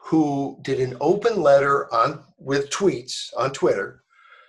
who 0.00 0.58
did 0.62 0.80
an 0.80 0.96
open 1.00 1.42
letter 1.42 1.92
on 1.92 2.22
with 2.38 2.70
tweets 2.70 3.30
on 3.36 3.52
Twitter, 3.52 4.02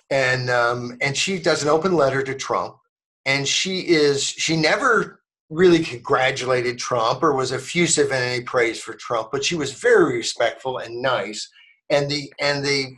and 0.10 0.50
um, 0.50 0.98
and 1.02 1.18
she 1.18 1.40
does 1.40 1.64
an 1.64 1.70
open 1.70 1.94
letter 1.94 2.22
to 2.24 2.36
Trump, 2.36 2.78
and 3.26 3.48
she 3.48 3.80
is 3.82 4.24
she 4.24 4.56
never 4.56 5.22
really 5.50 5.84
congratulated 5.84 6.78
Trump 6.78 7.24
or 7.24 7.34
was 7.34 7.52
effusive 7.52 8.08
in 8.08 8.22
any 8.22 8.44
praise 8.44 8.80
for 8.80 8.94
Trump, 8.94 9.30
but 9.32 9.44
she 9.44 9.56
was 9.56 9.74
very 9.74 10.18
respectful 10.18 10.78
and 10.78 11.02
nice, 11.02 11.50
and 11.90 12.10
the 12.10 12.32
and 12.40 12.64
the 12.64 12.96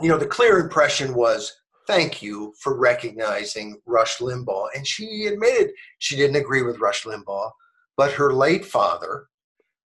you 0.00 0.08
know, 0.08 0.18
the 0.18 0.26
clear 0.26 0.58
impression 0.58 1.14
was 1.14 1.60
thank 1.86 2.22
you 2.22 2.54
for 2.60 2.78
recognizing 2.78 3.80
Rush 3.86 4.18
Limbaugh. 4.18 4.68
And 4.76 4.86
she 4.86 5.26
admitted 5.26 5.72
she 5.98 6.16
didn't 6.16 6.36
agree 6.36 6.62
with 6.62 6.78
Rush 6.78 7.04
Limbaugh, 7.04 7.50
but 7.96 8.12
her 8.12 8.32
late 8.32 8.64
father, 8.64 9.26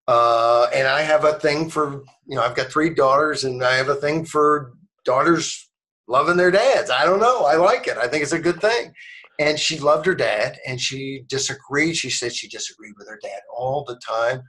uh, 0.08 0.68
and 0.74 0.88
I 0.88 1.02
have 1.02 1.26
a 1.26 1.40
thing 1.40 1.70
for, 1.70 2.04
you 2.28 2.36
know, 2.36 2.44
I've 2.44 2.56
got 2.56 2.72
three 2.72 2.94
daughters 2.94 3.44
and 3.44 3.64
I 3.64 3.76
have 3.76 3.90
a 3.90 3.96
thing 3.96 4.24
for 4.24 4.74
daughters 5.04 5.70
loving 6.08 6.38
their 6.38 6.52
dads. 6.52 6.92
I 6.92 7.06
don't 7.06 7.20
know. 7.20 7.46
I 7.46 7.56
like 7.56 7.88
it. 7.88 7.98
I 7.98 8.08
think 8.08 8.22
it's 8.22 8.32
a 8.34 8.40
good 8.40 8.62
thing. 8.62 8.94
And 9.40 9.60
she 9.60 9.80
loved 9.80 10.06
her 10.06 10.16
dad 10.16 10.60
and 10.68 10.80
she 10.80 11.24
disagreed. 11.28 11.98
She 11.98 12.10
said 12.10 12.34
she 12.34 12.48
disagreed 12.48 12.94
with 12.98 13.10
her 13.10 13.20
dad 13.22 13.42
all 13.54 13.84
the 13.84 14.00
time, 14.08 14.44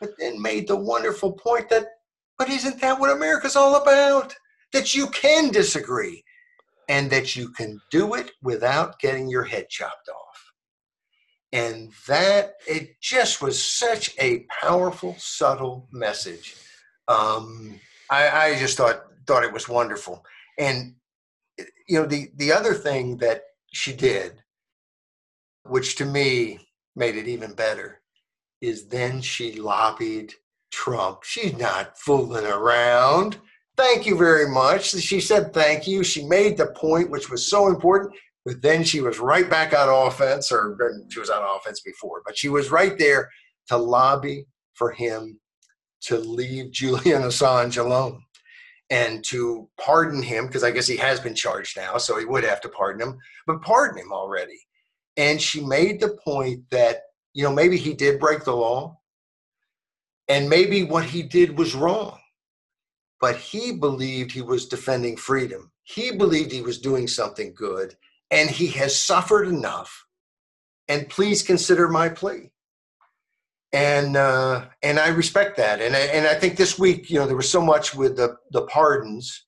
but 0.00 0.10
then 0.18 0.40
made 0.40 0.68
the 0.68 0.76
wonderful 0.76 1.32
point 1.32 1.68
that, 1.70 1.86
but 2.38 2.48
isn't 2.48 2.80
that 2.80 2.98
what 3.00 3.10
America's 3.10 3.56
all 3.56 3.82
about? 3.82 4.34
That 4.72 4.94
you 4.94 5.06
can 5.08 5.50
disagree 5.50 6.24
and 6.88 7.10
that 7.10 7.36
you 7.36 7.50
can 7.50 7.80
do 7.90 8.14
it 8.14 8.32
without 8.42 8.98
getting 8.98 9.28
your 9.28 9.44
head 9.44 9.68
chopped 9.68 10.08
off. 10.08 10.52
And 11.52 11.92
that, 12.06 12.54
it 12.66 13.00
just 13.00 13.42
was 13.42 13.62
such 13.62 14.14
a 14.20 14.46
powerful, 14.62 15.16
subtle 15.18 15.88
message. 15.92 16.54
Um, 17.08 17.80
I, 18.10 18.28
I 18.28 18.58
just 18.58 18.76
thought, 18.76 19.04
thought 19.26 19.44
it 19.44 19.52
was 19.52 19.68
wonderful. 19.68 20.24
And, 20.58 20.94
you 21.88 22.00
know, 22.00 22.06
the, 22.06 22.30
the 22.36 22.52
other 22.52 22.74
thing 22.74 23.16
that 23.18 23.42
she 23.72 23.92
did, 23.92 24.42
which 25.64 25.96
to 25.96 26.04
me 26.04 26.58
made 26.94 27.16
it 27.16 27.28
even 27.28 27.52
better, 27.52 28.00
is 28.60 28.88
then 28.88 29.20
she 29.20 29.60
lobbied 29.60 30.34
Trump. 30.70 31.24
She's 31.24 31.56
not 31.56 31.98
fooling 31.98 32.46
around 32.46 33.38
thank 33.80 34.04
you 34.04 34.16
very 34.16 34.48
much. 34.48 34.90
She 34.90 35.20
said 35.20 35.54
thank 35.54 35.86
you. 35.86 36.04
She 36.04 36.24
made 36.24 36.58
the 36.58 36.66
point, 36.76 37.10
which 37.10 37.30
was 37.30 37.48
so 37.48 37.68
important. 37.68 38.14
But 38.44 38.62
then 38.62 38.84
she 38.84 39.00
was 39.00 39.18
right 39.18 39.48
back 39.48 39.74
on 39.74 39.88
offense, 39.88 40.52
or 40.52 40.76
she 41.10 41.18
was 41.18 41.30
on 41.30 41.42
offense 41.56 41.80
before, 41.80 42.22
but 42.24 42.36
she 42.36 42.48
was 42.48 42.70
right 42.70 42.98
there 42.98 43.28
to 43.68 43.76
lobby 43.76 44.46
for 44.74 44.90
him 44.92 45.38
to 46.02 46.18
leave 46.18 46.70
Julian 46.72 47.22
Assange 47.22 47.78
alone 47.78 48.22
and 48.90 49.22
to 49.24 49.68
pardon 49.80 50.22
him, 50.22 50.46
because 50.46 50.64
I 50.64 50.72
guess 50.72 50.86
he 50.86 50.96
has 50.96 51.20
been 51.20 51.34
charged 51.34 51.76
now, 51.76 51.96
so 51.96 52.18
he 52.18 52.24
would 52.24 52.44
have 52.44 52.60
to 52.62 52.68
pardon 52.68 53.08
him, 53.08 53.18
but 53.46 53.62
pardon 53.62 53.98
him 53.98 54.12
already. 54.12 54.58
And 55.16 55.40
she 55.40 55.60
made 55.64 56.00
the 56.00 56.18
point 56.24 56.64
that, 56.70 57.02
you 57.34 57.44
know, 57.44 57.52
maybe 57.52 57.76
he 57.76 57.94
did 57.94 58.18
break 58.18 58.42
the 58.42 58.56
law, 58.56 58.98
and 60.28 60.48
maybe 60.48 60.82
what 60.82 61.04
he 61.04 61.22
did 61.22 61.56
was 61.56 61.74
wrong 61.74 62.19
but 63.20 63.36
he 63.36 63.72
believed 63.72 64.32
he 64.32 64.42
was 64.42 64.66
defending 64.66 65.16
freedom. 65.16 65.70
He 65.82 66.16
believed 66.16 66.50
he 66.50 66.62
was 66.62 66.80
doing 66.80 67.06
something 67.06 67.52
good, 67.54 67.96
and 68.30 68.48
he 68.48 68.68
has 68.68 69.00
suffered 69.00 69.46
enough. 69.46 70.06
And 70.88 71.08
please 71.08 71.42
consider 71.42 71.88
my 71.88 72.08
plea. 72.08 72.50
And 73.72 74.16
uh, 74.16 74.66
and 74.82 74.98
I 74.98 75.08
respect 75.08 75.56
that. 75.58 75.80
And 75.80 75.94
I, 75.94 76.00
and 76.00 76.26
I 76.26 76.34
think 76.34 76.56
this 76.56 76.78
week, 76.78 77.10
you 77.10 77.18
know, 77.18 77.26
there 77.26 77.36
was 77.36 77.50
so 77.50 77.60
much 77.60 77.94
with 77.94 78.16
the 78.16 78.36
the 78.50 78.62
pardons, 78.62 79.46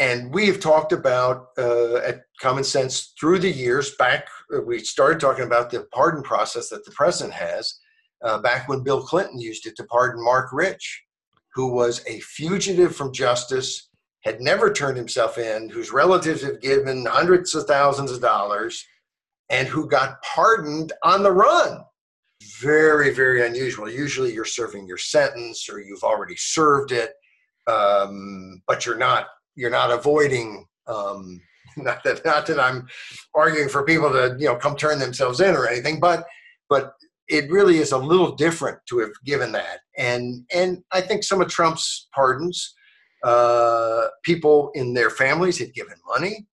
and 0.00 0.34
we 0.34 0.46
have 0.46 0.58
talked 0.58 0.92
about 0.92 1.48
uh, 1.56 1.96
at 1.96 2.22
Common 2.40 2.64
Sense 2.64 3.14
through 3.20 3.38
the 3.38 3.50
years. 3.50 3.94
Back, 3.96 4.26
uh, 4.52 4.62
we 4.62 4.80
started 4.80 5.20
talking 5.20 5.44
about 5.44 5.70
the 5.70 5.86
pardon 5.92 6.22
process 6.24 6.70
that 6.70 6.84
the 6.84 6.90
president 6.90 7.34
has. 7.34 7.78
Uh, 8.24 8.38
back 8.38 8.68
when 8.68 8.82
Bill 8.82 9.02
Clinton 9.02 9.38
used 9.38 9.66
it 9.66 9.76
to 9.76 9.84
pardon 9.84 10.24
Marc 10.24 10.50
Rich 10.52 11.03
who 11.54 11.68
was 11.68 12.02
a 12.06 12.20
fugitive 12.20 12.94
from 12.94 13.12
justice, 13.12 13.88
had 14.24 14.40
never 14.40 14.72
turned 14.72 14.96
himself 14.96 15.38
in, 15.38 15.68
whose 15.68 15.92
relatives 15.92 16.42
have 16.42 16.60
given 16.60 17.06
hundreds 17.06 17.54
of 17.54 17.66
thousands 17.66 18.10
of 18.10 18.20
dollars, 18.20 18.84
and 19.50 19.68
who 19.68 19.88
got 19.88 20.22
pardoned 20.22 20.92
on 21.02 21.22
the 21.22 21.32
run. 21.32 21.80
Very, 22.60 23.14
very 23.14 23.46
unusual. 23.46 23.88
Usually 23.88 24.32
you're 24.32 24.44
serving 24.44 24.86
your 24.86 24.96
sentence 24.96 25.68
or 25.68 25.80
you've 25.80 26.02
already 26.02 26.36
served 26.36 26.92
it, 26.92 27.12
um, 27.66 28.62
but 28.66 28.84
you're 28.84 28.98
not 28.98 29.26
you're 29.56 29.70
not 29.70 29.92
avoiding 29.92 30.66
um, 30.86 31.40
not 31.76 32.02
that 32.04 32.24
not 32.24 32.46
that 32.46 32.60
I'm 32.60 32.86
arguing 33.34 33.68
for 33.68 33.84
people 33.84 34.10
to 34.10 34.36
you 34.38 34.46
know 34.46 34.56
come 34.56 34.76
turn 34.76 34.98
themselves 34.98 35.40
in 35.40 35.54
or 35.54 35.66
anything, 35.66 36.00
but 36.00 36.26
but 36.68 36.94
it 37.28 37.50
really 37.50 37.78
is 37.78 37.92
a 37.92 37.98
little 37.98 38.32
different 38.32 38.78
to 38.88 38.98
have 38.98 39.12
given 39.24 39.52
that. 39.52 39.80
And 39.96 40.44
and 40.54 40.82
I 40.92 41.00
think 41.00 41.22
some 41.22 41.40
of 41.40 41.48
Trump's 41.48 42.08
pardons, 42.14 42.74
uh, 43.22 44.06
people 44.22 44.70
in 44.74 44.94
their 44.94 45.10
families 45.10 45.58
had 45.58 45.74
given 45.74 45.96
money, 46.06 46.46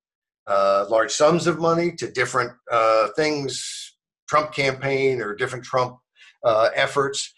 uh, 0.48 0.86
large 0.90 1.12
sums 1.12 1.48
of 1.48 1.60
money 1.60 1.92
to 1.94 2.12
different 2.12 2.52
uh, 2.72 3.10
things, 3.16 3.96
Trump 4.30 4.54
campaign 4.54 5.22
or 5.22 5.36
different 5.36 5.66
Trump 5.66 5.98
uh, 6.44 6.70
efforts, 6.76 7.34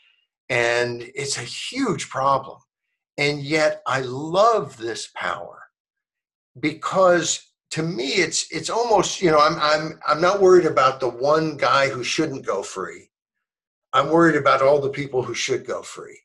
and 0.50 1.04
it's 1.16 1.38
a 1.38 1.42
huge 1.42 2.10
problem. 2.10 2.58
And 3.18 3.42
yet, 3.42 3.82
I 3.88 4.02
love 4.02 4.78
this 4.78 5.10
power 5.16 5.64
because 6.60 7.54
to 7.72 7.82
me 7.82 8.10
it's 8.10 8.46
it's 8.52 8.70
almost 8.70 9.20
you 9.20 9.32
know 9.32 9.40
i'm 9.40 9.58
i'm 9.60 10.00
i'm 10.08 10.22
not 10.22 10.40
worried 10.40 10.68
about 10.68 11.00
the 11.00 11.10
one 11.10 11.58
guy 11.58 11.90
who 11.90 12.04
shouldn't 12.04 12.46
go 12.46 12.62
free 12.62 13.10
i'm 13.94 14.10
worried 14.10 14.36
about 14.36 14.62
all 14.62 14.80
the 14.80 14.90
people 14.90 15.24
who 15.24 15.34
should 15.34 15.66
go 15.66 15.82
free 15.82 16.20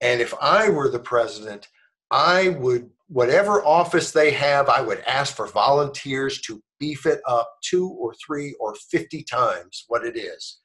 and 0.00 0.20
if 0.20 0.34
i 0.40 0.68
were 0.68 0.88
the 0.88 0.98
president 0.98 1.68
i 2.10 2.50
would 2.50 2.88
whatever 3.08 3.64
office 3.64 4.10
they 4.10 4.30
have 4.30 4.68
i 4.68 4.80
would 4.80 5.00
ask 5.06 5.36
for 5.36 5.46
volunteers 5.46 6.40
to 6.40 6.62
beef 6.78 7.06
it 7.06 7.20
up 7.28 7.48
two 7.62 7.88
or 8.00 8.14
three 8.14 8.54
or 8.58 8.74
50 8.74 9.22
times 9.24 9.84
what 9.88 10.04
it 10.04 10.16
is 10.16 10.58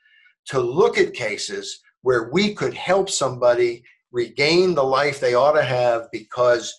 to 0.45 0.59
look 0.59 0.97
at 0.97 1.13
cases 1.13 1.79
where 2.01 2.29
we 2.31 2.53
could 2.53 2.73
help 2.73 3.09
somebody 3.09 3.83
regain 4.11 4.73
the 4.73 4.83
life 4.83 5.19
they 5.19 5.35
ought 5.35 5.53
to 5.53 5.63
have 5.63 6.07
because 6.11 6.73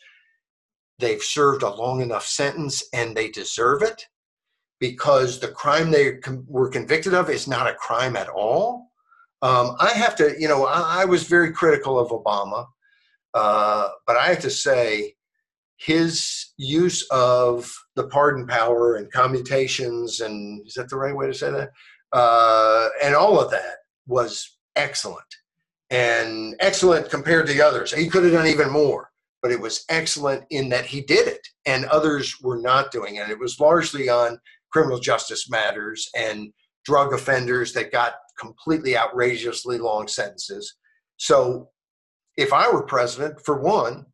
they've 0.98 1.22
served 1.22 1.62
a 1.62 1.74
long 1.74 2.00
enough 2.00 2.26
sentence 2.26 2.82
and 2.92 3.16
they 3.16 3.30
deserve 3.30 3.82
it 3.82 4.06
because 4.80 5.38
the 5.38 5.48
crime 5.48 5.90
they 5.90 6.18
were 6.46 6.70
convicted 6.70 7.14
of 7.14 7.28
is 7.28 7.46
not 7.46 7.68
a 7.68 7.74
crime 7.74 8.16
at 8.16 8.28
all. 8.28 8.87
Um, 9.42 9.76
I 9.78 9.90
have 9.90 10.16
to, 10.16 10.34
you 10.38 10.48
know, 10.48 10.66
I, 10.66 11.02
I 11.02 11.04
was 11.04 11.24
very 11.24 11.52
critical 11.52 11.98
of 11.98 12.10
Obama, 12.10 12.66
uh, 13.34 13.88
but 14.06 14.16
I 14.16 14.26
have 14.26 14.40
to 14.40 14.50
say 14.50 15.14
his 15.76 16.46
use 16.56 17.06
of 17.10 17.72
the 17.94 18.08
pardon 18.08 18.46
power 18.46 18.96
and 18.96 19.12
commutations 19.12 20.20
and 20.20 20.66
is 20.66 20.74
that 20.74 20.88
the 20.90 20.96
right 20.96 21.14
way 21.14 21.26
to 21.28 21.34
say 21.34 21.50
that? 21.50 21.70
Uh, 22.12 22.88
and 23.02 23.14
all 23.14 23.40
of 23.40 23.50
that 23.50 23.76
was 24.06 24.58
excellent 24.74 25.22
and 25.90 26.56
excellent 26.58 27.08
compared 27.10 27.46
to 27.46 27.52
the 27.52 27.62
others. 27.62 27.92
He 27.92 28.08
could 28.08 28.24
have 28.24 28.32
done 28.32 28.48
even 28.48 28.70
more 28.70 29.08
but 29.42 29.52
it 29.52 29.60
was 29.60 29.84
excellent 29.88 30.44
in 30.50 30.68
that 30.68 30.86
he 30.86 31.00
did 31.00 31.28
it 31.28 31.46
and 31.66 31.84
others 31.86 32.36
were 32.40 32.58
not 32.58 32.90
doing 32.90 33.16
it. 33.16 33.30
It 33.30 33.38
was 33.38 33.60
largely 33.60 34.08
on 34.08 34.38
criminal 34.72 34.98
justice 34.98 35.48
matters 35.48 36.08
and 36.16 36.52
drug 36.88 37.12
offenders 37.12 37.74
that 37.74 37.92
got 37.92 38.14
completely 38.40 38.96
outrageously 38.96 39.76
long 39.76 40.08
sentences. 40.08 40.76
So 41.18 41.68
if 42.38 42.50
I 42.50 42.70
were 42.72 42.82
president, 42.82 43.44
for 43.44 43.60
one, 43.60 44.06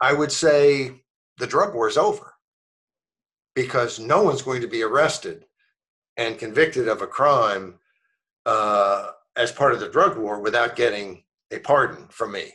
I 0.00 0.12
would 0.12 0.30
say 0.30 1.02
the 1.38 1.48
drug 1.48 1.74
war 1.74 1.88
is 1.88 1.96
over 1.96 2.34
because 3.56 3.98
no 3.98 4.22
one's 4.22 4.42
going 4.42 4.60
to 4.60 4.68
be 4.68 4.84
arrested 4.84 5.46
and 6.16 6.38
convicted 6.38 6.86
of 6.86 7.02
a 7.02 7.08
crime 7.08 7.80
uh, 8.44 9.10
as 9.34 9.50
part 9.50 9.74
of 9.74 9.80
the 9.80 9.88
drug 9.88 10.16
war 10.16 10.40
without 10.40 10.76
getting 10.76 11.24
a 11.52 11.58
pardon 11.58 12.06
from 12.08 12.30
me 12.30 12.52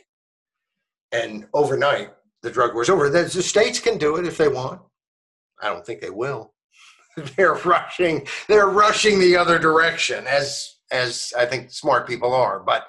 and 1.12 1.46
overnight 1.52 2.08
the 2.42 2.50
drug 2.50 2.72
war 2.72 2.82
is 2.82 2.88
over. 2.88 3.10
The 3.10 3.28
states 3.28 3.80
can 3.80 3.98
do 3.98 4.16
it 4.16 4.26
if 4.26 4.38
they 4.38 4.48
want. 4.48 4.80
I 5.60 5.68
don't 5.68 5.84
think 5.84 6.00
they 6.00 6.10
will. 6.10 6.51
they're 7.36 7.54
rushing. 7.54 8.26
They're 8.48 8.68
rushing 8.68 9.18
the 9.18 9.36
other 9.36 9.58
direction, 9.58 10.26
as 10.26 10.76
as 10.90 11.32
I 11.36 11.46
think 11.46 11.70
smart 11.70 12.06
people 12.06 12.34
are. 12.34 12.60
But 12.60 12.86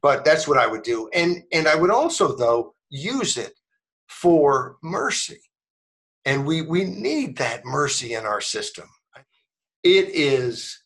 but 0.00 0.24
that's 0.24 0.48
what 0.48 0.58
I 0.58 0.66
would 0.66 0.82
do, 0.82 1.08
and 1.12 1.42
and 1.52 1.68
I 1.68 1.74
would 1.74 1.90
also 1.90 2.34
though 2.34 2.74
use 2.90 3.36
it 3.36 3.54
for 4.08 4.76
mercy, 4.82 5.40
and 6.24 6.46
we 6.46 6.62
we 6.62 6.84
need 6.84 7.36
that 7.38 7.64
mercy 7.64 8.14
in 8.14 8.24
our 8.24 8.40
system. 8.40 8.88
It 9.84 10.10
is 10.10 10.80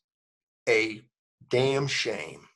a 0.69 1.03
damn 1.49 1.87
shame 1.87 2.47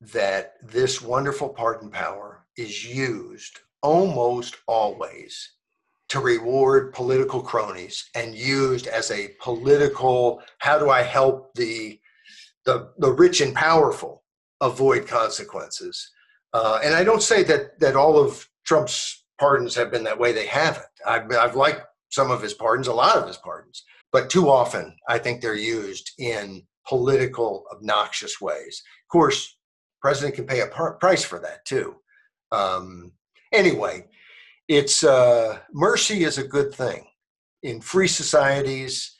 that 0.00 0.54
this 0.62 1.00
wonderful 1.02 1.48
pardon 1.48 1.90
power 1.90 2.44
is 2.56 2.84
used 2.84 3.60
almost 3.82 4.56
always 4.66 5.52
to 6.08 6.20
reward 6.20 6.92
political 6.94 7.40
cronies 7.40 8.08
and 8.14 8.34
used 8.34 8.86
as 8.86 9.10
a 9.10 9.30
political 9.40 10.42
how 10.58 10.78
do 10.78 10.90
i 10.90 11.02
help 11.02 11.54
the 11.54 11.98
the, 12.64 12.90
the 12.98 13.10
rich 13.10 13.40
and 13.40 13.54
powerful 13.54 14.22
avoid 14.60 15.06
consequences? 15.06 16.10
Uh, 16.52 16.80
and 16.82 16.94
i 16.94 17.04
don't 17.04 17.22
say 17.22 17.42
that 17.42 17.78
that 17.80 17.96
all 17.96 18.18
of 18.18 18.48
trump's 18.64 19.24
pardons 19.38 19.74
have 19.74 19.92
been 19.92 20.02
that 20.02 20.18
way. 20.18 20.32
They 20.32 20.46
haven't. 20.46 20.84
I've, 21.06 21.30
I've 21.30 21.54
liked 21.54 21.82
some 22.10 22.30
of 22.30 22.42
his 22.42 22.54
pardons 22.54 22.88
a 22.88 22.92
lot 22.92 23.16
of 23.16 23.26
his 23.26 23.36
pardons 23.36 23.84
but 24.12 24.30
too 24.30 24.48
often 24.48 24.96
i 25.08 25.18
think 25.18 25.40
they're 25.40 25.54
used 25.54 26.10
in 26.18 26.62
political 26.86 27.64
obnoxious 27.72 28.40
ways. 28.40 28.82
Of 29.04 29.12
course 29.12 29.58
president 30.00 30.34
can 30.36 30.46
pay 30.46 30.60
a 30.60 30.66
price 30.66 31.24
for 31.24 31.38
that 31.40 31.64
too. 31.64 31.96
Um, 32.52 33.12
anyway, 33.52 34.06
it's 34.68 35.02
uh, 35.02 35.58
mercy 35.72 36.24
is 36.24 36.38
a 36.38 36.46
good 36.46 36.74
thing. 36.74 37.06
In 37.62 37.80
free 37.80 38.08
societies, 38.08 39.16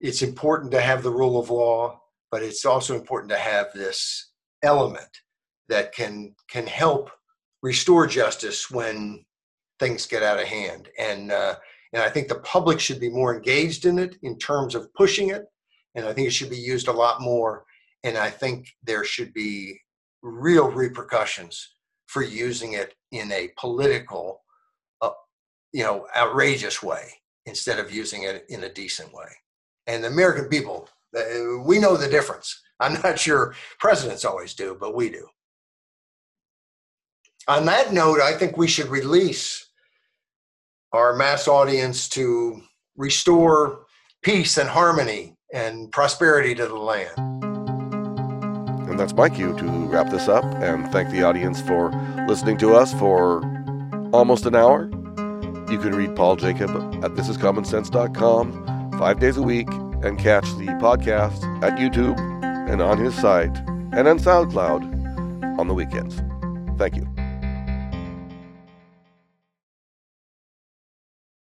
it's 0.00 0.22
important 0.22 0.72
to 0.72 0.80
have 0.80 1.02
the 1.02 1.10
rule 1.10 1.38
of 1.38 1.50
law, 1.50 2.00
but 2.30 2.42
it's 2.42 2.64
also 2.64 2.94
important 2.94 3.30
to 3.30 3.38
have 3.38 3.68
this 3.74 4.32
element 4.62 5.08
that 5.68 5.92
can 5.92 6.34
can 6.50 6.66
help 6.66 7.10
restore 7.62 8.06
justice 8.06 8.70
when 8.70 9.24
things 9.78 10.06
get 10.06 10.22
out 10.22 10.40
of 10.40 10.46
hand. 10.46 10.88
And 10.98 11.30
uh, 11.30 11.56
and 11.92 12.02
I 12.02 12.10
think 12.10 12.28
the 12.28 12.40
public 12.40 12.80
should 12.80 13.00
be 13.00 13.08
more 13.08 13.34
engaged 13.34 13.86
in 13.86 13.98
it 13.98 14.16
in 14.22 14.38
terms 14.38 14.74
of 14.74 14.92
pushing 14.94 15.30
it. 15.30 15.44
And 15.94 16.04
I 16.04 16.12
think 16.12 16.26
it 16.28 16.32
should 16.32 16.50
be 16.50 16.58
used 16.58 16.88
a 16.88 16.92
lot 16.92 17.20
more. 17.20 17.64
And 18.04 18.16
I 18.16 18.30
think 18.30 18.68
there 18.82 19.04
should 19.04 19.32
be 19.32 19.80
real 20.22 20.70
repercussions 20.70 21.74
for 22.06 22.22
using 22.22 22.74
it 22.74 22.94
in 23.12 23.32
a 23.32 23.50
political, 23.56 24.42
you 25.72 25.82
know, 25.82 26.06
outrageous 26.16 26.82
way 26.82 27.10
instead 27.46 27.78
of 27.78 27.92
using 27.92 28.24
it 28.24 28.44
in 28.48 28.64
a 28.64 28.72
decent 28.72 29.12
way. 29.12 29.28
And 29.86 30.02
the 30.02 30.08
American 30.08 30.46
people, 30.46 30.88
uh, 31.16 31.60
we 31.64 31.78
know 31.78 31.96
the 31.96 32.08
difference. 32.08 32.60
I'm 32.80 33.00
not 33.02 33.18
sure 33.18 33.54
presidents 33.78 34.24
always 34.24 34.54
do, 34.54 34.76
but 34.78 34.94
we 34.94 35.08
do. 35.08 35.26
On 37.48 37.64
that 37.66 37.92
note, 37.92 38.20
I 38.20 38.32
think 38.32 38.56
we 38.56 38.66
should 38.66 38.88
release 38.88 39.66
our 40.92 41.14
mass 41.14 41.46
audience 41.46 42.08
to 42.10 42.60
restore 42.96 43.86
peace 44.22 44.58
and 44.58 44.68
harmony 44.68 45.36
and 45.52 45.92
prosperity 45.92 46.54
to 46.54 46.66
the 46.66 46.74
land. 46.74 47.12
And 48.90 48.98
that's 48.98 49.14
my 49.14 49.28
cue 49.28 49.56
to 49.58 49.64
wrap 49.86 50.10
this 50.10 50.26
up 50.26 50.44
and 50.44 50.90
thank 50.90 51.10
the 51.10 51.22
audience 51.22 51.60
for 51.60 51.90
listening 52.26 52.56
to 52.58 52.74
us 52.74 52.92
for 52.94 53.42
almost 54.12 54.46
an 54.46 54.56
hour. 54.56 54.90
You 55.70 55.78
can 55.78 55.94
read 55.94 56.14
Paul 56.14 56.36
Jacob 56.36 56.70
at 57.04 57.12
thisiscommonsense.com 57.12 58.98
five 58.98 59.18
days 59.20 59.36
a 59.36 59.42
week 59.42 59.68
and 60.02 60.18
catch 60.18 60.44
the 60.56 60.66
podcast 60.80 61.42
at 61.62 61.78
YouTube 61.78 62.18
and 62.70 62.80
on 62.80 62.98
his 62.98 63.14
site 63.14 63.56
and 63.92 64.06
on 64.06 64.18
SoundCloud 64.18 65.58
on 65.58 65.68
the 65.68 65.74
weekends. 65.74 66.22
Thank 66.78 66.96
you. 66.96 67.25